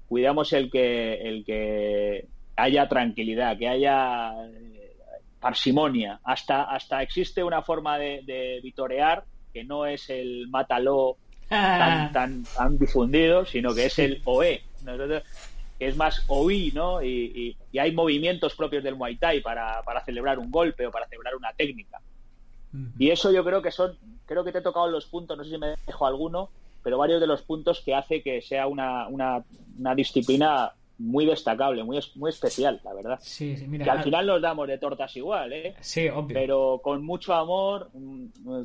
cuidamos 0.06 0.52
el 0.52 0.70
que, 0.70 1.14
el 1.14 1.44
que 1.44 2.28
haya 2.54 2.88
tranquilidad, 2.88 3.58
que 3.58 3.66
haya 3.68 4.34
parsimonia. 5.40 6.20
Hasta, 6.22 6.62
hasta 6.62 7.02
existe 7.02 7.42
una 7.42 7.62
forma 7.62 7.98
de, 7.98 8.22
de 8.24 8.60
vitorear 8.62 9.24
que 9.52 9.64
no 9.64 9.86
es 9.86 10.10
el 10.10 10.48
mátalo 10.48 11.16
tan, 11.48 12.12
tan, 12.12 12.44
tan 12.44 12.78
difundido, 12.78 13.44
sino 13.44 13.74
que 13.74 13.86
es 13.86 13.98
el 13.98 14.22
OE. 14.24 14.62
que 15.78 15.88
es 15.88 15.96
más 15.96 16.24
OI, 16.28 16.72
¿no? 16.72 17.02
Y, 17.02 17.56
y, 17.72 17.78
hay 17.78 17.92
movimientos 17.92 18.54
propios 18.54 18.84
del 18.84 18.96
Muay 18.96 19.16
Thai 19.16 19.40
para, 19.40 19.82
para, 19.82 20.04
celebrar 20.04 20.38
un 20.38 20.50
golpe 20.50 20.86
o 20.86 20.90
para 20.90 21.08
celebrar 21.08 21.34
una 21.36 21.52
técnica. 21.52 22.00
Y 22.98 23.10
eso 23.10 23.30
yo 23.30 23.44
creo 23.44 23.60
que 23.60 23.70
son, 23.70 23.98
creo 24.24 24.44
que 24.44 24.52
te 24.52 24.58
he 24.58 24.62
tocado 24.62 24.88
los 24.88 25.04
puntos, 25.04 25.36
no 25.36 25.44
sé 25.44 25.50
si 25.50 25.58
me 25.58 25.74
dejo 25.86 26.06
alguno, 26.06 26.48
pero 26.82 26.96
varios 26.96 27.20
de 27.20 27.26
los 27.26 27.42
puntos 27.42 27.82
que 27.84 27.94
hace 27.94 28.22
que 28.22 28.40
sea 28.40 28.66
una, 28.66 29.08
una, 29.08 29.44
una 29.78 29.94
disciplina 29.94 30.72
muy 30.98 31.26
destacable, 31.26 31.82
muy, 31.84 31.98
muy 32.16 32.30
especial, 32.30 32.80
la 32.84 32.94
verdad. 32.94 33.18
Sí, 33.20 33.56
sí, 33.56 33.66
mira, 33.66 33.84
que 33.84 33.90
al 33.90 34.02
final 34.02 34.26
nos 34.26 34.42
damos 34.42 34.68
de 34.68 34.78
tortas 34.78 35.16
igual, 35.16 35.52
¿eh? 35.52 35.74
Sí, 35.80 36.08
obvio. 36.08 36.34
Pero 36.34 36.80
con 36.82 37.04
mucho 37.04 37.34
amor, 37.34 37.90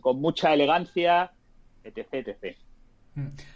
con 0.02 0.22
mucha 0.22 0.54
elegancia, 0.54 1.32
etc, 1.84 2.08
etc. 2.14 2.58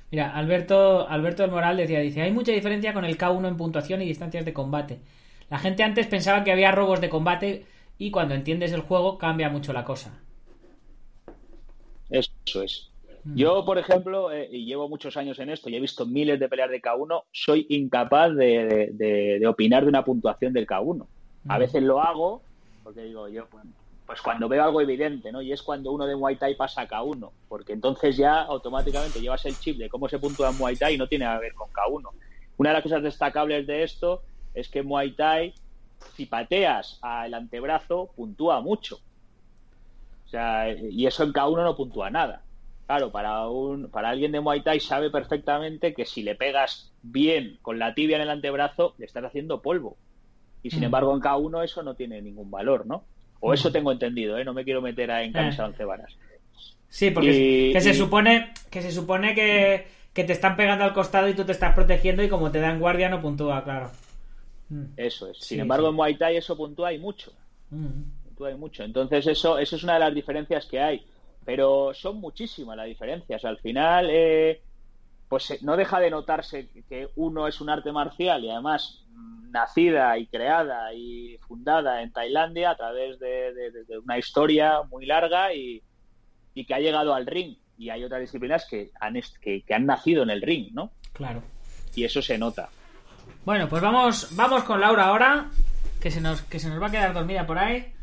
Mira, 0.09 0.36
Alberto, 0.36 1.07
Alberto 1.07 1.43
del 1.43 1.51
Moral 1.51 1.78
decía, 1.78 1.99
dice, 1.99 2.22
hay 2.22 2.32
mucha 2.32 2.51
diferencia 2.51 2.93
con 2.93 3.05
el 3.05 3.17
K1 3.17 3.47
en 3.47 3.57
puntuación 3.57 4.01
y 4.01 4.05
distancias 4.05 4.43
de 4.43 4.53
combate. 4.53 4.99
La 5.49 5.59
gente 5.59 5.84
antes 5.84 6.07
pensaba 6.07 6.43
que 6.43 6.51
había 6.51 6.72
robos 6.72 7.01
de 7.01 7.09
combate 7.09 7.65
y 7.97 8.09
cuando 8.09 8.34
entiendes 8.34 8.72
el 8.74 8.82
juego 8.82 9.17
cambia 9.17 9.49
mucho 9.49 9.74
la 9.74 9.86
cosa. 9.86 10.19
Eso 12.09 12.63
es. 12.63 12.91
Yo, 13.24 13.63
por 13.65 13.78
ejemplo, 13.78 14.32
eh, 14.32 14.49
y 14.51 14.65
llevo 14.65 14.89
muchos 14.89 15.15
años 15.17 15.38
en 15.39 15.49
esto 15.49 15.69
y 15.69 15.76
he 15.76 15.80
visto 15.80 16.05
miles 16.05 16.39
de 16.39 16.49
peleas 16.49 16.72
de 16.72 16.82
K1, 16.82 17.24
soy 17.32 17.67
incapaz 17.69 18.34
de, 18.36 18.89
de, 18.93 19.38
de 19.39 19.47
opinar 19.47 19.84
de 19.84 19.89
una 19.89 20.03
puntuación 20.03 20.53
del 20.53 20.65
K1. 20.65 21.05
A 21.47 21.57
veces 21.57 21.84
lo 21.84 22.01
hago 22.01 22.41
porque 22.84 23.03
digo, 23.03 23.28
yo, 23.28 23.47
pues 24.05 24.22
cuando 24.22 24.49
veo 24.49 24.63
algo 24.63 24.82
evidente, 24.82 25.32
¿no? 25.32 25.41
Y 25.41 25.51
es 25.51 25.61
cuando 25.61 25.91
uno 25.91 26.05
de 26.05 26.15
Muay 26.15 26.36
Thai 26.36 26.55
pasa 26.55 26.82
a 26.82 26.88
K1, 26.88 27.32
porque 27.47 27.74
entonces 27.74 28.17
ya 28.17 28.41
automáticamente 28.41 29.22
llevas 29.22 29.45
el 29.45 29.57
chip 29.57 29.78
de 29.78 29.89
cómo 29.89 30.09
se 30.09 30.19
puntúa 30.19 30.49
en 30.49 30.57
Muay 30.57 30.76
Thai 30.76 30.95
y 30.95 30.97
no 30.97 31.07
tiene 31.07 31.26
que 31.26 31.39
ver 31.39 31.53
con 31.53 31.69
K1. 31.69 32.09
Una 32.57 32.69
de 32.69 32.74
las 32.74 32.84
cosas 32.84 33.03
destacables 33.03 33.67
de 33.67 33.84
esto 33.84 34.24
es 34.53 34.69
que 34.69 34.84
Muay 34.84 35.15
Thai, 35.15 35.53
si 36.15 36.26
pateas 36.26 36.99
al 37.01 37.34
antebrazo, 37.34 38.11
puntúa 38.15 38.61
mucho. 38.61 38.97
O 40.26 40.30
sea, 40.30 40.72
y 40.74 41.05
eso 41.05 41.24
en 41.24 41.34
K1 41.34 41.63
no 41.63 41.76
puntúa 41.76 42.09
nada. 42.09 42.43
Claro, 42.92 43.10
para, 43.10 43.48
un, 43.48 43.89
para 43.89 44.10
alguien 44.10 44.34
de 44.34 44.42
Muay 44.42 44.64
Thai 44.64 44.82
sabe 44.82 45.10
perfectamente 45.10 45.94
que 45.94 46.04
si 46.06 46.24
le 46.24 46.36
pegas 46.36 46.92
bien 47.02 47.58
con 47.62 47.80
la 47.80 47.94
tibia 47.94 48.18
en 48.18 48.24
el 48.24 48.30
antebrazo, 48.30 48.96
le 48.98 49.06
estás 49.06 49.24
haciendo 49.24 49.62
polvo. 49.62 49.96
Y 50.62 50.72
sin 50.72 50.84
embargo, 50.84 51.16
en 51.16 51.22
K1 51.22 51.64
eso 51.64 51.84
no 51.84 51.96
tiene 51.96 52.22
ningún 52.22 52.52
valor, 52.52 52.86
¿no? 52.86 53.06
O 53.39 53.54
eso 53.54 53.72
tengo 53.72 53.94
entendido, 53.94 54.38
¿eh? 54.38 54.44
No 54.44 54.54
me 54.54 54.66
quiero 54.66 54.82
meter 54.82 55.10
en 55.10 55.32
camisa 55.32 55.64
de 55.64 55.70
once 55.70 55.86
varas. 55.86 56.18
Sí, 56.89 57.12
porque 57.12 57.70
y, 57.70 57.72
que 57.72 57.80
se 57.80 57.92
y... 57.92 57.94
supone 57.94 58.52
que 58.70 58.82
se 58.82 58.92
supone 58.92 59.36
que, 59.36 59.88
que, 60.12 60.26
te 60.26 60.34
están 60.34 60.58
pegando 60.58 60.84
al 60.84 60.92
costado 60.92 61.30
y 61.30 61.34
tú 61.34 61.46
te 61.46 61.54
estás 61.54 61.74
protegiendo 61.74 62.22
y 62.24 62.28
como 62.28 62.52
te 62.52 62.60
dan 62.60 62.82
guardia 62.82 63.08
no 63.08 63.22
puntúa, 63.22 63.64
claro. 63.64 63.89
Eso 64.98 65.30
es. 65.30 65.38
Sin 65.38 65.56
sí, 65.56 65.62
embargo, 65.62 65.86
sí. 65.86 65.89
en 65.92 65.96
Muay 65.96 66.18
Thai 66.18 66.36
eso 66.36 66.58
puntúa 66.58 66.92
y 66.92 67.00
mucho. 67.00 67.32
Mm. 67.70 68.02
Puntúa 68.26 68.52
y 68.52 68.56
mucho. 68.56 68.84
Entonces, 68.84 69.28
eso, 69.28 69.58
eso 69.58 69.78
es 69.78 69.84
una 69.86 69.94
de 69.94 70.00
las 70.02 70.14
diferencias 70.14 70.66
que 70.66 70.82
hay. 70.82 71.06
Pero 71.46 71.94
son 71.94 72.18
muchísimas 72.18 72.78
las 72.78 72.86
diferencias. 72.86 73.44
Al 73.46 73.58
final, 73.58 74.10
eh, 74.10 74.62
pues 75.28 75.62
no 75.64 75.78
deja 75.78 76.00
de 76.00 76.12
notarse 76.12 76.70
que 76.88 77.10
uno 77.16 77.48
es 77.48 77.62
un 77.62 77.70
arte 77.70 77.92
marcial 77.92 78.44
y 78.44 78.50
además 78.50 79.06
nacida 79.52 80.18
y 80.18 80.28
creada 80.28 80.94
y 80.94 81.38
fundada 81.48 82.02
en 82.02 82.12
Tailandia 82.12 82.72
a 82.72 82.76
través 82.76 83.20
de, 83.20 83.54
de, 83.54 83.72
de 83.86 83.98
una 83.98 84.18
historia 84.18 84.82
muy 84.89 85.06
larga 85.06 85.54
y, 85.54 85.82
y, 86.54 86.66
que 86.66 86.74
ha 86.74 86.80
llegado 86.80 87.14
al 87.14 87.26
ring. 87.26 87.58
Y 87.78 87.89
hay 87.89 88.04
otras 88.04 88.22
disciplinas 88.22 88.66
que 88.70 88.92
han, 89.00 89.20
que, 89.42 89.64
que 89.64 89.74
han 89.74 89.86
nacido 89.86 90.24
en 90.24 90.30
el 90.30 90.42
ring, 90.42 90.70
¿no? 90.74 90.92
Claro. 91.14 91.44
Y 91.96 92.04
eso 92.04 92.22
se 92.22 92.38
nota. 92.38 92.70
Bueno, 93.44 93.68
pues 93.68 93.82
vamos, 93.82 94.36
vamos 94.36 94.64
con 94.64 94.80
Laura 94.80 95.06
ahora, 95.06 95.50
que 96.00 96.12
se 96.12 96.22
nos, 96.22 96.42
que 96.44 96.60
se 96.60 96.70
nos 96.70 96.82
va 96.82 96.88
a 96.88 96.92
quedar 96.92 97.14
dormida 97.14 97.46
por 97.46 97.58
ahí. 97.58 97.94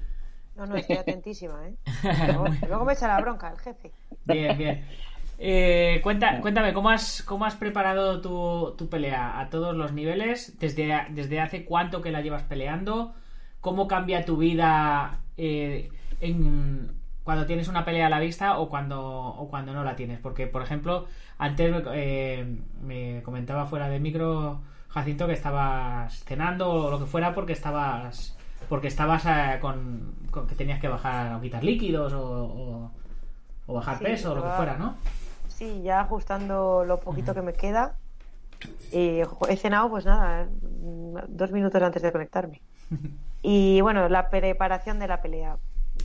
No, 0.59 0.67
no, 0.67 0.75
estoy 0.75 0.97
atentísima, 0.97 1.69
¿eh? 1.69 1.77
Luego, 2.27 2.47
luego 2.67 2.85
me 2.85 2.93
echa 2.93 3.07
la 3.07 3.21
bronca 3.21 3.51
el 3.51 3.59
jefe. 3.59 3.93
Bien, 4.25 4.59
bien. 4.59 4.85
Eh, 5.39 6.01
cuenta, 6.03 6.41
cuéntame, 6.41 6.75
¿cómo 6.75 6.91
has, 6.91 7.23
cómo 7.23 7.45
has 7.45 7.55
preparado 7.55 8.21
tu, 8.21 8.75
tu, 8.77 8.89
pelea 8.89 9.39
a 9.39 9.49
todos 9.51 9.77
los 9.77 9.93
niveles? 9.93 10.59
¿Desde, 10.59 11.07
¿Desde 11.11 11.41
hace 11.41 11.65
cuánto 11.65 12.03
que 12.03 12.11
la 12.11 12.23
llevas 12.23 12.43
peleando? 12.43 13.15
¿Cómo 13.61 13.87
cambia 13.87 14.25
tu 14.25 14.37
vida 14.37 15.21
eh, 15.37 15.91
en, 16.21 16.91
cuando 17.23 17.47
tienes 17.47 17.69
una 17.69 17.85
pelea 17.85 18.09
a 18.09 18.11
la 18.11 18.19
vista 18.19 18.59
o 18.59 18.69
cuando, 18.69 19.01
o 19.01 19.49
cuando 19.49 19.73
no 19.73 19.85
la 19.85 19.95
tienes? 19.95 20.19
Porque, 20.19 20.49
por 20.49 20.63
ejemplo, 20.63 21.07
antes 21.39 21.85
eh, 21.93 22.59
me 22.83 23.23
comentaba 23.23 23.67
fuera 23.67 23.89
de 23.89 24.01
micro, 24.01 24.61
Jacinto, 24.89 25.29
que 25.29 25.35
estabas 25.35 26.25
cenando 26.25 26.69
o 26.69 26.91
lo 26.91 26.99
que 26.99 27.07
fuera 27.07 27.33
porque 27.33 27.53
estabas 27.53 28.38
porque 28.69 28.89
estabas 28.89 29.25
eh, 29.27 29.59
con, 29.61 30.15
con, 30.31 30.47
que 30.47 30.55
tenías 30.55 30.81
que 30.81 30.89
bajar 30.89 31.35
o 31.35 31.41
quitar 31.41 31.65
líquidos 31.65 32.13
o, 32.13 32.21
o, 32.45 32.91
o 33.67 33.75
bajar 33.75 33.99
Sí, 33.99 34.05
peso 34.05 34.33
o 34.33 34.35
lo 34.35 34.45
que 34.45 34.51
fuera, 34.51 34.77
¿no? 34.77 34.97
Sí, 35.49 35.83
ya 35.83 36.01
ajustando 36.01 36.85
lo 36.85 37.01
poquito 37.01 37.35
que 37.35 37.43
me 37.43 37.53
queda. 37.53 37.97
Y 38.93 39.21
he 39.49 39.57
cenado, 39.57 39.91
pues 39.91 40.05
nada, 40.07 40.49
dos 41.29 41.53
minutos 41.53 41.83
antes 41.83 42.03
de 42.03 42.13
conectarme. 42.13 42.61
Y 43.41 43.81
bueno, 43.83 44.09
la 44.09 44.31
preparación 44.31 44.99
de 44.99 45.07
la 45.07 45.23
pelea. 45.23 45.57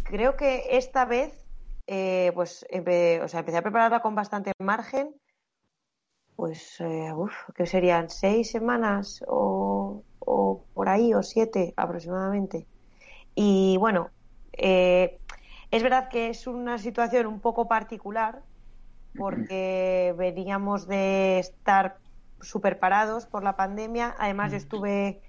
Creo 0.03 0.35
que 0.37 0.77
esta 0.77 1.03
vez, 1.05 1.33
eh, 1.87 2.31
pues, 2.35 2.63
empe- 2.69 3.23
o 3.23 3.27
sea, 3.27 3.39
empecé 3.39 3.57
a 3.57 3.63
prepararla 3.63 4.01
con 4.01 4.13
bastante 4.13 4.51
margen. 4.59 5.15
Pues, 6.35 6.79
eh, 6.79 7.11
uff, 7.11 7.33
que 7.55 7.65
serían 7.65 8.09
seis 8.09 8.51
semanas 8.51 9.23
o, 9.27 10.03
o 10.25 10.63
por 10.73 10.89
ahí, 10.89 11.13
o 11.13 11.23
siete 11.23 11.73
aproximadamente. 11.77 12.67
Y 13.35 13.77
bueno, 13.77 14.09
eh, 14.53 15.19
es 15.71 15.81
verdad 15.81 16.09
que 16.09 16.29
es 16.29 16.45
una 16.47 16.77
situación 16.77 17.25
un 17.25 17.39
poco 17.39 17.67
particular 17.67 18.41
porque 19.17 20.13
veníamos 20.17 20.87
de 20.87 21.39
estar 21.39 21.97
súper 22.41 22.79
parados 22.79 23.25
por 23.25 23.43
la 23.43 23.55
pandemia. 23.55 24.15
Además, 24.19 24.51
yo 24.51 24.57
estuve, 24.57 25.21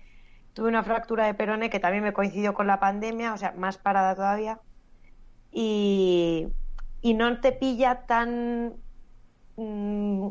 tuve 0.53 0.69
una 0.69 0.83
fractura 0.83 1.27
de 1.27 1.35
peroné 1.35 1.71
que 1.71 1.81
también 1.81 2.05
me 2.05 2.13
coincidió 2.13 2.55
con 2.55 2.67
la 2.67 2.81
pandemia, 2.81 3.33
o 3.33 3.39
sea, 3.39 3.53
más 3.57 3.79
parada 3.79 4.15
todavía. 4.15 4.61
Y, 5.51 6.49
y 7.01 7.15
no 7.15 7.41
te 7.41 7.53
pilla 7.53 8.07
tan, 8.07 8.75
mm, 9.57 10.31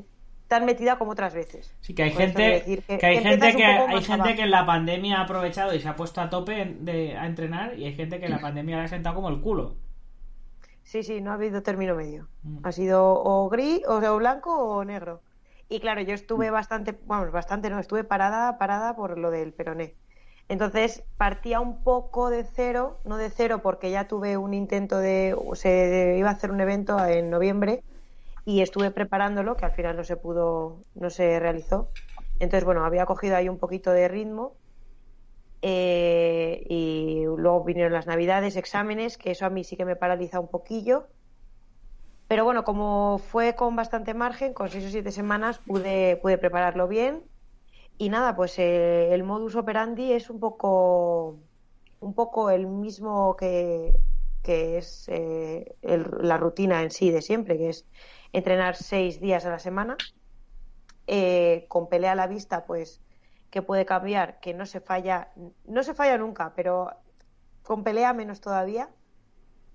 tan 0.53 0.65
metida 0.65 0.97
como 0.97 1.11
otras 1.11 1.33
veces. 1.33 1.75
Sí, 1.81 1.95
que 1.95 2.03
hay 2.03 2.11
Por 2.11 2.21
gente 2.21 2.63
que, 2.99 3.05
hay 3.07 3.17
gente 3.19 3.55
que 3.55 3.63
poco 3.79 3.87
hay 3.87 3.95
más 3.95 4.05
gente 4.05 4.13
abajo. 4.21 4.35
que 4.35 4.41
en 4.43 4.51
la 4.51 4.65
pandemia 4.65 5.17
ha 5.19 5.23
aprovechado 5.23 5.73
y 5.73 5.79
se 5.79 5.87
ha 5.89 5.95
puesto 5.95 6.21
a 6.21 6.29
tope 6.29 6.61
en- 6.61 6.85
de, 6.85 7.17
a 7.17 7.25
entrenar 7.25 7.77
y 7.77 7.85
hay 7.85 7.95
gente 7.95 8.19
que 8.19 8.25
en 8.25 8.31
la 8.31 8.39
pandemia 8.39 8.77
le 8.77 8.83
ha 8.83 8.87
sentado 8.87 9.15
como 9.15 9.29
el 9.29 9.41
culo. 9.41 9.75
Sí, 10.83 11.03
sí, 11.03 11.21
no 11.21 11.31
ha 11.31 11.35
habido 11.35 11.63
término 11.63 11.95
medio. 11.95 12.27
Mm. 12.43 12.57
Ha 12.63 12.71
sido 12.71 12.99
o 13.23 13.49
gris, 13.49 13.81
o 13.87 14.17
blanco 14.17 14.51
o 14.55 14.83
negro. 14.85 15.21
Y 15.69 15.79
claro, 15.79 16.01
yo 16.01 16.13
estuve 16.13 16.51
bastante, 16.51 16.91
bueno, 17.05 17.31
bastante 17.31 17.69
no, 17.69 17.79
estuve 17.79 18.03
parada, 18.03 18.57
parada 18.59 18.95
por 18.95 19.17
lo 19.17 19.31
del 19.31 19.53
peroné. 19.53 19.95
Entonces 20.49 21.03
partía 21.17 21.59
un 21.61 21.83
poco 21.83 22.29
de 22.29 22.43
cero, 22.43 22.99
no 23.05 23.17
de 23.17 23.29
cero 23.29 23.61
porque 23.63 23.89
ya 23.91 24.07
tuve 24.07 24.37
un 24.37 24.53
intento 24.53 24.99
de, 24.99 25.35
se 25.53 26.15
iba 26.17 26.29
a 26.29 26.33
hacer 26.33 26.51
un 26.51 26.61
evento 26.61 27.03
en 27.05 27.29
noviembre 27.29 27.81
y 28.45 28.61
estuve 28.61 28.91
preparándolo, 28.91 29.55
que 29.55 29.65
al 29.65 29.71
final 29.71 29.95
no 29.95 30.03
se 30.03 30.17
pudo, 30.17 30.83
no 30.95 31.09
se 31.09 31.39
realizó. 31.39 31.89
Entonces, 32.39 32.65
bueno, 32.65 32.85
había 32.85 33.05
cogido 33.05 33.35
ahí 33.35 33.47
un 33.49 33.57
poquito 33.57 33.91
de 33.91 34.07
ritmo 34.07 34.57
eh, 35.61 36.65
y 36.69 37.23
luego 37.25 37.63
vinieron 37.63 37.93
las 37.93 38.07
navidades, 38.07 38.57
exámenes, 38.57 39.17
que 39.17 39.31
eso 39.31 39.45
a 39.45 39.49
mí 39.49 39.63
sí 39.63 39.77
que 39.77 39.85
me 39.85 39.95
paraliza 39.95 40.39
un 40.39 40.49
poquillo. 40.49 41.07
Pero 42.27 42.43
bueno, 42.43 42.63
como 42.63 43.19
fue 43.19 43.55
con 43.55 43.75
bastante 43.75 44.13
margen, 44.13 44.53
con 44.53 44.69
seis 44.69 44.85
o 44.85 44.89
siete 44.89 45.11
semanas 45.11 45.59
pude, 45.59 46.17
pude 46.17 46.37
prepararlo 46.37 46.87
bien. 46.87 47.23
Y 47.97 48.09
nada, 48.09 48.35
pues 48.35 48.57
eh, 48.59 49.13
el 49.13 49.23
modus 49.23 49.55
operandi 49.55 50.13
es 50.13 50.29
un 50.29 50.39
poco, 50.39 51.39
un 51.99 52.13
poco 52.13 52.49
el 52.49 52.67
mismo 52.67 53.35
que, 53.37 53.93
que 54.43 54.77
es 54.77 55.05
eh, 55.09 55.77
el- 55.81 56.05
la 56.21 56.37
rutina 56.37 56.83
en 56.83 56.91
sí 56.91 57.11
de 57.11 57.21
siempre, 57.23 57.57
que 57.57 57.69
es 57.69 57.87
entrenar 58.33 58.75
seis 58.75 59.19
días 59.21 59.45
a 59.45 59.51
la 59.51 59.59
semana 59.59 59.97
eh, 61.07 61.65
con 61.69 61.89
pelea 61.89 62.13
a 62.13 62.15
la 62.15 62.27
vista, 62.27 62.65
pues 62.65 63.01
que 63.49 63.61
puede 63.61 63.85
cambiar, 63.85 64.39
que 64.39 64.53
no 64.53 64.65
se 64.65 64.81
falla, 64.81 65.31
no 65.65 65.83
se 65.83 65.93
falla 65.93 66.17
nunca, 66.17 66.53
pero 66.55 66.89
con 67.61 67.83
pelea 67.83 68.13
menos 68.13 68.41
todavía. 68.41 68.89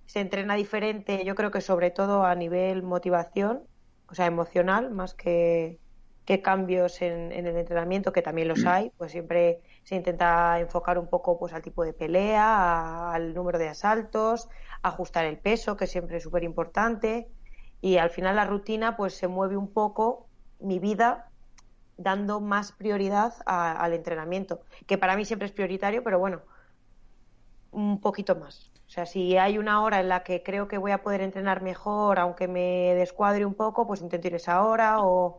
Se 0.06 0.20
entrena 0.20 0.54
diferente, 0.56 1.24
yo 1.24 1.34
creo 1.34 1.50
que 1.50 1.60
sobre 1.60 1.90
todo 1.90 2.24
a 2.24 2.34
nivel 2.34 2.82
motivación, 2.82 3.68
o 4.08 4.14
sea, 4.14 4.26
emocional, 4.26 4.90
más 4.90 5.14
que, 5.14 5.80
que 6.24 6.42
cambios 6.42 7.02
en, 7.02 7.32
en, 7.32 7.46
el 7.46 7.56
entrenamiento, 7.56 8.12
que 8.12 8.22
también 8.22 8.48
los 8.48 8.64
hay, 8.66 8.90
pues 8.96 9.12
siempre 9.12 9.62
se 9.88 9.96
intenta 9.96 10.60
enfocar 10.60 10.98
un 10.98 11.08
poco 11.08 11.38
pues 11.38 11.54
al 11.54 11.62
tipo 11.62 11.82
de 11.82 11.94
pelea, 11.94 13.10
al 13.10 13.32
número 13.32 13.58
de 13.58 13.70
asaltos, 13.70 14.50
ajustar 14.82 15.24
el 15.24 15.38
peso, 15.38 15.78
que 15.78 15.86
siempre 15.86 16.18
es 16.18 16.24
súper 16.24 16.44
importante, 16.44 17.30
y 17.80 17.96
al 17.96 18.10
final 18.10 18.36
la 18.36 18.44
rutina 18.44 18.98
pues 18.98 19.14
se 19.14 19.28
mueve 19.28 19.56
un 19.56 19.72
poco 19.72 20.28
mi 20.60 20.78
vida 20.78 21.30
dando 21.96 22.38
más 22.38 22.72
prioridad 22.72 23.32
a, 23.46 23.72
al 23.72 23.94
entrenamiento, 23.94 24.60
que 24.86 24.98
para 24.98 25.16
mí 25.16 25.24
siempre 25.24 25.46
es 25.46 25.52
prioritario, 25.52 26.04
pero 26.04 26.18
bueno, 26.18 26.42
un 27.70 27.98
poquito 28.02 28.36
más. 28.36 28.70
O 28.86 28.90
sea, 28.90 29.06
si 29.06 29.38
hay 29.38 29.56
una 29.56 29.82
hora 29.82 30.00
en 30.00 30.10
la 30.10 30.22
que 30.22 30.42
creo 30.42 30.68
que 30.68 30.76
voy 30.76 30.90
a 30.92 31.02
poder 31.02 31.22
entrenar 31.22 31.62
mejor, 31.62 32.18
aunque 32.18 32.46
me 32.46 32.94
descuadre 32.94 33.46
un 33.46 33.54
poco, 33.54 33.86
pues 33.86 34.02
intento 34.02 34.26
ir 34.26 34.34
esa 34.34 34.62
hora 34.64 35.02
o, 35.02 35.38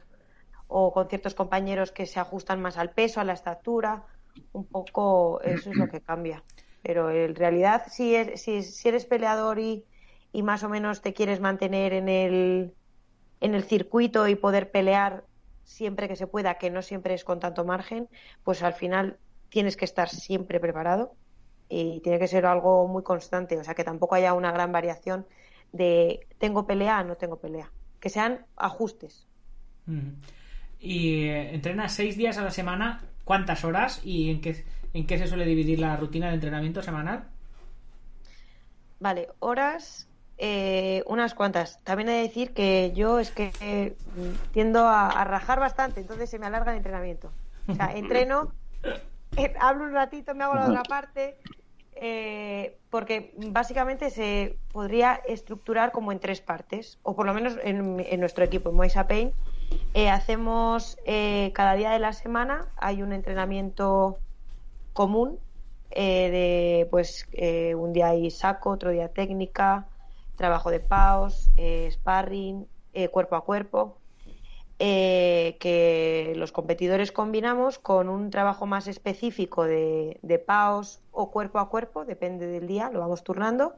o 0.66 0.92
con 0.92 1.08
ciertos 1.08 1.36
compañeros 1.36 1.92
que 1.92 2.08
se 2.08 2.20
ajustan 2.20 2.60
más 2.64 2.80
al 2.80 2.90
peso, 2.94 3.22
a 3.22 3.24
la 3.24 3.34
estatura. 3.34 4.08
Un 4.52 4.66
poco 4.66 5.42
eso 5.42 5.70
es 5.70 5.76
lo 5.76 5.88
que 5.88 6.02
cambia. 6.02 6.44
Pero 6.82 7.10
en 7.12 7.36
realidad, 7.36 7.84
si, 7.90 8.16
es, 8.16 8.42
si, 8.42 8.64
si 8.64 8.88
eres 8.88 9.06
peleador 9.06 9.60
y, 9.60 9.86
y 10.32 10.44
más 10.44 10.64
o 10.64 10.70
menos 10.70 11.02
te 11.02 11.14
quieres 11.14 11.40
mantener 11.40 11.94
en 11.94 12.10
el, 12.10 12.74
en 13.42 13.56
el 13.56 13.64
circuito 13.64 14.28
y 14.28 14.36
poder 14.36 14.72
pelear 14.72 15.24
siempre 15.64 16.08
que 16.08 16.16
se 16.16 16.28
pueda, 16.28 16.56
que 16.56 16.72
no 16.72 16.82
siempre 16.82 17.14
es 17.14 17.24
con 17.24 17.40
tanto 17.40 17.64
margen, 17.64 18.10
pues 18.44 18.64
al 18.64 18.74
final 18.74 19.18
tienes 19.50 19.78
que 19.78 19.86
estar 19.86 20.10
siempre 20.10 20.60
preparado 20.60 21.14
y 21.70 22.00
tiene 22.02 22.18
que 22.20 22.28
ser 22.28 22.46
algo 22.46 22.88
muy 22.88 23.04
constante, 23.04 23.58
o 23.58 23.64
sea, 23.64 23.76
que 23.76 23.84
tampoco 23.84 24.16
haya 24.16 24.34
una 24.34 24.52
gran 24.52 24.72
variación 24.72 25.28
de 25.72 26.28
tengo 26.40 26.66
pelea, 26.66 27.04
no 27.04 27.16
tengo 27.16 27.38
pelea, 27.38 27.72
que 28.00 28.10
sean 28.10 28.46
ajustes. 28.56 29.28
Y 30.80 31.26
eh, 31.26 31.54
entrenas 31.54 31.94
seis 31.94 32.18
días 32.18 32.38
a 32.38 32.44
la 32.44 32.52
semana, 32.52 33.04
¿cuántas 33.30 33.64
horas 33.64 34.02
y 34.04 34.32
en 34.32 34.42
qué, 34.42 34.66
en 34.92 35.06
qué 35.06 35.20
se 35.20 35.28
suele 35.28 35.46
dividir 35.46 35.80
la 35.80 35.96
rutina 35.96 36.30
de 36.30 36.34
entrenamiento 36.34 36.82
semanal? 36.82 37.26
Vale, 39.00 39.28
horas, 39.38 40.10
eh, 40.40 41.04
unas 41.06 41.36
cuantas. 41.36 41.80
También 41.84 42.10
he 42.10 42.14
de 42.14 42.22
decir 42.24 42.56
que 42.56 42.92
yo 42.96 43.20
es 43.20 43.30
que 43.30 43.54
eh, 43.62 43.96
tiendo 44.52 44.88
a, 44.88 45.12
a, 45.12 45.24
rajar 45.26 45.60
bastante, 45.60 46.02
entonces 46.02 46.28
se 46.28 46.40
me 46.40 46.48
alarga 46.48 46.72
el 46.72 46.78
entrenamiento. 46.78 47.32
O 47.68 47.76
sea, 47.76 47.96
entreno, 47.96 48.52
eh, 49.38 49.54
hablo 49.60 49.84
un 49.84 49.94
ratito, 49.94 50.34
me 50.34 50.46
hago 50.46 50.56
la 50.56 50.66
otra 50.66 50.82
parte, 50.82 51.38
eh, 51.98 52.80
porque 52.90 53.36
básicamente 53.38 54.10
se 54.10 54.58
podría 54.72 55.22
estructurar 55.28 55.92
como 55.92 56.12
en 56.12 56.20
tres 56.20 56.42
partes, 56.42 56.98
o 57.04 57.16
por 57.16 57.28
lo 57.28 57.36
menos 57.36 57.60
en, 57.64 58.00
en 58.00 58.20
nuestro 58.20 58.44
equipo, 58.44 58.72
en 58.72 58.76
Moisa 58.76 59.08
Pain. 59.08 59.34
Eh, 59.94 60.10
hacemos 60.10 60.98
eh, 61.06 61.52
cada 61.54 61.74
día 61.74 61.92
de 61.92 62.00
la 62.00 62.14
semana, 62.14 62.68
hay 62.78 63.02
un 63.02 63.14
entrenamiento 63.14 64.20
común, 64.94 65.40
de 65.92 66.88
pues 66.92 67.28
un 67.76 67.94
día 67.94 68.10
hay 68.10 68.30
saco, 68.30 68.70
otro 68.70 68.92
día 68.92 69.10
técnica, 69.10 69.88
trabajo 70.36 70.70
de 70.70 70.80
paus, 70.80 71.50
sparring, 71.90 72.68
cuerpo 73.12 73.36
a 73.36 73.44
cuerpo. 73.44 74.00
Eh, 74.82 75.58
que 75.60 76.32
los 76.38 76.54
competidores 76.54 77.12
combinamos 77.12 77.80
con 77.80 78.08
un 78.08 78.30
trabajo 78.30 78.66
más 78.66 78.88
específico 78.88 79.66
de, 79.66 80.18
de 80.22 80.40
PAOS 80.40 81.02
o 81.12 81.32
cuerpo 81.32 81.60
a 81.60 81.68
cuerpo, 81.68 82.06
depende 82.06 82.48
del 82.48 82.66
día, 82.66 82.90
lo 82.90 83.02
vamos 83.02 83.26
turnando. 83.26 83.76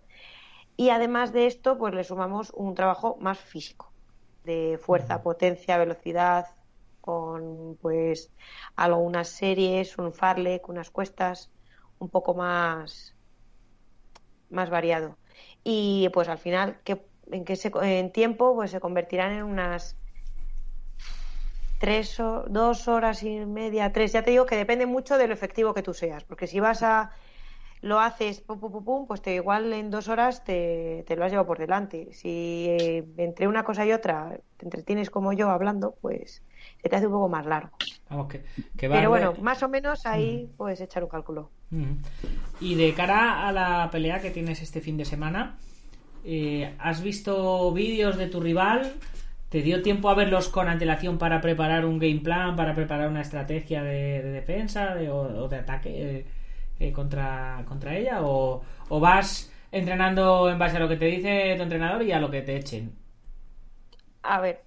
Y 0.77 0.89
además 0.91 1.33
de 1.33 1.47
esto, 1.47 1.79
pues 1.79 1.95
le 1.95 2.03
sumamos 2.03 2.51
un 2.55 2.75
trabajo 2.75 3.17
más 3.19 3.39
físico, 3.39 3.90
de 4.43 4.79
fuerza, 4.81 5.21
potencia, 5.23 5.77
velocidad, 5.77 6.47
con 7.01 7.77
pues 7.81 8.31
algunas 8.75 9.29
series, 9.29 9.97
un 9.97 10.13
farlek, 10.13 10.69
unas 10.69 10.89
cuestas, 10.91 11.51
un 11.99 12.09
poco 12.09 12.33
más, 12.33 13.15
más 14.49 14.69
variado. 14.69 15.17
Y 15.63 16.09
pues 16.13 16.29
al 16.29 16.37
final, 16.37 16.81
que, 16.83 17.05
en 17.31 17.45
que 17.45 17.55
se, 17.55 17.71
en 17.81 18.11
tiempo, 18.11 18.55
pues 18.55 18.71
se 18.71 18.79
convertirán 18.79 19.33
en 19.33 19.43
unas 19.43 19.97
tres 21.77 22.19
o 22.19 22.43
dos 22.47 22.87
horas 22.87 23.23
y 23.23 23.45
media, 23.45 23.91
tres. 23.91 24.13
Ya 24.13 24.23
te 24.23 24.31
digo 24.31 24.45
que 24.45 24.55
depende 24.55 24.85
mucho 24.85 25.17
de 25.17 25.27
lo 25.27 25.33
efectivo 25.33 25.73
que 25.73 25.81
tú 25.83 25.93
seas, 25.93 26.23
porque 26.23 26.47
si 26.47 26.59
vas 26.59 26.83
a 26.83 27.11
lo 27.81 27.99
haces 27.99 28.41
pum, 28.41 28.59
pum, 28.59 28.71
pum, 28.71 28.85
pum 28.85 29.07
pues 29.07 29.21
te 29.21 29.35
igual 29.35 29.73
en 29.73 29.89
dos 29.89 30.07
horas 30.07 30.43
te, 30.43 31.03
te 31.07 31.15
lo 31.15 31.25
has 31.25 31.31
llevado 31.31 31.47
por 31.47 31.57
delante. 31.57 32.13
Si 32.13 32.67
eh, 32.69 33.03
entre 33.17 33.47
una 33.47 33.63
cosa 33.63 33.85
y 33.85 33.91
otra 33.91 34.39
te 34.57 34.65
entretienes 34.65 35.09
como 35.09 35.33
yo 35.33 35.49
hablando, 35.49 35.95
pues 36.01 36.43
se 36.81 36.89
te 36.89 36.95
hace 36.95 37.07
un 37.07 37.13
poco 37.13 37.29
más 37.29 37.45
largo. 37.45 37.71
Vamos, 38.09 38.27
que, 38.27 38.43
que 38.77 38.87
Pero 38.89 39.09
bueno, 39.09 39.33
más 39.41 39.63
o 39.63 39.69
menos 39.69 40.05
ahí 40.05 40.47
mm. 40.47 40.57
puedes 40.57 40.79
echar 40.81 41.03
un 41.03 41.09
cálculo. 41.09 41.49
Mm. 41.71 41.93
Y 42.59 42.75
de 42.75 42.93
cara 42.93 43.47
a 43.47 43.51
la 43.51 43.89
pelea 43.91 44.21
que 44.21 44.29
tienes 44.29 44.61
este 44.61 44.81
fin 44.81 44.97
de 44.97 45.05
semana, 45.05 45.57
eh, 46.23 46.75
¿has 46.77 47.01
visto 47.01 47.71
vídeos 47.73 48.17
de 48.17 48.27
tu 48.27 48.39
rival? 48.41 48.93
¿Te 49.49 49.61
dio 49.61 49.81
tiempo 49.81 50.09
a 50.09 50.13
verlos 50.13 50.49
con 50.49 50.69
antelación 50.69 51.17
para 51.17 51.41
preparar 51.41 51.85
un 51.85 51.99
game 51.99 52.21
plan, 52.21 52.55
para 52.55 52.75
preparar 52.75 53.09
una 53.09 53.21
estrategia 53.21 53.83
de, 53.83 54.21
de 54.21 54.31
defensa 54.31 54.95
de, 54.95 55.09
o, 55.09 55.43
o, 55.43 55.47
de 55.49 55.57
ataque 55.57 55.89
eh, 56.19 56.25
eh, 56.81 56.91
contra, 56.91 57.63
contra 57.67 57.95
ella? 57.95 58.23
O, 58.23 58.61
¿O, 58.89 58.99
vas 58.99 59.51
entrenando 59.71 60.49
en 60.49 60.57
base 60.57 60.77
a 60.77 60.79
lo 60.79 60.89
que 60.89 60.97
te 60.97 61.05
dice 61.05 61.53
tu 61.55 61.63
entrenador 61.63 62.01
y 62.03 62.11
a 62.11 62.19
lo 62.19 62.31
que 62.31 62.41
te 62.41 62.55
echen? 62.55 62.91
A 64.23 64.41
ver, 64.41 64.63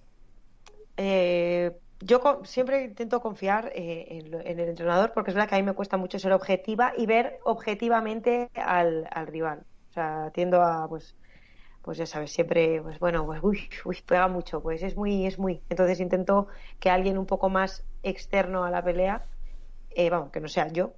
eh, 0.96 1.72
yo 2.00 2.42
siempre 2.44 2.84
intento 2.84 3.20
confiar 3.20 3.72
en, 3.74 4.32
en, 4.34 4.60
el 4.60 4.68
entrenador 4.68 5.12
porque 5.12 5.30
es 5.30 5.34
verdad 5.34 5.48
que 5.48 5.56
a 5.56 5.58
mí 5.58 5.64
me 5.64 5.72
cuesta 5.72 5.96
mucho 5.96 6.18
ser 6.18 6.32
objetiva 6.32 6.92
y 6.96 7.06
ver 7.06 7.40
objetivamente 7.44 8.50
al, 8.54 9.08
al 9.10 9.26
rival. 9.26 9.64
O 9.90 9.92
sea, 9.92 10.30
tiendo 10.32 10.62
a, 10.62 10.88
pues, 10.88 11.16
pues 11.82 11.98
ya 11.98 12.06
sabes, 12.06 12.32
siempre, 12.32 12.80
pues 12.82 12.98
bueno, 12.98 13.26
pues 13.26 13.40
uy, 13.42 13.68
uy, 13.84 13.98
pega 14.06 14.28
mucho, 14.28 14.62
pues 14.62 14.82
es 14.82 14.96
muy, 14.96 15.26
es 15.26 15.38
muy. 15.38 15.62
Entonces 15.68 16.00
intento 16.00 16.46
que 16.78 16.90
alguien 16.90 17.18
un 17.18 17.26
poco 17.26 17.48
más 17.48 17.84
externo 18.02 18.64
a 18.64 18.70
la 18.70 18.84
pelea, 18.84 19.22
eh, 19.90 20.10
vamos, 20.10 20.30
que 20.30 20.40
no 20.40 20.48
sea 20.48 20.68
yo, 20.68 20.94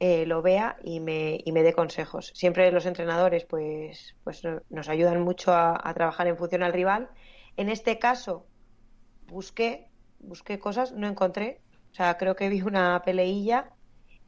eh, 0.00 0.26
lo 0.26 0.42
vea 0.42 0.76
y 0.82 0.98
me, 0.98 1.40
y 1.44 1.52
me 1.52 1.62
dé 1.62 1.72
consejos. 1.72 2.32
Siempre 2.34 2.72
los 2.72 2.86
entrenadores, 2.86 3.44
pues, 3.44 4.16
pues 4.24 4.42
nos 4.68 4.88
ayudan 4.88 5.22
mucho 5.22 5.52
a, 5.52 5.80
a 5.82 5.94
trabajar 5.94 6.26
en 6.26 6.36
función 6.36 6.62
al 6.64 6.72
rival. 6.72 7.10
En 7.56 7.68
este 7.68 7.98
caso, 7.98 8.46
busqué, 9.28 9.88
busqué 10.18 10.58
cosas, 10.58 10.92
no 10.92 11.06
encontré. 11.06 11.60
O 11.92 11.94
sea, 11.94 12.16
creo 12.16 12.34
que 12.34 12.48
vi 12.48 12.62
una 12.62 13.02
peleilla 13.04 13.70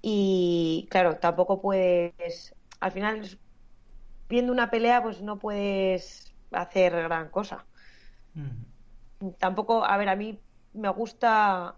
y, 0.00 0.86
claro, 0.90 1.16
tampoco 1.16 1.60
puedes. 1.60 2.54
Al 2.80 2.92
final 2.92 3.38
viendo 4.28 4.50
una 4.50 4.70
pelea 4.70 5.02
pues 5.02 5.20
no 5.20 5.38
puedes 5.38 6.34
hacer 6.50 6.92
gran 6.92 7.28
cosa. 7.28 7.66
Mm. 8.34 9.32
Tampoco, 9.38 9.84
a 9.84 9.96
ver, 9.98 10.08
a 10.08 10.16
mí 10.16 10.40
me 10.72 10.88
gusta, 10.88 11.76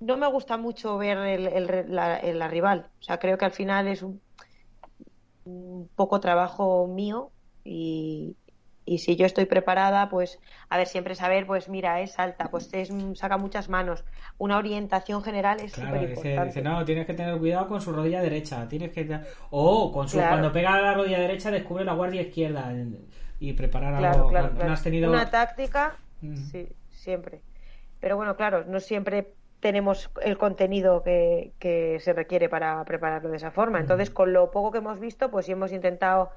no 0.00 0.16
me 0.16 0.26
gusta 0.26 0.56
mucho 0.56 0.96
ver 0.98 1.18
el, 1.18 1.46
el, 1.46 1.94
la, 1.94 2.16
el, 2.16 2.38
la, 2.38 2.48
rival. 2.48 2.88
O 3.00 3.02
sea, 3.02 3.18
creo 3.18 3.38
que 3.38 3.44
al 3.44 3.52
final 3.52 3.86
es 3.86 4.02
un, 4.02 4.20
un 5.44 5.88
poco 5.94 6.20
trabajo 6.20 6.86
mío 6.88 7.30
y, 7.64 8.36
y 8.86 8.98
si 8.98 9.14
yo 9.16 9.26
estoy 9.26 9.44
preparada, 9.44 10.08
pues, 10.08 10.38
a 10.70 10.78
ver, 10.78 10.86
siempre 10.86 11.14
saber, 11.14 11.46
pues 11.46 11.68
mira, 11.68 12.00
es 12.00 12.18
alta, 12.18 12.50
pues 12.50 12.70
es, 12.72 12.90
saca 13.14 13.36
muchas 13.36 13.68
manos. 13.68 14.04
Una 14.38 14.56
orientación 14.56 15.22
general 15.22 15.60
es 15.60 15.74
claro, 15.74 15.90
súper 15.90 16.10
importante. 16.10 16.30
Dice, 16.30 16.44
dice, 16.46 16.62
no, 16.62 16.84
tienes 16.84 17.06
que 17.06 17.14
tener 17.14 17.38
cuidado 17.38 17.68
con 17.68 17.80
su 17.80 17.92
rodilla 17.92 18.22
derecha, 18.22 18.66
tienes 18.68 18.90
que... 18.90 19.20
O 19.50 19.92
con 19.92 20.08
su, 20.08 20.16
claro. 20.16 20.32
cuando 20.32 20.52
pega 20.52 20.80
la 20.80 20.94
rodilla 20.94 21.20
derecha, 21.20 21.50
descubre 21.50 21.84
la 21.84 21.92
guardia 21.92 22.22
izquierda 22.22 22.74
y 23.38 23.52
preparar 23.52 23.94
algo. 23.94 24.28
Claro, 24.28 24.54
¿No 24.54 24.72
has 24.72 24.82
tenido... 24.82 25.10
Una 25.10 25.30
táctica, 25.30 25.96
mm. 26.22 26.36
sí, 26.36 26.68
siempre. 26.88 27.42
Pero 28.00 28.16
bueno, 28.16 28.34
claro, 28.34 28.64
no 28.66 28.80
siempre 28.80 29.34
tenemos 29.60 30.10
el 30.22 30.38
contenido 30.38 31.02
que, 31.02 31.52
que 31.58 31.98
se 32.00 32.12
requiere 32.12 32.48
para 32.48 32.84
prepararlo 32.84 33.30
de 33.30 33.36
esa 33.36 33.50
forma. 33.50 33.78
Entonces, 33.78 34.10
con 34.10 34.32
lo 34.32 34.50
poco 34.50 34.72
que 34.72 34.78
hemos 34.78 34.98
visto, 34.98 35.30
pues 35.30 35.46
sí 35.46 35.52
hemos 35.52 35.72
intentado 35.72 36.30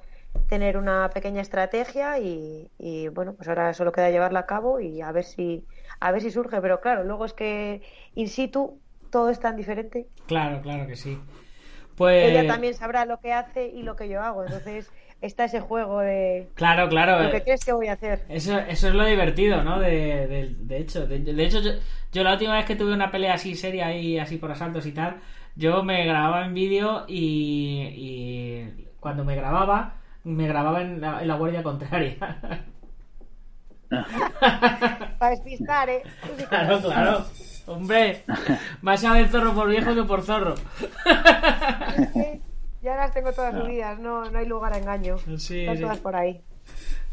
tener 0.50 0.78
una 0.78 1.10
pequeña 1.10 1.42
estrategia 1.42 2.20
y, 2.20 2.70
y, 2.80 3.08
bueno 3.10 3.34
pues 3.34 3.48
ahora 3.48 3.74
solo 3.74 3.92
queda 3.92 4.10
llevarla 4.10 4.40
a 4.40 4.46
cabo 4.46 4.80
y 4.80 5.02
a 5.02 5.12
ver 5.12 5.24
si 5.26 5.64
a 6.00 6.12
ver 6.12 6.22
si 6.22 6.32
surge 6.32 6.60
pero 6.60 6.82
claro 6.82 7.04
luego 7.04 7.26
es 7.26 7.34
que 7.34 7.84
in 8.16 8.28
situ 8.28 8.80
todo 9.12 9.30
es 9.30 9.40
tan 9.40 9.56
diferente 9.56 10.08
claro 10.26 10.60
claro 10.62 10.88
que 10.88 10.96
sí 10.96 11.20
Pues... 11.96 12.32
ella 12.32 12.48
también 12.48 12.74
sabrá 12.74 13.06
lo 13.06 13.20
que 13.20 13.32
hace 13.32 13.68
y 13.68 13.84
lo 13.84 13.96
que 13.96 14.10
yo 14.10 14.20
hago. 14.22 14.44
Entonces 14.44 14.92
está 15.26 15.46
ese 15.46 15.60
juego 15.60 16.00
de 16.00 16.50
Claro, 16.56 16.88
claro. 16.90 17.22
lo 17.24 17.32
que 17.32 17.38
eh, 17.38 17.44
crees 17.44 17.64
que 17.66 17.74
voy 17.74 17.88
a 17.88 17.94
hacer. 17.94 18.26
Eso, 18.30 18.58
eso 18.60 18.88
es 18.90 18.94
lo 18.94 19.06
divertido, 19.06 19.64
¿no? 19.64 19.80
De, 19.80 20.28
de- 20.28 20.56
de 20.60 20.78
hecho, 20.78 21.06
de, 21.08 21.20
de 21.20 21.46
hecho 21.46 21.60
yo, 21.62 21.72
yo 22.12 22.24
la 22.24 22.34
última 22.34 22.56
vez 22.56 22.66
que 22.66 22.76
tuve 22.76 22.94
una 22.94 23.12
pelea 23.12 23.34
así 23.36 23.56
seria 23.56 23.96
y 23.96 24.20
así 24.20 24.38
por 24.38 24.52
asaltos 24.52 24.86
y 24.86 24.92
tal, 24.92 25.18
yo 25.56 25.84
me 25.84 26.06
grababa 26.06 26.46
en 26.46 26.54
vídeo 26.54 27.06
y, 27.08 27.88
y 27.96 28.88
cuando 29.00 29.24
me 29.26 29.36
grababa, 29.36 29.96
me 30.24 30.48
grababa 30.48 30.82
en 30.82 31.02
la, 31.02 31.22
en 31.22 31.28
la 31.28 31.36
guardia 31.36 31.64
contraria. 31.64 32.18
Para 35.20 35.32
despistar, 35.32 35.90
¿eh? 35.90 36.02
Que 36.38 36.46
claro, 36.46 36.82
claro. 36.82 37.26
Hombre, 37.68 38.24
más 38.82 39.04
a 39.06 39.14
ver 39.14 39.28
zorro 39.30 39.54
por 39.54 39.70
viejo 39.70 39.94
que 39.96 40.04
por 40.04 40.22
zorro. 40.24 40.56
Sí, 42.14 42.42
Ya 42.84 42.96
las 42.96 43.14
tengo 43.14 43.32
todas 43.32 43.56
subidas, 43.56 43.98
no, 44.00 44.30
no 44.30 44.38
hay 44.38 44.46
lugar 44.46 44.74
a 44.74 44.78
engaño. 44.78 45.18
Sí, 45.38 45.62
Están 45.62 45.80
todas 45.80 46.00
por 46.00 46.16
ahí. 46.16 46.42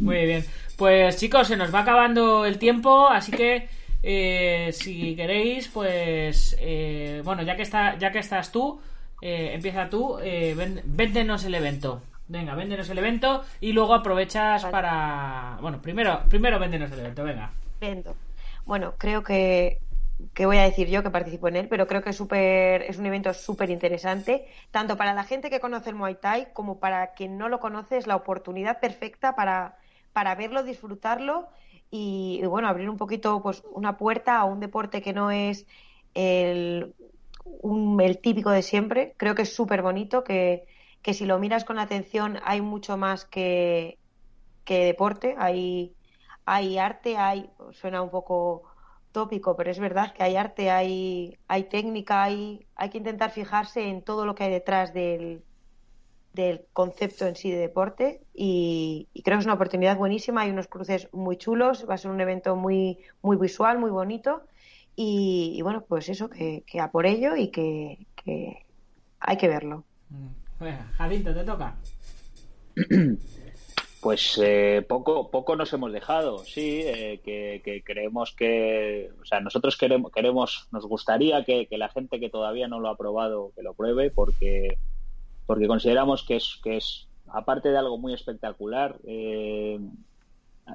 Muy 0.01 0.27
bien. 0.27 0.45
Pues 0.77 1.17
chicos, 1.19 1.47
se 1.49 1.57
nos 1.57 1.73
va 1.75 1.81
acabando 1.81 2.45
el 2.45 2.59
tiempo, 2.59 3.07
así 3.09 3.31
que 3.33 3.69
eh, 4.03 4.71
si 4.73 5.15
queréis, 5.15 5.69
pues 5.69 6.57
eh, 6.59 7.23
bueno, 7.25 7.43
ya 7.43 7.55
que 7.57 7.63
está, 7.63 7.97
ya 7.99 8.11
que 8.11 8.19
estás 8.19 8.51
tú, 8.51 8.81
eh, 9.23 9.51
empieza 9.55 9.89
tú, 9.89 10.17
ven- 10.17 10.83
véndenos 10.85 11.45
el 11.45 11.55
evento. 11.55 12.03
Venga, 12.27 12.55
véndenos 12.55 12.89
el 12.91 12.99
evento 12.99 13.45
y 13.61 13.73
luego 13.73 13.95
aprovechas 13.95 14.63
Vale. 14.63 14.73
para, 14.73 15.59
bueno, 15.61 15.81
primero, 15.83 16.21
primero 16.29 16.59
véndenos 16.59 16.91
el 16.93 17.01
evento, 17.01 17.25
venga. 17.25 17.51
Evento. 17.81 18.15
Bueno, 18.67 18.95
creo 18.99 19.23
que, 19.23 19.79
que 20.35 20.47
voy 20.47 20.59
a 20.59 20.63
decir 20.65 20.89
yo 20.89 21.03
que 21.03 21.11
participo 21.11 21.49
en 21.49 21.57
él, 21.57 21.69
pero 21.69 21.87
creo 21.87 22.03
que 22.03 22.11
es, 22.11 22.17
súper- 22.17 22.83
es 22.83 22.99
un 22.99 23.07
evento 23.07 23.33
súper 23.35 23.71
interesante, 23.71 24.47
tanto 24.71 24.97
para 24.97 25.15
la 25.15 25.25
gente 25.25 25.51
que 25.51 25.61
conoce 25.61 25.91
el 25.91 25.97
Muay 25.97 26.17
Thai 26.21 26.53
como 26.53 26.81
para 26.81 27.13
quien 27.15 27.39
no 27.39 27.49
lo 27.49 27.61
conoce, 27.61 27.97
es 27.99 28.07
la 28.07 28.17
oportunidad 28.17 28.81
perfecta 28.81 29.35
para, 29.37 29.77
para 30.13 30.35
verlo, 30.35 30.63
disfrutarlo 30.63 31.49
y, 31.91 32.43
bueno, 32.47 32.69
abrir 32.69 32.89
un 32.91 32.97
poquito 32.97 33.43
pues 33.43 33.63
una 33.73 33.97
puerta 33.97 34.39
a 34.39 34.45
un 34.45 34.61
deporte 34.61 35.03
que 35.03 35.13
no 35.13 35.31
es 35.31 35.67
el, 36.15 36.95
el 38.01 38.21
típico 38.21 38.51
de 38.51 38.63
siempre. 38.63 39.15
Creo 39.19 39.35
que 39.35 39.43
es 39.43 39.55
súper 39.55 39.83
bonito, 39.83 40.25
que, 40.25 40.65
que 41.03 41.15
si 41.15 41.27
lo 41.27 41.39
miras 41.39 41.65
con 41.65 41.79
atención 41.79 42.39
hay 42.45 42.61
mucho 42.61 42.97
más 42.97 43.25
que, 43.25 43.99
que 44.65 44.85
deporte, 44.87 45.35
hay, 45.39 45.97
hay 46.47 46.79
arte, 46.79 47.17
hay, 47.17 47.51
suena 47.73 48.03
un 48.03 48.11
poco 48.11 48.70
tópico, 49.13 49.57
pero 49.57 49.71
es 49.71 49.79
verdad 49.79 50.13
que 50.13 50.23
hay 50.23 50.37
arte, 50.37 50.71
hay, 50.71 51.39
hay 51.49 51.65
técnica, 51.65 52.23
hay, 52.23 52.67
hay 52.77 52.91
que 52.91 52.99
intentar 52.99 53.31
fijarse 53.31 53.89
en 53.89 54.03
todo 54.03 54.27
lo 54.27 54.35
que 54.35 54.45
hay 54.45 54.51
detrás 54.51 54.93
del, 54.95 55.43
del 56.33 56.65
concepto 56.73 57.27
en 57.27 57.37
sí 57.37 57.51
de 57.51 57.59
deporte 57.59 58.21
y, 58.35 59.09
y 59.13 59.23
creo 59.23 59.37
que 59.37 59.41
es 59.41 59.47
una 59.47 59.55
oportunidad 59.55 59.97
buenísima, 59.97 60.43
hay 60.43 60.51
unos 60.51 60.69
cruces 60.69 61.09
muy 61.13 61.37
chulos, 61.37 61.87
va 61.89 61.95
a 61.95 61.99
ser 61.99 62.11
un 62.11 62.21
evento 62.21 62.57
muy, 62.57 62.99
muy 63.23 63.37
visual, 63.37 63.79
muy 63.79 63.91
bonito 63.91 64.43
y, 64.97 65.55
y 65.57 65.63
bueno, 65.63 65.85
pues 65.87 66.09
eso, 66.09 66.29
que, 66.31 66.63
que 66.67 66.81
a 66.81 66.91
por 66.91 67.07
ello 67.07 67.37
y 67.37 67.49
que, 67.49 68.07
que 68.17 68.65
hay 69.19 69.37
que 69.37 69.49
verlo. 69.49 69.85
Mm, 70.11 70.65
Venga, 70.65 70.91
Jacinto, 70.99 71.35
te 71.35 71.45
toca. 71.45 71.75
Pues 74.01 74.41
eh, 74.43 74.83
poco, 74.89 75.31
poco 75.31 75.57
nos 75.57 75.71
hemos 75.75 75.93
dejado, 75.93 76.39
sí, 76.39 76.81
eh, 76.87 77.21
que, 77.23 77.83
creemos 77.85 78.35
que, 78.35 79.11
o 79.21 79.25
sea, 79.27 79.41
nosotros 79.41 79.77
queremos, 79.77 80.11
queremos 80.11 80.69
nos 80.73 80.87
gustaría 80.87 81.45
que, 81.45 81.69
la 81.73 81.91
gente 81.91 82.19
que 82.19 82.31
todavía 82.31 82.67
no 82.67 82.81
lo 82.81 82.89
ha 82.89 82.97
probado, 82.97 83.53
que 83.55 83.63
lo 83.63 83.75
pruebe, 83.75 84.11
porque, 84.11 84.79
porque 85.45 85.67
consideramos 85.67 86.25
que 86.25 86.37
es, 86.37 86.59
que 86.65 86.79
es, 86.79 87.11
aparte 87.27 87.69
de 87.71 87.77
algo 87.77 87.99
muy 87.99 88.15
espectacular, 88.15 88.99
eh, 89.07 89.79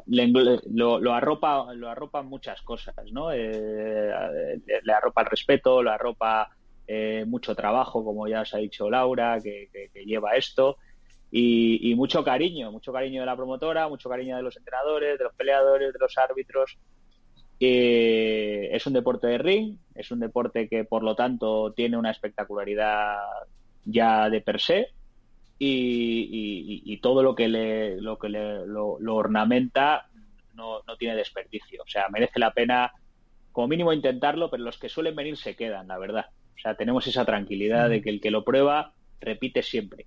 le 0.06 0.28
lo, 0.72 1.14
arropa, 1.14 1.74
lo 1.74 1.90
arropan 1.90 2.28
muchas 2.28 2.62
cosas, 2.62 2.94
¿no? 3.12 3.32
Eh, 3.32 4.12
le, 4.68 4.82
le 4.84 4.94
arropa 4.94 5.22
el 5.22 5.28
respeto, 5.28 5.82
lo 5.82 5.90
arropa 5.90 6.48
eh, 6.86 7.26
mucho 7.26 7.56
trabajo, 7.56 8.04
como 8.06 8.28
ya 8.28 8.42
os 8.42 8.54
ha 8.54 8.58
dicho 8.60 8.88
Laura, 8.88 9.40
que- 9.42 9.70
que 9.72 10.06
lleva 10.06 10.36
esto 10.36 10.78
y, 11.38 11.92
y 11.92 11.96
mucho 11.96 12.24
cariño, 12.24 12.72
mucho 12.72 12.94
cariño 12.94 13.20
de 13.22 13.26
la 13.26 13.36
promotora, 13.36 13.90
mucho 13.90 14.08
cariño 14.10 14.38
de 14.38 14.42
los 14.44 14.56
entrenadores, 14.56 15.18
de 15.18 15.24
los 15.26 15.34
peleadores, 15.36 15.92
de 15.92 16.00
los 16.00 16.18
árbitros. 16.18 16.78
Eh, 17.60 18.70
es 18.72 18.86
un 18.88 18.94
deporte 18.94 19.28
de 19.28 19.38
ring, 19.38 19.78
es 19.96 20.12
un 20.12 20.20
deporte 20.20 20.68
que 20.70 20.86
por 20.86 21.04
lo 21.04 21.16
tanto 21.16 21.74
tiene 21.74 21.98
una 21.98 22.12
espectacularidad 22.12 23.18
ya 23.86 24.30
de 24.30 24.42
per 24.42 24.60
se 24.62 24.88
y, 25.58 26.30
y- 26.32 26.94
y 26.94 26.98
todo 27.00 27.24
lo 27.24 27.36
que 27.36 27.48
le, 27.48 28.00
lo, 28.02 28.18
que 28.18 28.30
le, 28.30 28.66
lo, 28.66 28.98
lo 29.00 29.16
ornamenta 29.16 30.08
no, 30.54 30.82
no 30.88 30.96
tiene 30.98 31.16
desperdicio. 31.16 31.84
O 31.84 31.88
sea, 31.88 32.08
merece 32.10 32.40
la 32.40 32.52
pena 32.52 32.92
como 33.52 33.68
mínimo 33.68 33.92
intentarlo, 33.94 34.50
pero 34.50 34.64
los 34.64 34.78
que 34.78 34.90
suelen 34.90 35.16
venir 35.16 35.38
se 35.38 35.56
quedan, 35.56 35.88
la 35.88 35.98
verdad. 35.98 36.26
O 36.56 36.60
sea, 36.60 36.76
tenemos 36.76 37.08
esa 37.08 37.26
tranquilidad 37.26 37.90
de 37.90 38.02
que 38.02 38.10
el 38.10 38.22
que 38.22 38.32
lo 38.32 38.44
prueba 38.44 38.94
repite 39.20 39.62
siempre. 39.64 40.06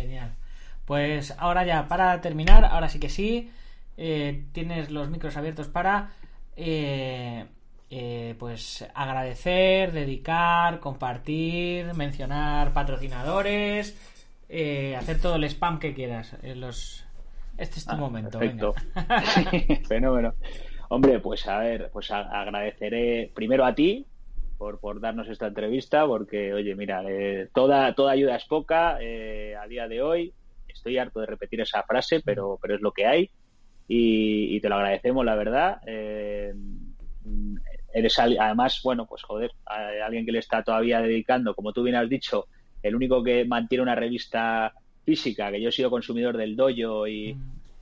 Genial. 0.00 0.36
Pues 0.84 1.34
ahora 1.38 1.64
ya, 1.64 1.88
para 1.88 2.20
terminar, 2.20 2.64
ahora 2.64 2.88
sí 2.88 3.00
que 3.00 3.08
sí, 3.08 3.50
eh, 3.96 4.44
tienes 4.52 4.90
los 4.90 5.08
micros 5.10 5.36
abiertos 5.36 5.68
para 5.68 6.10
eh, 6.56 7.46
eh, 7.90 8.34
pues 8.38 8.86
agradecer, 8.94 9.92
dedicar, 9.92 10.80
compartir, 10.80 11.92
mencionar 11.94 12.72
patrocinadores, 12.72 13.96
eh, 14.48 14.96
hacer 14.96 15.20
todo 15.20 15.36
el 15.36 15.44
spam 15.44 15.78
que 15.78 15.94
quieras. 15.94 16.36
los... 16.42 17.04
Este 17.56 17.78
es 17.78 17.86
tu 17.86 17.94
Ah, 17.94 17.96
momento. 17.96 18.38
Perfecto. 18.38 18.74
venga. 18.94 19.54
Fenómeno. 19.88 20.34
Hombre, 20.88 21.18
pues 21.20 21.46
a 21.48 21.58
ver, 21.58 21.90
pues 21.92 22.10
agradeceré 22.10 23.30
primero 23.34 23.64
a 23.64 23.74
ti 23.74 24.06
por, 24.56 24.80
por 24.80 25.00
darnos 25.00 25.28
esta 25.28 25.48
entrevista, 25.48 26.06
porque, 26.06 26.52
oye, 26.54 26.74
mira, 26.74 27.02
eh, 27.08 27.48
toda, 27.52 27.94
toda 27.94 28.12
ayuda 28.12 28.36
es 28.36 28.44
poca 28.44 28.98
eh, 29.00 29.54
a 29.56 29.66
día 29.66 29.88
de 29.88 30.02
hoy. 30.02 30.32
Estoy 30.68 30.98
harto 30.98 31.20
de 31.20 31.26
repetir 31.26 31.60
esa 31.60 31.82
frase, 31.82 32.20
pero, 32.24 32.58
pero 32.60 32.74
es 32.74 32.80
lo 32.80 32.92
que 32.92 33.06
hay 33.06 33.30
y, 33.88 34.56
y 34.56 34.60
te 34.60 34.68
lo 34.68 34.76
agradecemos, 34.76 35.24
la 35.24 35.34
verdad. 35.34 35.80
Eh, 35.86 36.54
eres 37.92 38.18
además, 38.18 38.80
bueno, 38.84 39.06
pues 39.06 39.22
joder, 39.22 39.52
alguien 39.64 40.26
que 40.26 40.32
le 40.32 40.38
está 40.38 40.62
todavía 40.62 41.00
dedicando, 41.00 41.54
como 41.54 41.72
tú 41.72 41.82
bien 41.82 41.96
has 41.96 42.08
dicho, 42.08 42.46
el 42.82 42.94
único 42.94 43.22
que 43.22 43.44
mantiene 43.44 43.82
una 43.82 43.94
revista 43.94 44.72
física, 45.04 45.50
que 45.50 45.60
yo 45.60 45.70
he 45.70 45.72
sido 45.72 45.88
consumidor 45.88 46.36
del 46.36 46.56
dojo 46.56 47.06
y, 47.06 47.30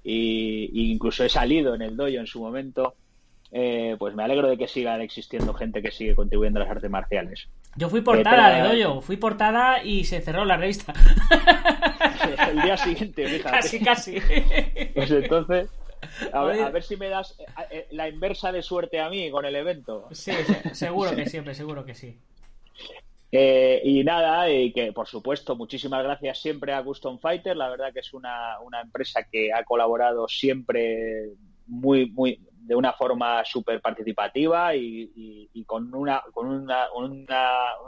y, 0.05 0.71
y 0.73 0.93
incluso 0.93 1.25
he 1.25 1.29
salido 1.29 1.75
en 1.75 1.83
el 1.83 1.97
dojo 1.97 2.11
en 2.11 2.27
su 2.27 2.41
momento, 2.41 2.95
eh, 3.57 3.95
pues 4.01 4.17
me 4.17 4.25
alegro 4.25 4.49
de 4.49 4.59
que 4.59 4.67
siga 4.67 5.01
existiendo 5.01 5.55
gente 5.55 5.81
que 5.81 5.93
sigue 5.93 6.17
contribuyendo 6.17 6.59
a 6.59 6.65
las 6.65 6.73
artes 6.73 6.91
marciales. 6.91 7.49
Yo 7.77 7.89
fui 7.89 8.01
portada 8.01 8.51
de 8.53 8.69
Doyo, 8.69 9.01
fui 9.01 9.17
portada 9.17 9.81
y 9.85 10.03
se 10.05 10.21
cerró 10.21 10.45
la 10.45 10.57
revista. 10.57 10.93
el 12.51 12.63
día 12.63 12.77
siguiente, 12.77 13.27
fíjate. 13.29 13.57
casi, 13.57 13.79
casi. 13.81 14.17
Pues 14.93 15.09
entonces, 15.13 15.71
a 16.33 16.43
ver, 16.43 16.57
Oye. 16.57 16.65
a 16.65 16.71
ver 16.71 16.83
si 16.83 16.97
me 16.97 17.09
das 17.09 17.39
eh, 17.39 17.45
eh, 17.71 17.87
la 17.93 18.09
inversa 18.09 18.51
de 18.51 18.61
suerte 18.61 18.99
a 19.01 19.09
mí 19.09 19.31
con 19.31 19.45
el 19.45 19.55
evento. 19.55 20.09
Sí, 20.11 20.33
se- 20.33 20.75
seguro 20.75 21.15
que 21.15 21.27
siempre, 21.27 21.55
seguro 21.55 21.85
que 21.85 21.95
sí. 21.95 22.19
Eh, 23.31 23.81
y 23.85 24.03
nada, 24.05 24.51
y 24.51 24.73
que 24.73 24.93
por 24.93 25.07
supuesto, 25.07 25.55
muchísimas 25.55 26.03
gracias 26.03 26.41
siempre 26.41 26.73
a 26.73 26.83
Custom 26.83 27.21
Fighter. 27.21 27.57
La 27.57 27.69
verdad 27.69 27.93
que 27.93 28.01
es 28.01 28.13
una, 28.15 28.59
una 28.61 28.81
empresa 28.81 29.23
que 29.31 29.53
ha 29.53 29.63
colaborado 29.65 30.27
siempre 30.27 31.29
muy, 31.67 32.11
muy, 32.11 32.41
de 32.67 32.75
una 32.75 32.93
forma 32.95 33.45
súper 33.45 33.81
participativa 33.81 34.75
y, 34.75 35.51
con, 35.67 35.95
una, 35.95 36.23
con 36.33 36.49
una, 36.49 36.87
un 36.95 37.27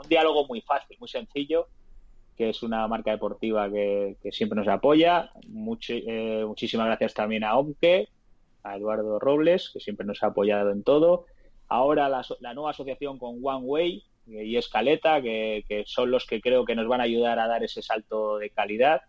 diálogo 0.07 0.45
muy 0.47 0.61
fácil, 0.61 0.97
muy 0.99 1.09
sencillo, 1.09 1.67
que 2.35 2.49
es 2.49 2.61
una 2.61 2.87
marca 2.87 3.11
deportiva 3.11 3.69
que, 3.71 4.17
que 4.21 4.31
siempre 4.31 4.57
nos 4.57 4.67
apoya. 4.67 5.31
Eh, 5.89 6.43
muchísimas 6.45 6.85
gracias 6.85 7.15
también 7.15 7.43
a 7.43 7.57
Omke, 7.57 8.07
a 8.63 8.77
Eduardo 8.77 9.17
Robles, 9.17 9.71
que 9.73 9.79
siempre 9.79 10.05
nos 10.05 10.21
ha 10.21 10.27
apoyado 10.27 10.71
en 10.71 10.83
todo. 10.83 11.25
Ahora 11.67 12.07
la, 12.07 12.23
la 12.39 12.53
nueva 12.53 12.69
asociación 12.69 13.17
con 13.17 13.39
One 13.41 13.65
Way 13.65 14.03
eh, 14.27 14.45
y 14.45 14.57
Escaleta, 14.57 15.21
que, 15.23 15.65
que 15.67 15.85
son 15.87 16.11
los 16.11 16.27
que 16.27 16.39
creo 16.39 16.65
que 16.65 16.75
nos 16.75 16.87
van 16.87 17.01
a 17.01 17.05
ayudar 17.05 17.39
a 17.39 17.47
dar 17.47 17.63
ese 17.63 17.81
salto 17.81 18.37
de 18.37 18.51
calidad. 18.51 19.01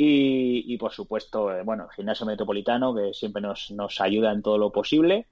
Y, 0.00 0.72
y, 0.72 0.78
por 0.78 0.92
supuesto, 0.92 1.52
eh, 1.52 1.62
bueno, 1.64 1.84
el 1.84 1.90
Gimnasio 1.90 2.24
Metropolitano, 2.24 2.94
que 2.94 3.12
siempre 3.14 3.42
nos, 3.42 3.70
nos 3.72 4.00
ayuda 4.00 4.32
en 4.32 4.42
todo 4.42 4.56
lo 4.56 4.70
posible. 4.70 5.26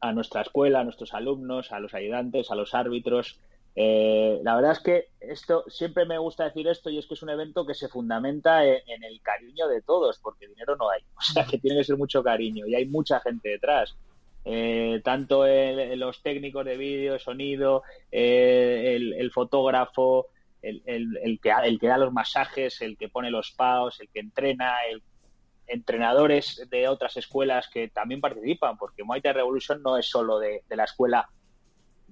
A 0.00 0.12
nuestra 0.12 0.42
escuela, 0.42 0.80
a 0.80 0.84
nuestros 0.84 1.14
alumnos, 1.14 1.72
a 1.72 1.80
los 1.80 1.94
ayudantes, 1.94 2.50
a 2.50 2.54
los 2.54 2.74
árbitros. 2.74 3.40
Eh, 3.74 4.40
la 4.44 4.56
verdad 4.56 4.72
es 4.72 4.80
que 4.80 5.06
esto 5.20 5.64
siempre 5.68 6.04
me 6.04 6.18
gusta 6.18 6.44
decir 6.44 6.68
esto 6.68 6.90
y 6.90 6.98
es 6.98 7.06
que 7.06 7.14
es 7.14 7.22
un 7.22 7.30
evento 7.30 7.64
que 7.66 7.74
se 7.74 7.88
fundamenta 7.88 8.64
en, 8.64 8.80
en 8.88 9.04
el 9.04 9.20
cariño 9.22 9.68
de 9.68 9.82
todos, 9.82 10.18
porque 10.22 10.48
dinero 10.48 10.76
no 10.76 10.90
hay. 10.90 11.00
O 11.16 11.22
sea, 11.22 11.44
que 11.46 11.58
tiene 11.58 11.78
que 11.78 11.84
ser 11.84 11.96
mucho 11.96 12.22
cariño 12.22 12.66
y 12.66 12.74
hay 12.74 12.86
mucha 12.86 13.20
gente 13.20 13.48
detrás. 13.50 13.96
Eh, 14.44 15.00
tanto 15.04 15.46
el- 15.46 15.98
los 15.98 16.22
técnicos 16.22 16.64
de 16.64 16.76
vídeo, 16.76 17.18
sonido, 17.18 17.82
eh, 18.12 18.94
el, 18.96 19.12
el 19.14 19.30
fotógrafo, 19.32 20.26
el, 20.62 20.82
el, 20.86 21.40
que, 21.40 21.52
el 21.64 21.78
que 21.78 21.86
da 21.86 21.98
los 21.98 22.12
masajes, 22.12 22.80
el 22.80 22.96
que 22.96 23.08
pone 23.08 23.30
los 23.30 23.52
paos, 23.52 24.00
el 24.00 24.08
que 24.08 24.20
entrena, 24.20 24.74
el 24.90 25.02
entrenadores 25.68 26.66
de 26.70 26.88
otras 26.88 27.16
escuelas 27.16 27.68
que 27.68 27.88
también 27.88 28.20
participan, 28.20 28.76
porque 28.76 29.04
Muay 29.04 29.20
Thai 29.20 29.34
Revolution 29.34 29.82
no 29.82 29.96
es 29.96 30.08
solo 30.08 30.38
de, 30.38 30.62
la 30.70 30.84
escuela 30.84 31.28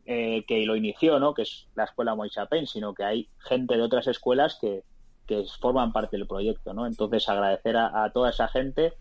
eh, 0.04 0.44
que 0.46 0.64
lo 0.66 0.76
inició, 0.76 1.18
¿no? 1.18 1.34
que 1.34 1.42
es 1.42 1.66
la 1.74 1.84
escuela 1.84 2.14
Muay 2.14 2.30
Thai, 2.30 2.66
sino 2.66 2.94
que 2.94 3.04
hay 3.04 3.28
gente 3.38 3.76
de 3.76 3.82
otras 3.82 4.06
escuelas 4.06 4.58
que, 4.60 4.84
que 5.26 5.44
forman 5.60 5.92
parte 5.92 6.16
del 6.16 6.26
proyecto. 6.26 6.74
¿no? 6.74 6.86
Entonces, 6.86 7.28
agradecer 7.28 7.76
a, 7.76 8.10
toda 8.12 8.30
esa 8.30 8.46
gente 8.48 8.92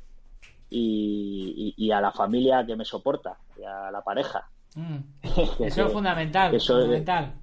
y, 0.70 1.92
a 1.92 2.02
la 2.02 2.12
familia 2.12 2.66
que 2.66 2.76
me 2.76 2.86
soporta, 2.86 3.38
y 3.60 3.64
a 3.64 3.92
la 3.92 4.02
pareja. 4.02 4.48
Mm. 4.76 4.98
Eso 5.64 5.86
es 5.86 5.92
fundamental. 5.92 6.60
fundamental. 6.60 7.34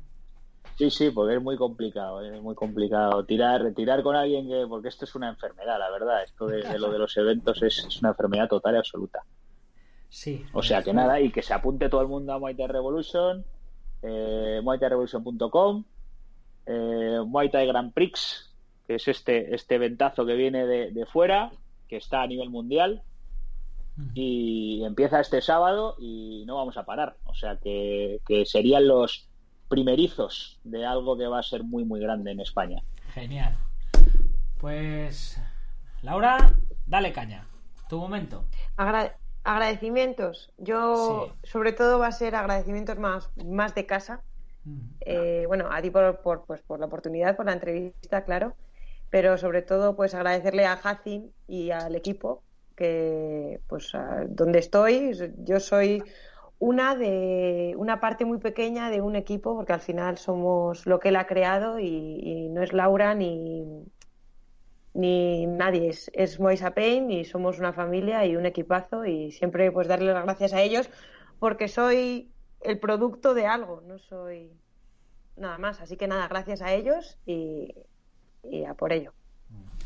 Sí, 0.77 0.91
sí, 0.91 1.11
porque 1.11 1.37
es 1.37 1.43
muy 1.43 1.57
complicado, 1.57 2.23
es 2.23 2.41
muy 2.43 2.55
complicado 2.55 3.25
tirar, 3.25 3.73
tirar 3.75 4.03
con 4.03 4.17
alguien 4.17 4.49
que, 4.49 4.67
porque 4.67 4.89
esto 4.89 5.05
es 5.05 5.15
una 5.15 5.29
enfermedad, 5.29 5.79
la 5.79 5.91
verdad, 5.91 6.23
esto 6.23 6.47
de, 6.47 6.79
lo 6.79 6.91
de 6.91 6.99
los 6.99 7.17
eventos 7.17 7.63
es, 7.63 8.01
una 8.01 8.11
enfermedad 8.11 8.49
total 8.49 8.75
y 8.75 8.79
absoluta. 8.79 9.21
Sí. 10.09 10.45
O 10.53 10.63
sea 10.63 10.83
que 10.83 10.93
nada, 10.93 11.21
y 11.21 11.31
que 11.31 11.43
se 11.43 11.55
apunte 11.55 11.89
todo 11.89 12.01
el 12.03 12.09
mundo 12.09 12.33
a 12.33 12.39
Muay 12.39 12.55
Thai 12.55 12.67
Revolution, 12.69 13.45
eh, 14.03 14.61
MuayThaiRevolution.com, 14.63 15.85
eh, 16.67 17.21
Muay 17.27 17.51
Thai 17.51 17.67
Grand 17.67 17.93
Prix, 17.93 18.51
que 18.87 18.97
es 18.97 19.09
este, 19.09 19.55
este 19.55 19.79
ventazo 19.79 20.27
que 20.27 20.35
viene 20.35 20.67
de, 20.67 21.07
fuera, 21.07 21.53
que 21.89 21.97
está 21.97 22.23
a 22.23 22.27
nivel 22.27 22.51
mundial, 22.51 23.03
y 24.15 24.83
empieza 24.85 25.21
este 25.21 25.43
sábado 25.43 25.97
y 25.99 26.45
no 26.47 26.57
vamos 26.57 26.79
a 26.79 26.85
parar. 26.85 27.17
O 27.27 27.35
sea 27.35 27.57
que, 27.57 28.21
que 28.27 28.47
serían 28.47 28.89
los 28.89 29.29
primerizos 29.73 30.61
de 30.65 30.85
algo 30.85 31.17
que 31.17 31.27
va 31.27 31.39
a 31.39 31.43
ser 31.43 31.65
muy, 31.65 31.83
muy 31.83 31.99
grande 31.99 32.31
en 32.31 32.41
España. 32.41 32.83
Genial. 33.15 33.57
Pues, 34.59 35.41
Laura, 36.03 36.37
dale 36.87 37.11
caña. 37.15 37.47
Tu 37.89 37.99
momento. 37.99 38.45
agradecimientos. 39.45 40.53
Yo, 40.59 41.35
sobre 41.43 41.73
todo, 41.73 41.99
va 41.99 42.09
a 42.09 42.13
ser 42.13 42.35
agradecimientos 42.35 42.99
más, 42.99 43.31
más 43.47 43.75
de 43.75 43.87
casa. 43.87 44.21
Mm. 44.65 44.81
Eh, 45.01 45.45
bueno, 45.47 45.69
a 45.73 45.81
ti 45.81 45.89
por, 45.89 46.21
por, 46.21 46.45
pues, 46.45 46.61
por 46.61 46.79
la 46.79 46.85
oportunidad, 46.85 47.35
por 47.35 47.47
la 47.47 47.55
entrevista, 47.55 48.25
claro. 48.25 48.55
Pero 49.09 49.39
sobre 49.39 49.63
todo, 49.63 49.97
pues 49.97 50.15
agradecerle 50.15 50.67
a 50.67 50.75
Hacin 50.75 51.33
y 51.49 51.71
al 51.71 51.97
equipo 51.97 52.43
que, 52.77 53.61
pues, 53.69 53.91
donde 54.29 54.59
estoy. 54.59 55.17
Yo 55.39 55.61
soy 55.61 56.03
una 56.63 56.95
de 56.95 57.75
una 57.77 57.99
parte 57.99 58.25
muy 58.25 58.39
pequeña 58.39 58.89
de 58.89 59.01
un 59.01 59.17
equipo, 59.17 59.57
porque 59.57 59.73
al 59.73 59.81
final 59.81 60.17
somos 60.17 60.87
lo 60.87 61.01
que 61.01 61.09
él 61.09 61.17
ha 61.17 61.27
creado 61.27 61.81
y, 61.81 62.49
no 62.51 62.63
es 62.63 62.73
Laura 62.73 63.17
ni, 63.17 63.85
ni 64.95 65.45
nadie, 65.47 65.89
es, 65.89 66.09
es 66.15 66.39
Moisa 66.39 66.71
Payne 66.71 67.15
y 67.15 67.25
somos 67.25 67.59
una 67.59 67.73
familia 67.73 68.25
y 68.27 68.37
un 68.37 68.47
equipazo 68.47 69.05
y 69.05 69.33
siempre 69.33 69.73
pues 69.73 69.89
darle 69.89 70.13
las 70.13 70.23
gracias 70.23 70.53
a 70.53 70.63
ellos 70.63 70.89
porque 71.41 71.67
soy 71.67 72.31
el 72.61 72.79
producto 72.79 73.35
de 73.35 73.49
algo, 73.49 73.81
no 73.81 73.99
soy 73.99 74.53
nada 75.37 75.59
más. 75.59 75.81
Así 75.81 75.97
que 75.97 76.07
nada, 76.07 76.29
gracias 76.29 76.63
a 76.63 76.73
ellos 76.73 77.19
y, 77.27 77.75
y 78.45 78.67
a 78.67 78.75
por 78.75 78.93
ello. 78.93 79.13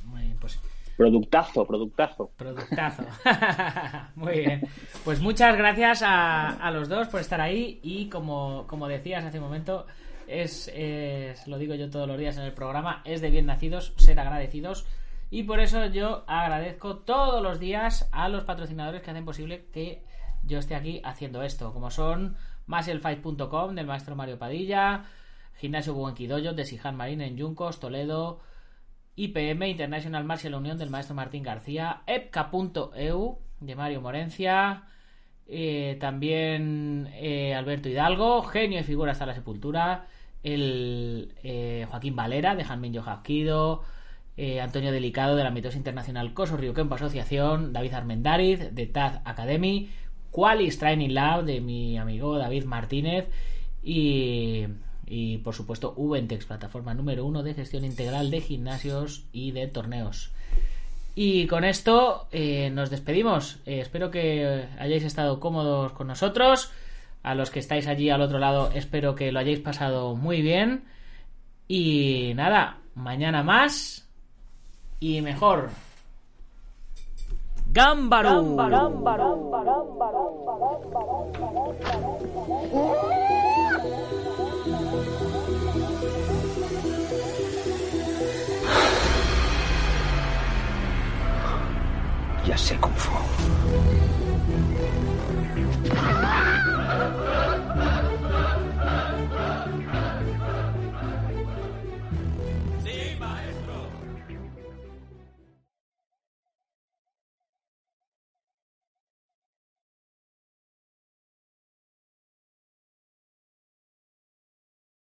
Muy 0.04 0.20
bien, 0.20 0.36
pues 0.38 0.60
Productazo, 0.96 1.66
productazo. 1.66 2.30
Productazo. 2.36 3.02
Muy 4.16 4.38
bien. 4.38 4.62
Pues 5.04 5.20
muchas 5.20 5.56
gracias 5.56 6.02
a, 6.02 6.70
los 6.72 6.88
dos 6.88 7.08
por 7.08 7.20
estar 7.20 7.40
ahí 7.40 7.80
y 7.82 8.08
como, 8.08 8.66
como 8.66 8.88
decías 8.88 9.24
hace 9.24 9.38
un 9.38 9.44
momento, 9.44 9.86
es, 10.26 10.72
lo 11.46 11.58
digo 11.58 11.74
yo 11.74 11.90
todos 11.90 12.08
los 12.08 12.18
días 12.18 12.36
en 12.38 12.44
el 12.44 12.52
programa, 12.52 13.02
es 13.04 13.20
de 13.20 13.30
bien 13.30 13.46
nacidos 13.46 13.92
ser 13.96 14.18
agradecidos 14.18 14.86
y 15.30 15.42
por 15.42 15.60
eso 15.60 15.86
yo 15.86 16.24
agradezco 16.26 16.98
todos 16.98 17.42
los 17.42 17.58
días 17.58 18.08
a 18.12 18.28
los 18.28 18.44
patrocinadores 18.44 19.02
que 19.02 19.10
hacen 19.10 19.24
posible 19.24 19.66
que 19.72 20.02
yo 20.44 20.58
esté 20.58 20.76
aquí 20.76 21.00
haciendo 21.04 21.42
esto, 21.42 21.72
como 21.72 21.90
son 21.90 22.36
maselfight.com 22.66 23.74
del 23.74 23.86
maestro 23.86 24.14
Mario 24.14 24.38
Padilla, 24.38 25.04
Gimnasio 25.56 25.94
Buenquidoyo 25.94 26.52
de 26.52 26.64
Sijan 26.64 26.96
Marín 26.96 27.20
en 27.20 27.36
Yuncos, 27.36 27.80
Toledo, 27.80 28.40
IPM, 29.16 29.68
International 29.68 30.24
Martial 30.24 30.54
Unión 30.54 30.78
del 30.78 30.90
maestro 30.90 31.14
Martín 31.14 31.42
García, 31.42 32.02
epca.eu 32.06 33.38
de 33.60 33.74
Mario 33.74 34.02
Morencia, 34.02 34.84
eh, 35.48 35.96
también 36.00 37.08
eh, 37.14 37.54
Alberto 37.54 37.88
Hidalgo, 37.88 38.42
genio 38.42 38.80
y 38.80 38.84
figura 38.84 39.12
hasta 39.12 39.26
la 39.26 39.34
sepultura, 39.34 40.06
el 40.42 41.34
eh, 41.42 41.86
Joaquín 41.88 42.14
Valera 42.14 42.54
de 42.54 42.64
Janmin 42.64 42.92
Yojaquido, 42.92 43.82
Antonio 44.60 44.92
Delicado 44.92 45.34
de 45.34 45.42
la 45.42 45.50
mitosis 45.50 45.78
internacional 45.78 46.34
Coso 46.34 46.58
Rio 46.58 46.74
Kempo 46.74 46.96
Asociación, 46.96 47.72
David 47.72 47.94
Armendariz 47.94 48.74
de 48.74 48.86
Taz 48.86 49.22
Academy, 49.24 49.88
Qualis 50.30 50.78
Training 50.78 51.14
Lab 51.14 51.46
de 51.46 51.62
mi 51.62 51.96
amigo 51.96 52.36
David 52.36 52.64
Martínez 52.64 53.30
y 53.82 54.66
y 55.06 55.38
por 55.38 55.54
supuesto 55.54 55.94
Ubentex, 55.96 56.46
plataforma 56.46 56.94
número 56.94 57.24
uno 57.24 57.42
de 57.42 57.54
gestión 57.54 57.84
integral 57.84 58.30
de 58.30 58.40
gimnasios 58.40 59.24
y 59.32 59.52
de 59.52 59.68
torneos. 59.68 60.30
Y 61.14 61.46
con 61.46 61.64
esto 61.64 62.26
eh, 62.30 62.68
nos 62.70 62.90
despedimos. 62.90 63.58
Eh, 63.64 63.80
espero 63.80 64.10
que 64.10 64.68
hayáis 64.78 65.04
estado 65.04 65.40
cómodos 65.40 65.92
con 65.92 66.08
nosotros. 66.08 66.70
A 67.22 67.34
los 67.34 67.50
que 67.50 67.58
estáis 67.58 67.86
allí 67.86 68.10
al 68.10 68.20
otro 68.20 68.38
lado, 68.38 68.70
espero 68.74 69.14
que 69.14 69.32
lo 69.32 69.40
hayáis 69.40 69.60
pasado 69.60 70.14
muy 70.14 70.42
bien. 70.42 70.84
Y 71.68 72.32
nada, 72.34 72.78
mañana 72.94 73.42
más 73.42 74.06
y 75.00 75.22
mejor. 75.22 75.70
¡Gámbaro! 77.72 78.42
Ya 92.46 92.56
sé 92.56 92.76
cómo 92.78 92.94
fue. 92.96 93.16